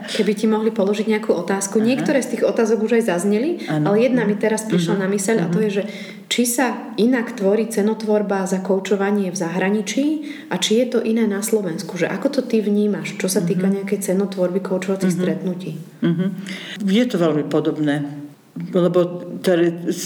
keby 0.09 0.31
ti 0.33 0.49
mohli 0.49 0.73
položiť 0.73 1.05
nejakú 1.05 1.29
otázku. 1.29 1.77
Aha. 1.77 1.85
Niektoré 1.93 2.25
z 2.25 2.33
tých 2.33 2.43
otázok 2.43 2.89
už 2.89 2.97
aj 2.97 3.03
zazneli, 3.05 3.61
ano. 3.69 3.93
ale 3.93 4.09
jedna 4.09 4.25
mi 4.25 4.33
teraz 4.33 4.65
prišla 4.65 4.97
uh-huh. 4.97 5.05
na 5.05 5.13
myseľ 5.13 5.35
uh-huh. 5.37 5.45
a 5.45 5.53
to 5.53 5.59
mhm. 5.61 5.65
je, 5.69 5.69
že 5.69 5.83
či 6.25 6.43
sa 6.49 6.67
inak 6.97 7.37
tvorí 7.37 7.69
cenotvorba 7.69 8.49
za 8.49 8.65
koučovanie 8.65 9.29
v 9.29 9.37
zahraničí 9.37 10.05
a 10.49 10.57
či 10.57 10.81
je 10.81 10.85
to 10.97 10.99
iné 11.05 11.29
na 11.29 11.45
Slovensku. 11.45 12.01
Že 12.01 12.09
ako 12.09 12.27
to 12.33 12.41
ty 12.49 12.65
vnímaš, 12.65 13.13
čo 13.21 13.29
sa 13.29 13.45
týka 13.45 13.69
uh-huh. 13.69 13.85
nejakej 13.85 14.09
cenotvorby 14.09 14.65
koučovacích 14.65 15.13
uh-huh. 15.13 15.21
stretnutí? 15.21 15.77
Uh-huh. 16.01 16.33
Je 16.81 17.05
to 17.05 17.21
veľmi 17.21 17.45
podobné 17.45 18.28
lebo 18.73 19.23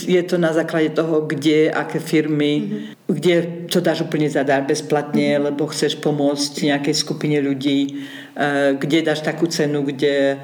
je 0.06 0.22
to 0.22 0.38
na 0.38 0.52
základe 0.52 0.94
toho, 0.94 1.26
kde, 1.26 1.72
aké 1.72 1.98
firmy, 1.98 2.52
mm-hmm. 2.60 3.10
kde 3.10 3.34
to 3.66 3.80
dáš 3.80 4.06
úplne 4.06 4.30
zadár 4.30 4.62
bezplatne, 4.62 5.34
mm-hmm. 5.34 5.46
lebo 5.50 5.66
chceš 5.66 5.98
pomôcť 5.98 6.70
nejakej 6.70 6.94
skupine 6.94 7.40
ľudí, 7.42 8.06
eh, 8.36 8.78
kde 8.78 9.02
dáš 9.02 9.26
takú 9.26 9.50
cenu, 9.50 9.82
kde 9.82 10.38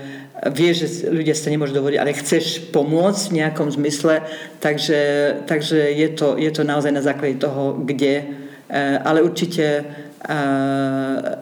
vieš, 0.49 0.77
že 0.81 0.89
ľudia 1.13 1.37
sa 1.37 1.53
nemôžu 1.53 1.77
dovoliť, 1.77 1.99
ale 2.01 2.17
chceš 2.17 2.73
pomôcť 2.73 3.23
v 3.29 3.37
nejakom 3.45 3.69
zmysle, 3.69 4.25
takže, 4.65 5.01
takže 5.45 5.93
je, 5.93 6.09
to, 6.17 6.41
je 6.41 6.49
to 6.49 6.65
naozaj 6.65 6.89
na 6.89 7.05
základe 7.05 7.37
toho, 7.37 7.77
kde, 7.85 8.25
eh, 8.25 8.97
ale 9.05 9.23
určite 9.23 9.85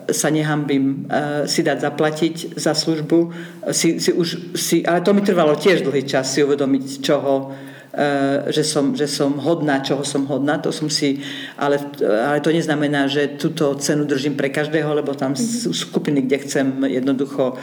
sa 0.09 0.29
nehambím 0.31 1.11
si 1.51 1.67
dať 1.67 1.79
zaplatiť 1.83 2.35
za 2.55 2.79
službu. 2.79 3.19
Si, 3.75 3.99
si 3.99 4.15
už, 4.15 4.55
si, 4.55 4.87
ale 4.87 5.03
to 5.03 5.11
mi 5.11 5.27
trvalo 5.27 5.59
tiež 5.59 5.83
dlhý 5.83 6.07
čas 6.07 6.31
si 6.31 6.47
uvedomiť, 6.47 7.03
čoho, 7.03 7.51
že 8.47 8.63
som, 8.63 8.95
že 8.95 9.11
som 9.11 9.35
hodná, 9.43 9.83
čoho 9.83 10.07
som 10.07 10.31
hodná, 10.31 10.63
to 10.63 10.71
som 10.71 10.87
si, 10.87 11.19
ale, 11.59 11.83
ale 12.07 12.39
to 12.39 12.55
neznamená, 12.55 13.11
že 13.11 13.35
túto 13.35 13.75
cenu 13.83 14.07
držím 14.07 14.39
pre 14.39 14.55
každého, 14.55 14.95
lebo 14.95 15.19
tam 15.19 15.35
sú 15.35 15.75
skupiny, 15.75 16.23
kde 16.23 16.39
chcem 16.47 16.67
jednoducho 16.87 17.59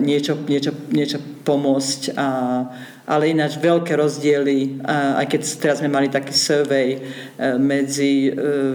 niečo, 0.00 0.40
niečo, 0.48 0.72
niečo 0.88 1.18
pomôcť 1.44 2.16
a 2.16 2.28
ale 3.08 3.32
ináč 3.32 3.56
veľké 3.56 3.96
rozdiely, 3.96 4.84
aj 4.84 5.26
keď 5.32 5.40
teraz 5.56 5.80
sme 5.80 5.88
mali 5.88 6.12
taký 6.12 6.36
survey 6.36 6.88
e, 6.92 6.98
medzi 7.56 8.28
e, 8.28 8.30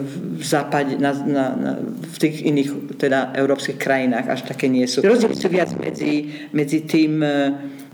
v 0.10 0.44
západe, 0.44 0.98
na, 0.98 1.14
na, 1.14 1.46
na, 1.54 1.72
v 1.86 2.18
tých 2.18 2.42
iných 2.42 2.98
teda 2.98 3.38
európskych 3.38 3.78
krajinách, 3.78 4.34
až 4.34 4.42
také 4.50 4.66
nie 4.66 4.90
sú. 4.90 5.06
Rozdiely 5.06 5.38
sú 5.38 5.54
viac 5.54 5.70
medzi, 5.78 6.34
medzi 6.50 6.82
tým, 6.82 7.22
e, 7.22 7.34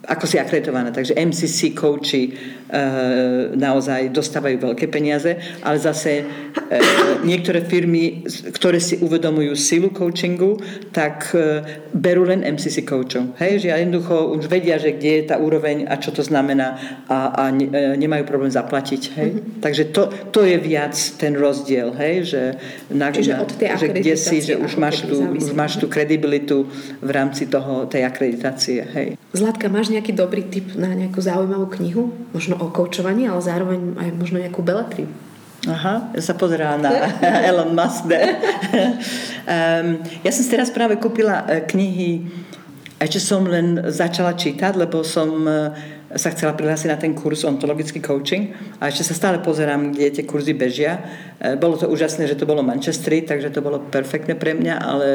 ako 0.08 0.26
si 0.28 0.40
akreditovaná. 0.40 0.96
Takže 0.96 1.18
MCC 1.20 1.76
coachi 1.76 2.32
e, 2.32 2.32
naozaj 3.58 4.16
dostávajú 4.16 4.72
veľké 4.72 4.88
peniaze, 4.88 5.36
ale 5.60 5.78
zase 5.82 6.24
e, 6.24 6.26
niektoré 7.28 7.68
firmy, 7.68 8.24
ktoré 8.56 8.80
si 8.80 8.96
uvedomujú 9.04 9.52
silu 9.60 9.92
coachingu, 9.92 10.56
tak 10.96 11.36
e, 11.36 11.64
berú 11.92 12.24
len 12.24 12.48
MCC 12.48 12.88
coachov. 12.88 13.36
Hej, 13.44 13.68
že 13.68 13.76
jednoducho 13.76 14.32
už 14.40 14.48
vedia, 14.48 14.80
že 14.80 14.96
kde 14.96 15.12
je 15.20 15.24
tá 15.28 15.36
úroveň 15.36 15.84
a 15.92 16.00
čo 16.00 16.16
to 16.16 16.24
znamená 16.24 16.80
a, 17.12 17.36
a 17.36 17.44
ne, 17.52 17.68
e, 17.68 18.00
nemajú 18.00 18.24
problém 18.24 18.52
zaplatiť. 18.54 19.02
Hej. 19.20 19.30
Mm-hmm. 19.36 19.60
Takže 19.60 19.84
to, 19.92 20.04
to 20.32 20.48
je 20.48 20.56
viac 20.56 20.96
ten 21.20 21.36
rozdiel. 21.36 21.92
Hej, 22.00 22.16
že, 22.32 22.44
na, 22.88 23.12
Čiže 23.12 23.36
od 23.36 23.52
tej 23.52 23.68
že 23.76 23.88
kde 23.92 24.14
si, 24.16 24.38
že 24.40 24.56
už 24.56 24.80
máš, 24.80 25.04
tú, 25.04 25.28
už 25.36 25.52
máš 25.52 25.76
tú 25.76 25.92
kredibilitu 25.92 26.72
v 27.04 27.10
rámci 27.12 27.52
toho, 27.52 27.84
tej 27.86 28.08
akreditácie. 28.08 28.80
Hej. 28.96 29.19
Zlatka, 29.30 29.70
máš 29.70 29.94
nejaký 29.94 30.18
dobrý 30.18 30.42
tip 30.42 30.74
na 30.74 30.90
nejakú 30.90 31.22
zaujímavú 31.22 31.70
knihu? 31.78 32.10
Možno 32.34 32.58
o 32.58 32.74
koučovaní, 32.74 33.30
ale 33.30 33.38
zároveň 33.46 33.94
aj 34.02 34.10
možno 34.18 34.42
nejakú 34.42 34.66
beletriu? 34.66 35.06
Aha, 35.70 36.10
ja 36.16 36.22
sa 36.24 36.34
pozerala 36.34 36.82
na 36.82 36.90
Elon 37.50 37.78
Musk. 37.78 38.10
um, 38.10 38.18
ja 40.26 40.32
som 40.34 40.42
si 40.42 40.50
teraz 40.50 40.74
práve 40.74 40.98
kúpila 40.98 41.46
e, 41.46 41.62
knihy, 41.62 42.26
ešte 43.00 43.20
som 43.22 43.46
len 43.46 43.92
začala 43.92 44.36
čítať, 44.36 44.76
lebo 44.76 45.08
som 45.08 45.30
uh, 45.48 45.72
sa 46.18 46.34
chcela 46.34 46.58
prihlásiť 46.58 46.90
na 46.90 46.98
ten 46.98 47.14
kurz 47.14 47.46
ontologický 47.46 48.02
coaching 48.02 48.50
a 48.82 48.90
ešte 48.90 49.06
sa 49.06 49.14
stále 49.14 49.38
pozerám, 49.46 49.94
kde 49.94 50.10
tie 50.10 50.26
kurzy 50.26 50.58
bežia. 50.58 51.06
E, 51.38 51.54
bolo 51.54 51.78
to 51.78 51.86
úžasné, 51.86 52.26
že 52.26 52.34
to 52.34 52.50
bolo 52.50 52.66
Manchestri, 52.66 53.22
takže 53.22 53.54
to 53.54 53.62
bolo 53.62 53.78
perfektné 53.78 54.34
pre 54.34 54.58
mňa, 54.58 54.76
ale 54.82 55.08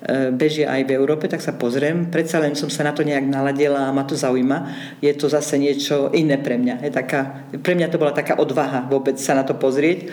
e, 0.00 0.32
bežia 0.32 0.72
aj 0.72 0.88
v 0.88 0.96
Európe, 0.96 1.28
tak 1.28 1.44
sa 1.44 1.52
pozriem. 1.52 2.08
Predsa 2.08 2.40
len 2.40 2.56
som 2.56 2.72
sa 2.72 2.80
na 2.80 2.96
to 2.96 3.04
nejak 3.04 3.28
naladila 3.28 3.92
a 3.92 3.92
ma 3.92 4.08
to 4.08 4.16
zaujíma. 4.16 4.72
Je 5.04 5.12
to 5.12 5.28
zase 5.28 5.60
niečo 5.60 6.08
iné 6.16 6.40
pre 6.40 6.56
mňa. 6.56 6.80
Je 6.80 6.96
taká, 6.96 7.44
pre 7.60 7.76
mňa 7.76 7.92
to 7.92 8.00
bola 8.00 8.16
taká 8.16 8.40
odvaha 8.40 8.88
vôbec 8.88 9.20
sa 9.20 9.36
na 9.36 9.44
to 9.44 9.52
pozrieť. 9.52 10.08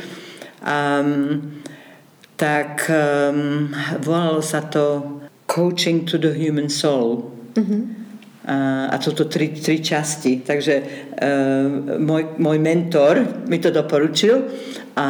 Um, 0.59 1.63
tak 2.35 2.91
um, 2.91 3.71
volalo 4.03 4.43
sa 4.43 4.59
to 4.67 5.23
Coaching 5.47 6.03
to 6.03 6.19
the 6.19 6.35
Human 6.35 6.67
Soul. 6.67 7.31
Mm-hmm 7.55 8.04
a 8.45 9.01
sú 9.01 9.17
to 9.17 9.25
tri, 9.25 9.49
tri 9.57 9.81
časti. 9.81 10.45
Takže 10.45 10.73
uh, 10.77 11.97
môj, 11.97 12.37
môj 12.37 12.57
mentor 12.61 13.45
mi 13.49 13.57
to 13.57 13.73
doporučil 13.73 14.45
a 14.95 15.07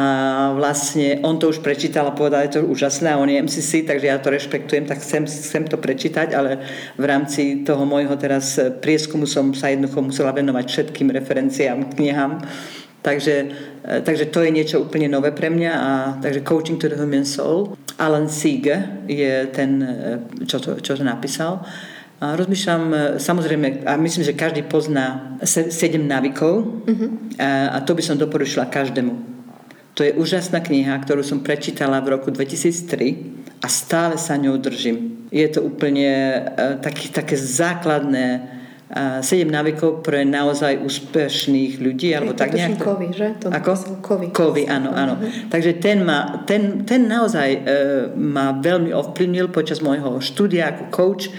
vlastne 0.58 1.22
on 1.22 1.38
to 1.38 1.52
už 1.52 1.62
prečítal 1.62 2.10
a 2.10 2.16
povedal, 2.16 2.42
je 2.42 2.58
to 2.58 2.66
úžasné 2.66 3.12
a 3.12 3.20
on 3.22 3.30
je 3.30 3.38
MCC, 3.38 3.86
takže 3.86 4.06
ja 4.10 4.18
to 4.18 4.34
rešpektujem, 4.34 4.82
tak 4.82 4.98
chcem, 4.98 5.28
chcem 5.30 5.62
to 5.70 5.78
prečítať, 5.78 6.34
ale 6.34 6.58
v 6.98 7.04
rámci 7.06 7.62
toho 7.62 7.86
môjho 7.86 8.18
teraz 8.18 8.58
prieskumu 8.82 9.30
som 9.30 9.54
sa 9.54 9.70
jednoducho 9.70 10.02
musela 10.02 10.34
venovať 10.34 10.64
všetkým 10.66 11.14
referenciám, 11.14 11.94
knihám. 11.94 12.42
Takže, 13.06 13.34
e, 13.86 14.02
takže 14.02 14.34
to 14.34 14.42
je 14.42 14.50
niečo 14.50 14.82
úplne 14.82 15.06
nové 15.06 15.30
pre 15.30 15.46
mňa. 15.46 15.72
A, 15.78 15.90
takže 16.18 16.42
Coaching 16.42 16.82
to 16.82 16.90
the 16.90 16.98
Human 16.98 17.22
Soul. 17.22 17.78
Alan 18.02 18.26
Siege 18.26 19.06
je 19.06 19.46
ten, 19.54 19.78
e, 19.78 20.42
čo 20.50 20.58
to, 20.58 20.82
čo 20.82 20.98
to 20.98 21.06
napísal. 21.06 21.62
A 22.16 22.32
rozmýšľam, 22.32 22.82
e, 22.92 22.96
samozrejme, 23.20 23.84
a 23.84 24.00
myslím, 24.00 24.24
že 24.24 24.32
každý 24.32 24.64
pozná 24.64 25.36
sedem 25.44 26.08
návykov 26.08 26.54
uh-huh. 26.88 27.08
a, 27.36 27.76
a 27.76 27.78
to 27.84 27.92
by 27.92 28.00
som 28.00 28.16
doporučila 28.16 28.64
každému. 28.72 29.36
To 29.96 30.04
je 30.04 30.16
úžasná 30.16 30.60
kniha, 30.60 30.96
ktorú 30.96 31.20
som 31.24 31.44
prečítala 31.44 32.00
v 32.04 32.16
roku 32.16 32.28
2003 32.32 33.60
a 33.60 33.66
stále 33.68 34.20
sa 34.20 34.36
ňou 34.36 34.60
držím. 34.60 35.28
Je 35.32 35.48
to 35.48 35.64
úplne 35.64 36.08
uh, 36.08 36.76
taký, 36.80 37.08
také 37.08 37.36
základné 37.36 38.44
uh, 38.92 39.24
sedem 39.24 39.48
návykov 39.48 40.04
pre 40.04 40.24
naozaj 40.28 40.84
úspešných 40.84 41.80
ľudí. 41.80 42.12
Alebo 42.12 42.36
tak 42.36 42.52
nejak... 42.52 42.76
Kovy, 42.76 43.08
že? 43.16 43.40
To 43.40 43.48
Ako? 43.48 43.72
Kovy. 44.04 44.26
Kovy, 44.36 44.68
áno, 44.68 44.92
áno. 44.92 45.16
Uh-huh. 45.16 45.48
Takže 45.48 45.80
ten, 45.80 46.04
ma, 46.04 46.44
ten, 46.44 46.84
ten 46.84 47.08
naozaj 47.08 47.48
uh, 47.56 47.62
ma 48.16 48.52
veľmi 48.52 48.92
ovplyvnil 48.92 49.48
počas 49.48 49.80
môjho 49.80 50.20
štúdia 50.20 50.76
ako 50.76 50.84
coach 50.92 51.32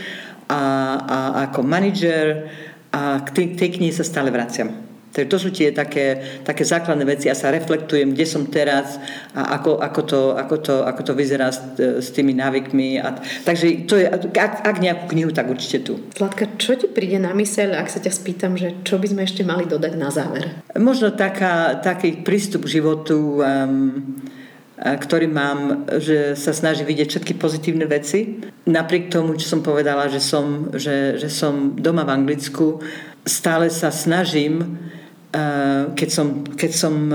a, 0.48 0.62
a 1.04 1.18
ako 1.48 1.60
manažer 1.64 2.50
a 2.92 3.22
k 3.24 3.30
tej, 3.36 3.46
tej 3.60 3.70
knihe 3.80 3.94
sa 3.94 4.08
stále 4.08 4.32
vraciam. 4.32 4.88
Takže 5.18 5.34
to 5.34 5.40
sú 5.42 5.50
tie 5.50 5.74
také, 5.74 6.22
také 6.46 6.62
základné 6.62 7.02
veci. 7.02 7.26
Ja 7.26 7.34
sa 7.34 7.50
reflektujem, 7.50 8.14
kde 8.14 8.26
som 8.30 8.46
teraz 8.46 9.02
a 9.34 9.58
ako, 9.58 9.82
ako, 9.82 10.02
to, 10.06 10.20
ako, 10.38 10.56
to, 10.62 10.76
ako 10.86 11.02
to 11.02 11.14
vyzerá 11.18 11.50
s, 11.50 11.58
s 11.82 12.14
tými 12.14 12.38
návykmi. 12.38 13.02
A, 13.02 13.18
takže 13.42 13.90
to 13.90 13.98
je, 13.98 14.06
ak, 14.14 14.54
ak 14.62 14.78
nejakú 14.78 15.10
knihu, 15.18 15.34
tak 15.34 15.50
určite 15.50 15.82
tu. 15.82 15.98
Zlatka, 16.14 16.46
čo 16.62 16.78
ti 16.78 16.86
príde 16.86 17.18
na 17.18 17.34
myseľ, 17.34 17.82
ak 17.82 17.90
sa 17.90 17.98
ťa 17.98 18.14
spýtam, 18.14 18.62
že 18.62 18.78
čo 18.86 19.02
by 19.02 19.08
sme 19.10 19.22
ešte 19.26 19.42
mali 19.42 19.66
dodať 19.66 19.94
na 19.98 20.14
záver? 20.14 20.62
Možno 20.78 21.10
taká, 21.10 21.82
taký 21.82 22.22
prístup 22.22 22.70
k 22.70 22.78
životu 22.78 23.42
um, 23.42 24.22
ktorý 24.78 25.26
mám, 25.26 25.90
že 25.98 26.38
sa 26.38 26.54
snaží 26.54 26.86
vidieť 26.86 27.10
všetky 27.10 27.34
pozitívne 27.42 27.90
veci. 27.90 28.46
Napriek 28.70 29.10
tomu, 29.10 29.34
čo 29.34 29.58
som 29.58 29.66
povedala, 29.66 30.06
že 30.06 30.22
som, 30.22 30.70
že, 30.78 31.18
že 31.18 31.34
som 31.34 31.74
doma 31.74 32.06
v 32.06 32.14
Anglicku, 32.14 32.86
stále 33.26 33.74
sa 33.74 33.90
snažím 33.90 34.78
keď 35.94 36.10
som, 36.10 36.28
keď 36.56 36.72
som 36.72 37.12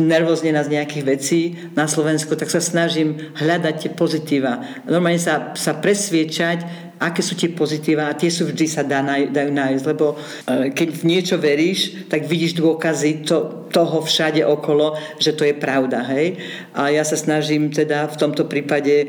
nervóznená 0.00 0.64
z 0.64 0.80
nejakých 0.80 1.04
vecí 1.04 1.40
na 1.76 1.84
Slovensku, 1.84 2.32
tak 2.34 2.48
sa 2.48 2.58
snažím 2.58 3.20
hľadať 3.36 3.74
tie 3.76 3.90
pozitíva. 3.92 4.64
Normálne 4.88 5.20
sa, 5.20 5.52
sa 5.54 5.76
presviečať, 5.76 6.89
aké 7.00 7.24
sú 7.24 7.32
tie 7.32 7.48
pozitíva 7.48 8.12
a 8.12 8.18
tie 8.18 8.28
sú 8.28 8.44
vždy 8.52 8.66
sa 8.68 8.84
dá, 8.84 9.00
dajú 9.08 9.50
nájsť, 9.50 9.84
lebo 9.88 10.20
e, 10.44 10.68
keď 10.68 10.88
v 11.00 11.02
niečo 11.08 11.36
veríš, 11.40 12.06
tak 12.12 12.28
vidíš 12.28 12.60
dôkazy 12.60 13.24
to, 13.24 13.64
toho 13.72 14.04
všade 14.04 14.44
okolo, 14.44 15.00
že 15.16 15.32
to 15.32 15.48
je 15.48 15.56
pravda. 15.56 16.04
Hej? 16.12 16.36
A 16.76 16.92
ja 16.92 17.00
sa 17.00 17.16
snažím 17.16 17.72
teda 17.72 18.04
v 18.04 18.16
tomto 18.20 18.44
prípade 18.44 18.92
e, 18.92 19.06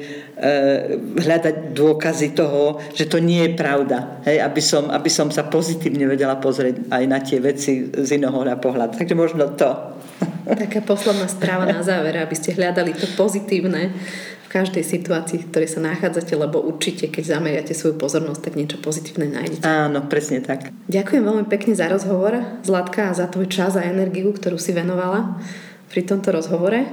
hľadať 1.19 1.75
dôkazy 1.75 2.31
toho, 2.31 2.79
že 2.95 3.11
to 3.11 3.19
nie 3.19 3.51
je 3.51 3.59
pravda. 3.59 4.23
Hej? 4.23 4.39
Aby, 4.39 4.61
som, 4.63 4.87
aby 4.87 5.11
som 5.11 5.27
sa 5.27 5.43
pozitívne 5.51 6.07
vedela 6.07 6.39
pozrieť 6.39 6.87
aj 6.87 7.03
na 7.11 7.19
tie 7.19 7.43
veci 7.43 7.91
z 7.91 8.09
iného 8.15 8.39
pohľadu. 8.39 8.95
Takže 8.95 9.19
možno 9.19 9.51
to. 9.59 9.99
Taká 10.47 10.79
posledná 10.81 11.27
správa 11.27 11.67
na 11.67 11.83
záver, 11.83 12.17
aby 12.17 12.35
ste 12.39 12.55
hľadali 12.55 12.95
to 12.95 13.05
pozitívne 13.19 13.91
každej 14.51 14.83
situácii, 14.83 15.39
v 15.39 15.47
ktorej 15.47 15.69
sa 15.71 15.79
nachádzate, 15.79 16.35
lebo 16.35 16.59
určite, 16.59 17.07
keď 17.07 17.39
zameriate 17.39 17.71
svoju 17.71 17.95
pozornosť, 17.95 18.41
tak 18.43 18.59
niečo 18.59 18.75
pozitívne 18.83 19.31
nájdete. 19.31 19.63
Áno, 19.63 20.03
presne 20.11 20.43
tak. 20.43 20.75
Ďakujem 20.91 21.23
veľmi 21.23 21.45
pekne 21.47 21.71
za 21.71 21.87
rozhovor, 21.87 22.59
Zlatka, 22.67 23.09
a 23.09 23.15
za 23.15 23.31
tvoj 23.31 23.47
čas 23.47 23.79
a 23.79 23.87
energiu, 23.87 24.35
ktorú 24.35 24.59
si 24.59 24.75
venovala 24.75 25.39
pri 25.87 26.03
tomto 26.03 26.35
rozhovore. 26.35 26.83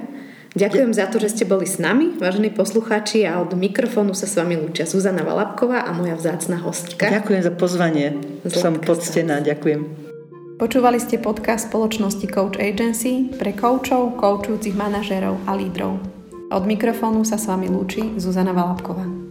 Ďakujem 0.57 0.91
za 0.97 1.07
to, 1.13 1.21
že 1.21 1.35
ste 1.35 1.45
boli 1.45 1.69
s 1.69 1.77
nami, 1.77 2.17
vážení 2.17 2.49
poslucháči, 2.49 3.29
a 3.29 3.39
od 3.39 3.53
mikrofónu 3.53 4.17
sa 4.17 4.25
s 4.25 4.35
vami 4.39 4.57
lúčia 4.57 4.89
Zuzana 4.89 5.21
Valapková 5.21 5.85
a 5.85 5.93
moja 5.93 6.17
vzácna 6.17 6.57
hostka. 6.65 7.11
Ďakujem 7.11 7.43
za 7.45 7.53
pozvanie. 7.53 8.17
Zlatka 8.49 8.59
Som 8.59 8.75
poctená, 8.81 9.45
ďakujem. 9.45 10.09
Počúvali 10.59 10.99
ste 10.99 11.23
podcast 11.23 11.71
spoločnosti 11.71 12.27
Coach 12.27 12.59
Agency 12.59 13.31
pre 13.39 13.55
koučov, 13.55 14.19
koučujúcich 14.19 14.75
manažérov 14.75 15.39
a 15.47 15.55
lídrov. 15.55 16.18
Od 16.49 16.65
mikrofónu 16.65 17.29
sa 17.29 17.37
s 17.37 17.45
vami 17.45 17.69
lúči 17.69 18.17
Zuzana 18.17 18.57
Valapková. 18.57 19.28